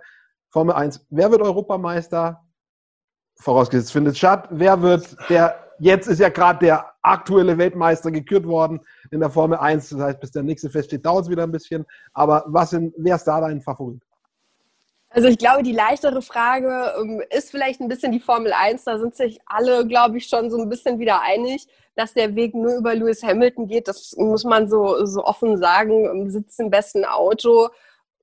Formel 0.49 0.75
1. 0.75 1.05
Wer 1.09 1.29
wird 1.29 1.41
Europameister? 1.41 2.41
Vorausgesetzt 3.35 3.91
findet 3.91 4.17
statt. 4.17 4.47
Wer 4.49 4.81
wird 4.81 5.17
der, 5.29 5.55
jetzt 5.79 6.07
ist 6.07 6.19
ja 6.19 6.29
gerade 6.29 6.59
der 6.59 6.85
aktuelle 7.01 7.57
Weltmeister 7.57 8.11
gekürt 8.11 8.45
worden 8.45 8.79
in 9.09 9.19
der 9.19 9.29
Formel 9.29 9.57
1. 9.57 9.89
Das 9.89 9.99
heißt, 9.99 10.19
bis 10.21 10.31
der 10.31 10.43
nächste 10.43 10.69
feststeht, 10.69 11.05
dauert 11.05 11.25
es 11.25 11.29
wieder 11.29 11.43
ein 11.43 11.51
bisschen. 11.51 11.85
Aber 12.13 12.45
was 12.47 12.69
sind, 12.69 12.93
wer 12.97 13.15
ist 13.15 13.25
da 13.25 13.41
dein 13.41 13.59
Favorit? 13.59 14.01
Also 15.13 15.27
ich 15.27 15.37
glaube, 15.37 15.61
die 15.61 15.73
leichtere 15.73 16.21
Frage 16.21 16.93
ähm, 16.97 17.21
ist 17.29 17.51
vielleicht 17.51 17.81
ein 17.81 17.89
bisschen 17.89 18.13
die 18.13 18.21
Formel 18.21 18.53
1. 18.53 18.85
Da 18.85 18.97
sind 18.97 19.13
sich 19.13 19.39
alle, 19.45 19.85
glaube 19.85 20.17
ich, 20.17 20.27
schon 20.27 20.49
so 20.49 20.57
ein 20.57 20.69
bisschen 20.69 20.99
wieder 20.99 21.21
einig, 21.21 21.67
dass 21.95 22.13
der 22.13 22.33
Weg 22.35 22.55
nur 22.55 22.75
über 22.77 22.95
Lewis 22.95 23.21
Hamilton 23.21 23.67
geht. 23.67 23.89
Das 23.89 24.15
muss 24.17 24.45
man 24.45 24.69
so, 24.69 25.05
so 25.05 25.25
offen 25.25 25.57
sagen. 25.57 26.05
Ähm, 26.05 26.29
sitzt 26.29 26.61
im 26.61 26.69
besten 26.69 27.03
Auto, 27.03 27.67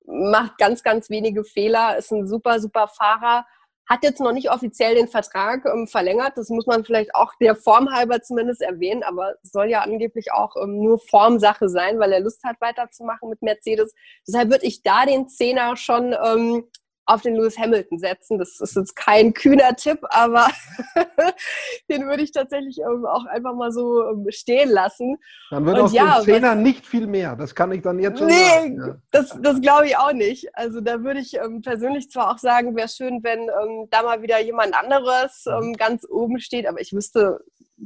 macht 0.07 0.57
ganz, 0.57 0.83
ganz 0.83 1.11
wenige 1.11 1.45
Fehler, 1.45 1.99
ist 1.99 2.11
ein 2.11 2.27
super, 2.27 2.59
super 2.59 2.89
Fahrer. 2.89 3.45
Hat 3.89 4.03
jetzt 4.03 4.21
noch 4.21 4.33
nicht 4.33 4.51
offiziell 4.51 4.95
den 4.95 5.09
Vertrag 5.09 5.65
ähm, 5.65 5.87
verlängert. 5.87 6.33
Das 6.37 6.51
muss 6.51 6.67
man 6.67 6.85
vielleicht 6.85 7.15
auch 7.15 7.33
der 7.41 7.57
Form 7.57 7.91
halber 7.91 8.21
zumindest 8.21 8.61
erwähnen. 8.61 9.03
Aber 9.03 9.35
soll 9.43 9.71
ja 9.71 9.81
angeblich 9.81 10.33
auch 10.33 10.57
ähm, 10.63 10.83
nur 10.83 10.99
Formsache 10.99 11.69
sein, 11.69 11.99
weil 11.99 12.13
er 12.13 12.21
Lust 12.21 12.45
hat, 12.45 12.61
weiterzumachen 12.61 13.31
mit 13.31 13.43
Mercedes. 13.43 13.95
Deshalb 14.27 14.51
würde 14.51 14.67
ich 14.67 14.83
da 14.83 15.07
den 15.07 15.29
Zehner 15.29 15.77
schon 15.77 16.15
ähm, 16.23 16.65
auf 17.09 17.23
den 17.23 17.37
Lewis 17.37 17.59
Hamilton 17.59 17.99
setzen. 17.99 18.39
Das 18.39 18.61
ist 18.61 18.77
jetzt 18.77 18.95
kein 18.95 19.33
kühner 19.33 19.75
Tipp, 19.75 20.01
aber 20.11 20.47
den 21.91 22.07
würde 22.07 22.23
ich 22.23 22.33
tatsächlich 22.33 22.79
ähm, 22.81 23.07
auch 23.07 23.25
einfach 23.25 23.55
mal 23.55 23.73
so 23.73 24.07
ähm, 24.11 24.27
stehen 24.29 24.69
lassen. 24.69 25.17
Dann 25.51 25.65
wird 25.65 25.79
aus 25.79 25.93
ja, 25.93 26.21
dem 26.21 26.25
Zehner 26.25 26.55
nicht 26.55 26.87
viel 26.87 27.07
mehr. 27.07 27.35
Das 27.35 27.55
kann 27.55 27.73
ich 27.73 27.81
dann 27.81 27.99
jetzt 27.99 28.19
schon 28.19 28.29
nee, 28.29 28.49
sagen. 28.49 28.79
Ja. 28.79 28.97
Das, 29.11 29.37
das 29.41 29.61
glaube 29.63 29.87
ich 29.87 29.97
auch 29.97 30.13
nicht. 30.13 30.55
Also 30.55 30.83
da 30.83 31.03
würde 31.03 31.21
ich 31.21 31.35
ähm, 31.35 31.63
persönlich 31.63 32.11
zwar 32.11 32.31
auch 32.31 32.39
sagen, 32.39 32.77
wäre 32.77 32.89
schön, 32.89 33.23
wenn 33.23 33.41
ähm, 33.41 33.89
da 33.91 34.03
mal 34.03 34.21
wieder 34.21 34.39
jemand 34.41 34.75
anderes 34.75 35.47
ähm, 35.47 35.73
ganz 35.73 36.07
oben 36.09 36.39
steht, 36.41 36.67
aber 36.67 36.81
ich 36.81 36.93
wüsste 36.93 37.41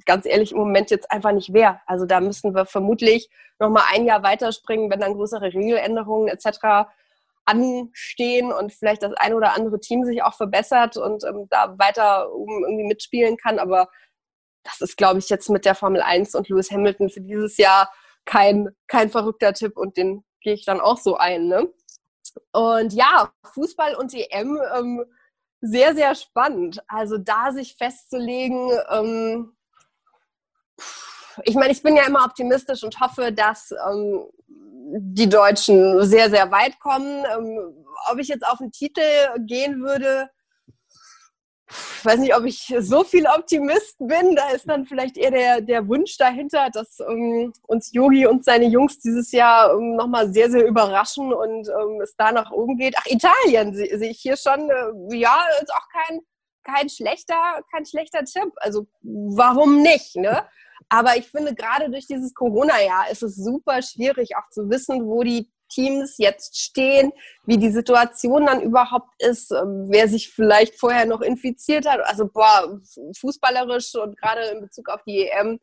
ganz 0.04 0.26
ehrlich 0.26 0.50
im 0.50 0.58
Moment 0.58 0.90
jetzt 0.90 1.12
einfach 1.12 1.32
nicht 1.32 1.52
wer. 1.52 1.80
Also 1.86 2.06
da 2.06 2.20
müssen 2.20 2.56
wir 2.56 2.64
vermutlich 2.64 3.30
noch 3.60 3.70
mal 3.70 3.84
ein 3.92 4.04
Jahr 4.04 4.24
weiterspringen, 4.24 4.90
wenn 4.90 4.98
dann 4.98 5.14
größere 5.14 5.52
Regeländerungen 5.52 6.26
etc 6.26 6.88
anstehen 7.44 8.52
und 8.52 8.72
vielleicht 8.72 9.02
das 9.02 9.12
ein 9.14 9.34
oder 9.34 9.54
andere 9.54 9.80
Team 9.80 10.04
sich 10.04 10.22
auch 10.22 10.34
verbessert 10.34 10.96
und 10.96 11.24
ähm, 11.24 11.46
da 11.50 11.76
weiter 11.78 12.28
irgendwie 12.30 12.84
mitspielen 12.84 13.36
kann. 13.36 13.58
Aber 13.58 13.88
das 14.62 14.80
ist, 14.80 14.96
glaube 14.96 15.18
ich, 15.18 15.28
jetzt 15.28 15.50
mit 15.50 15.64
der 15.64 15.74
Formel 15.74 16.02
1 16.02 16.34
und 16.34 16.48
Lewis 16.48 16.70
Hamilton 16.70 17.10
für 17.10 17.20
dieses 17.20 17.56
Jahr 17.56 17.92
kein, 18.24 18.68
kein 18.86 19.10
verrückter 19.10 19.52
Tipp 19.52 19.76
und 19.76 19.96
den 19.96 20.24
gehe 20.40 20.54
ich 20.54 20.64
dann 20.64 20.80
auch 20.80 20.98
so 20.98 21.16
ein. 21.16 21.48
Ne? 21.48 21.68
Und 22.52 22.92
ja, 22.92 23.32
Fußball 23.54 23.94
und 23.96 24.14
EM, 24.14 24.60
ähm, 24.76 25.04
sehr, 25.60 25.94
sehr 25.94 26.14
spannend. 26.14 26.82
Also 26.88 27.18
da 27.18 27.52
sich 27.52 27.76
festzulegen, 27.76 28.70
ähm, 28.90 29.56
ich 31.44 31.54
meine, 31.54 31.72
ich 31.72 31.82
bin 31.82 31.96
ja 31.96 32.04
immer 32.06 32.24
optimistisch 32.24 32.82
und 32.82 33.00
hoffe, 33.00 33.32
dass 33.32 33.72
ähm, 33.88 34.26
die 34.94 35.28
Deutschen 35.28 36.02
sehr, 36.04 36.30
sehr 36.30 36.50
weit 36.50 36.78
kommen. 36.80 37.24
Ähm, 37.36 37.84
ob 38.10 38.18
ich 38.18 38.28
jetzt 38.28 38.46
auf 38.46 38.58
den 38.58 38.72
Titel 38.72 39.02
gehen 39.38 39.82
würde, 39.82 40.28
ich 41.98 42.04
weiß 42.04 42.18
nicht, 42.18 42.36
ob 42.36 42.44
ich 42.44 42.74
so 42.80 43.04
viel 43.04 43.26
Optimist 43.26 43.96
bin. 43.98 44.36
Da 44.36 44.50
ist 44.50 44.68
dann 44.68 44.84
vielleicht 44.84 45.16
eher 45.16 45.30
der, 45.30 45.60
der 45.60 45.88
Wunsch 45.88 46.16
dahinter, 46.18 46.68
dass 46.72 47.00
ähm, 47.00 47.52
uns 47.62 47.92
Yogi 47.92 48.26
und 48.26 48.44
seine 48.44 48.66
Jungs 48.66 48.98
dieses 48.98 49.32
Jahr 49.32 49.72
ähm, 49.72 49.96
nochmal 49.96 50.32
sehr, 50.32 50.50
sehr 50.50 50.66
überraschen 50.66 51.32
und 51.32 51.68
ähm, 51.68 52.00
es 52.02 52.14
da 52.16 52.32
nach 52.32 52.50
oben 52.50 52.76
geht. 52.76 52.94
Ach, 52.98 53.06
Italien 53.06 53.74
sehe 53.74 53.96
seh 53.98 54.10
ich 54.10 54.20
hier 54.20 54.36
schon. 54.36 54.68
Äh, 54.68 55.16
ja, 55.16 55.44
ist 55.62 55.72
auch 55.72 55.88
kein, 55.88 56.20
kein, 56.64 56.88
schlechter, 56.90 57.62
kein 57.70 57.86
schlechter 57.86 58.24
Tipp. 58.24 58.52
Also 58.56 58.86
warum 59.02 59.80
nicht? 59.80 60.16
Ne? 60.16 60.44
Aber 60.92 61.16
ich 61.16 61.26
finde, 61.30 61.54
gerade 61.54 61.90
durch 61.90 62.06
dieses 62.06 62.34
Corona-Jahr 62.34 63.10
ist 63.10 63.22
es 63.22 63.34
super 63.36 63.80
schwierig, 63.80 64.36
auch 64.36 64.50
zu 64.50 64.68
wissen, 64.68 65.06
wo 65.06 65.22
die 65.22 65.50
Teams 65.70 66.18
jetzt 66.18 66.60
stehen, 66.60 67.12
wie 67.46 67.56
die 67.56 67.70
Situation 67.70 68.44
dann 68.44 68.60
überhaupt 68.60 69.10
ist, 69.18 69.52
ähm, 69.52 69.86
wer 69.88 70.06
sich 70.06 70.28
vielleicht 70.30 70.78
vorher 70.78 71.06
noch 71.06 71.22
infiziert 71.22 71.88
hat. 71.88 72.00
Also, 72.04 72.28
boah, 72.28 72.78
fußballerisch 73.18 73.94
und 73.94 74.20
gerade 74.20 74.42
in 74.48 74.60
Bezug 74.60 74.90
auf 74.90 75.02
die 75.04 75.28
EM 75.28 75.58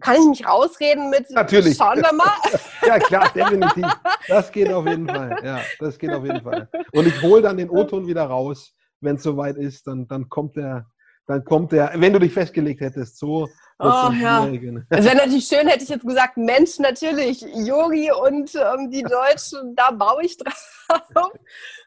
kann 0.00 0.16
ich 0.16 0.26
mich 0.26 0.46
rausreden 0.46 1.08
mit 1.08 1.30
Natürlich. 1.30 1.78
Schauen 1.78 2.02
wir 2.02 2.12
mal. 2.12 2.36
ja, 2.86 2.98
klar, 2.98 3.32
definitiv. 3.34 3.86
Das 4.28 4.52
geht 4.52 4.70
auf 4.70 4.86
jeden 4.86 5.08
Fall. 5.08 5.40
Ja, 5.42 5.60
das 5.78 5.98
geht 5.98 6.10
auf 6.10 6.24
jeden 6.24 6.42
Fall. 6.42 6.68
Und 6.92 7.06
ich 7.06 7.22
hole 7.22 7.40
dann 7.40 7.56
den 7.56 7.70
O-Ton 7.70 8.06
wieder 8.06 8.24
raus, 8.24 8.74
wenn 9.00 9.16
es 9.16 9.22
soweit 9.22 9.56
ist. 9.56 9.86
Dann, 9.86 10.06
dann 10.08 10.28
kommt 10.28 10.56
der, 10.56 10.90
dann 11.26 11.42
kommt 11.42 11.72
der, 11.72 11.92
wenn 11.94 12.12
du 12.12 12.18
dich 12.18 12.34
festgelegt 12.34 12.82
hättest, 12.82 13.16
so 13.18 13.48
Oh, 13.78 14.10
ja. 14.20 14.46
Es 14.90 15.04
wäre 15.04 15.16
natürlich 15.16 15.46
schön, 15.46 15.66
hätte 15.66 15.82
ich 15.82 15.88
jetzt 15.88 16.06
gesagt, 16.06 16.36
Mensch, 16.36 16.78
natürlich, 16.78 17.42
Yogi 17.42 18.10
und 18.12 18.54
ähm, 18.54 18.90
die 18.90 19.02
Deutschen, 19.02 19.74
da 19.74 19.90
baue 19.90 20.24
ich 20.24 20.36
drauf. 20.36 21.32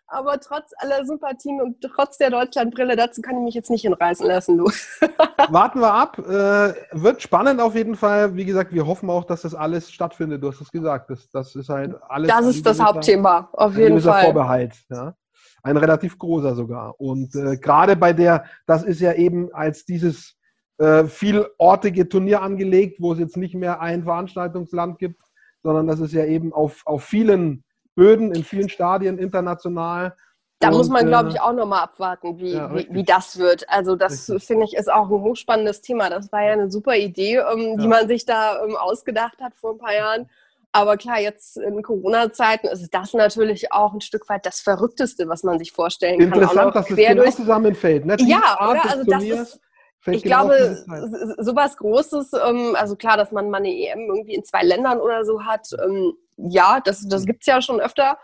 Aber 0.10 0.40
trotz 0.40 0.72
aller 0.78 1.06
Sympathien 1.06 1.62
und 1.62 1.82
trotz 1.82 2.18
der 2.18 2.30
Deutschlandbrille, 2.30 2.96
dazu 2.96 3.22
kann 3.22 3.38
ich 3.38 3.44
mich 3.44 3.56
jetzt 3.56 3.70
nicht 3.70 3.82
hinreißen 3.82 4.26
lassen, 4.26 4.58
du. 4.58 4.66
Warten 5.50 5.82
wir 5.82 5.94
ab. 5.94 6.18
Äh, 6.18 6.74
wird 6.94 7.22
spannend 7.22 7.60
auf 7.60 7.76
jeden 7.76 7.96
Fall. 7.96 8.34
Wie 8.36 8.46
gesagt, 8.46 8.74
wir 8.74 8.88
hoffen 8.88 9.10
auch, 9.10 9.26
dass 9.26 9.42
das 9.42 9.54
alles 9.54 9.92
stattfindet. 9.92 10.42
Du 10.42 10.50
hast 10.50 10.62
es 10.62 10.72
gesagt. 10.72 11.10
Das, 11.10 11.30
das 11.30 11.56
ist 11.56 11.68
halt 11.68 11.96
alles. 12.08 12.30
Das 12.30 12.46
ist 12.46 12.66
das 12.66 12.80
Hauptthema, 12.80 13.50
auf 13.52 13.78
jeden 13.78 14.00
Fall. 14.00 14.24
Vorbehalt. 14.24 14.76
Ja? 14.90 15.14
Ein 15.62 15.76
relativ 15.76 16.18
großer 16.18 16.56
sogar. 16.56 17.00
Und 17.00 17.36
äh, 17.36 17.58
gerade 17.58 17.98
bei 17.98 18.14
der, 18.14 18.46
das 18.66 18.84
ist 18.84 19.02
ja 19.02 19.12
eben 19.12 19.54
als 19.54 19.84
dieses 19.84 20.37
äh, 20.78 21.06
vielortige 21.06 22.08
Turnier 22.08 22.42
angelegt, 22.42 22.98
wo 23.00 23.14
es 23.14 23.20
jetzt 23.20 23.38
nicht 23.38 23.56
mehr 23.56 23.82
ein 23.82 24.04
Veranstaltungsland 24.04 25.00
gibt, 25.00 25.22
sondern 25.64 25.88
das 25.88 26.00
ist 26.00 26.14
ja 26.14 26.26
eben 26.26 26.54
auf, 26.54 26.84
auf 26.86 27.04
vielen 27.04 27.64
Böden, 27.96 28.32
in 28.34 28.44
vielen 28.44 28.70
Stadien 28.70 29.18
international. 29.18 30.16
Da 30.60 30.70
und, 30.70 30.78
muss 30.78 30.90
man, 30.90 31.06
glaube 31.06 31.30
äh, 31.30 31.34
ich, 31.34 31.42
auch 31.42 31.54
nochmal 31.54 31.82
abwarten, 31.82 32.38
wie, 32.40 32.54
ja, 32.54 32.74
wie, 32.74 32.88
wie, 32.90 33.04
das 33.04 33.38
wird. 33.38 33.70
Also 33.70 33.96
das, 33.96 34.32
finde 34.40 34.66
ich, 34.66 34.76
ist 34.76 34.92
auch 34.92 35.06
ein 35.06 35.22
hochspannendes 35.22 35.82
Thema. 35.82 36.10
Das 36.10 36.32
war 36.32 36.44
ja 36.44 36.54
eine 36.54 36.72
super 36.72 36.96
Idee, 36.96 37.38
ähm, 37.38 37.60
ja. 37.60 37.76
die 37.78 37.88
man 37.88 38.08
sich 38.08 38.26
da 38.26 38.64
ähm, 38.64 38.76
ausgedacht 38.76 39.40
hat 39.42 39.56
vor 39.56 39.74
ein 39.74 39.78
paar 39.78 39.94
Jahren. 39.94 40.30
Aber 40.72 40.98
klar, 40.98 41.20
jetzt 41.20 41.58
in 41.58 41.82
Corona-Zeiten 41.82 42.68
ist 42.68 42.90
das 42.94 43.14
natürlich 43.14 43.72
auch 43.72 43.94
ein 43.94 44.02
Stück 44.02 44.30
weit 44.30 44.46
das 44.46 44.60
Verrückteste, 44.60 45.28
was 45.28 45.44
man 45.44 45.58
sich 45.58 45.72
vorstellen 45.72 46.20
Interessant, 46.20 46.56
kann. 46.56 46.68
Interessant, 46.68 46.76
dass 46.76 47.00
es 47.00 47.08
genau 47.08 47.32
zusammenfällt. 47.32 48.06
Ne? 48.06 48.18
Ja, 48.20 48.70
oder? 48.70 48.92
Also 48.92 49.04
das 49.06 49.24
ist, 49.24 49.60
ich 50.06 50.24
genau 50.24 50.46
glaube, 50.46 51.36
sowas 51.40 51.78
Großes, 51.78 52.32
ähm, 52.34 52.76
also 52.78 52.96
klar, 52.96 53.18
dass 53.18 53.32
man 53.32 53.50
mal 53.50 53.58
eine 53.58 53.70
EM 53.70 54.08
irgendwie 54.08 54.36
in 54.36 54.44
zwei 54.44 54.64
Ländern 54.64 55.00
oder 55.00 55.26
so 55.26 55.44
hat, 55.44 55.68
ähm, 55.84 56.14
ja, 56.38 56.80
das, 56.84 57.08
das 57.08 57.26
gibt 57.26 57.42
es 57.42 57.48
ja 57.48 57.62
schon 57.62 57.82
öfter. 57.82 58.18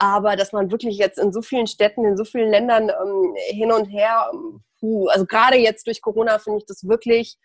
Aber 0.00 0.36
dass 0.36 0.52
man 0.52 0.70
wirklich 0.70 0.96
jetzt 0.96 1.18
in 1.18 1.32
so 1.32 1.42
vielen 1.42 1.66
Städten, 1.66 2.04
in 2.04 2.16
so 2.16 2.24
vielen 2.24 2.50
Ländern 2.50 2.88
ähm, 2.88 3.34
hin 3.48 3.72
und 3.72 3.86
her, 3.86 4.30
puh, 4.78 5.08
also 5.08 5.26
gerade 5.26 5.56
jetzt 5.56 5.86
durch 5.86 6.00
Corona 6.00 6.38
finde 6.38 6.58
ich 6.58 6.66
das 6.66 6.86
wirklich 6.86 7.36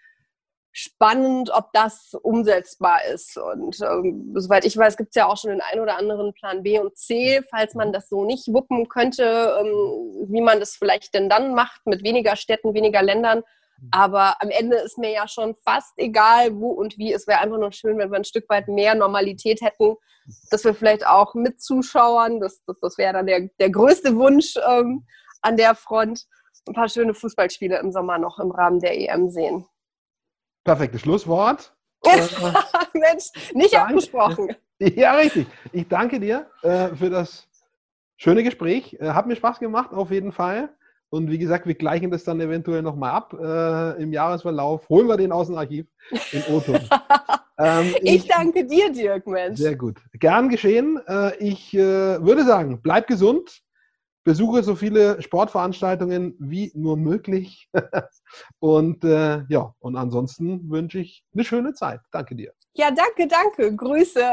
spannend, 0.71 1.51
ob 1.51 1.71
das 1.73 2.15
umsetzbar 2.21 3.05
ist. 3.05 3.37
Und 3.37 3.79
ähm, 3.81 4.33
soweit 4.35 4.65
ich 4.65 4.75
weiß, 4.75 4.97
gibt 4.97 5.09
es 5.09 5.15
ja 5.15 5.27
auch 5.27 5.37
schon 5.37 5.51
den 5.51 5.61
einen 5.61 5.81
oder 5.81 5.97
anderen 5.97 6.33
Plan 6.33 6.63
B 6.63 6.79
und 6.79 6.97
C, 6.97 7.41
falls 7.49 7.75
man 7.75 7.93
das 7.93 8.09
so 8.09 8.25
nicht 8.25 8.47
wuppen 8.47 8.89
könnte, 8.89 9.55
ähm, 9.59 10.27
wie 10.29 10.41
man 10.41 10.59
das 10.59 10.75
vielleicht 10.75 11.13
denn 11.13 11.29
dann 11.29 11.53
macht 11.53 11.85
mit 11.85 12.03
weniger 12.03 12.35
Städten, 12.35 12.73
weniger 12.73 13.03
Ländern. 13.03 13.43
Aber 13.91 14.41
am 14.41 14.49
Ende 14.49 14.77
ist 14.77 14.97
mir 14.97 15.11
ja 15.11 15.27
schon 15.27 15.55
fast 15.55 15.93
egal, 15.97 16.55
wo 16.55 16.69
und 16.69 16.97
wie. 16.97 17.13
Es 17.13 17.27
wäre 17.27 17.39
einfach 17.39 17.57
nur 17.57 17.71
schön, 17.71 17.97
wenn 17.97 18.11
wir 18.11 18.17
ein 18.17 18.23
Stück 18.23 18.49
weit 18.49 18.67
mehr 18.67 18.95
Normalität 18.95 19.61
hätten, 19.61 19.95
dass 20.49 20.63
wir 20.63 20.73
vielleicht 20.73 21.05
auch 21.05 21.33
mit 21.33 21.61
Zuschauern, 21.61 22.39
das, 22.39 22.63
das, 22.65 22.79
das 22.79 22.97
wäre 22.97 23.13
dann 23.13 23.25
der, 23.25 23.49
der 23.59 23.69
größte 23.69 24.15
Wunsch 24.15 24.55
ähm, 24.67 25.05
an 25.41 25.57
der 25.57 25.75
Front, 25.75 26.25
ein 26.67 26.73
paar 26.73 26.89
schöne 26.89 27.13
Fußballspiele 27.13 27.77
im 27.79 27.91
Sommer 27.91 28.17
noch 28.17 28.39
im 28.39 28.51
Rahmen 28.51 28.79
der 28.79 28.97
EM 28.97 29.29
sehen. 29.29 29.65
Perfektes 30.63 31.01
Schlusswort. 31.01 31.75
Mensch, 32.93 33.31
nicht 33.53 33.73
danke. 33.73 33.93
abgesprochen. 33.93 34.55
Ja, 34.79 35.13
richtig. 35.13 35.47
Ich 35.71 35.87
danke 35.87 36.19
dir 36.19 36.49
äh, 36.61 36.89
für 36.89 37.09
das 37.09 37.47
schöne 38.17 38.43
Gespräch. 38.43 38.97
Äh, 38.99 39.11
hat 39.11 39.27
mir 39.27 39.35
Spaß 39.37 39.59
gemacht, 39.59 39.93
auf 39.93 40.11
jeden 40.11 40.33
Fall. 40.33 40.75
Und 41.13 41.29
wie 41.29 41.37
gesagt, 41.37 41.67
wir 41.67 41.75
gleichen 41.75 42.09
das 42.09 42.23
dann 42.23 42.41
eventuell 42.41 42.81
nochmal 42.81 43.11
ab 43.11 43.35
äh, 43.39 44.01
im 44.01 44.11
Jahresverlauf. 44.11 44.89
Holen 44.89 45.07
wir 45.07 45.15
den 45.15 45.31
aus 45.31 45.45
dem 45.45 45.57
Archiv 45.57 45.85
in 46.31 46.41
o 46.51 46.59
ähm, 47.59 47.93
ich, 48.01 48.15
ich, 48.15 48.27
danke 48.27 48.65
dir, 48.65 48.91
Dirk, 48.91 49.27
Mensch. 49.27 49.59
Sehr 49.59 49.75
gut. 49.75 50.01
Gern 50.13 50.49
geschehen. 50.49 50.99
Äh, 51.07 51.37
ich 51.37 51.71
äh, 51.75 51.79
würde 51.79 52.43
sagen, 52.43 52.79
bleib 52.81 53.05
gesund. 53.05 53.61
Besuche 54.23 54.63
so 54.63 54.73
viele 54.73 55.21
Sportveranstaltungen 55.21 56.35
wie 56.39 56.71
nur 56.73 56.97
möglich. 56.97 57.69
und 58.59 59.03
äh, 59.03 59.43
ja, 59.49 59.71
und 59.77 59.95
ansonsten 59.95 60.67
wünsche 60.71 60.97
ich 60.97 61.23
eine 61.35 61.43
schöne 61.43 61.75
Zeit. 61.75 61.99
Danke 62.11 62.35
dir. 62.35 62.53
Ja, 62.73 62.89
danke, 62.89 63.27
danke. 63.27 63.75
Grüße. 63.75 64.31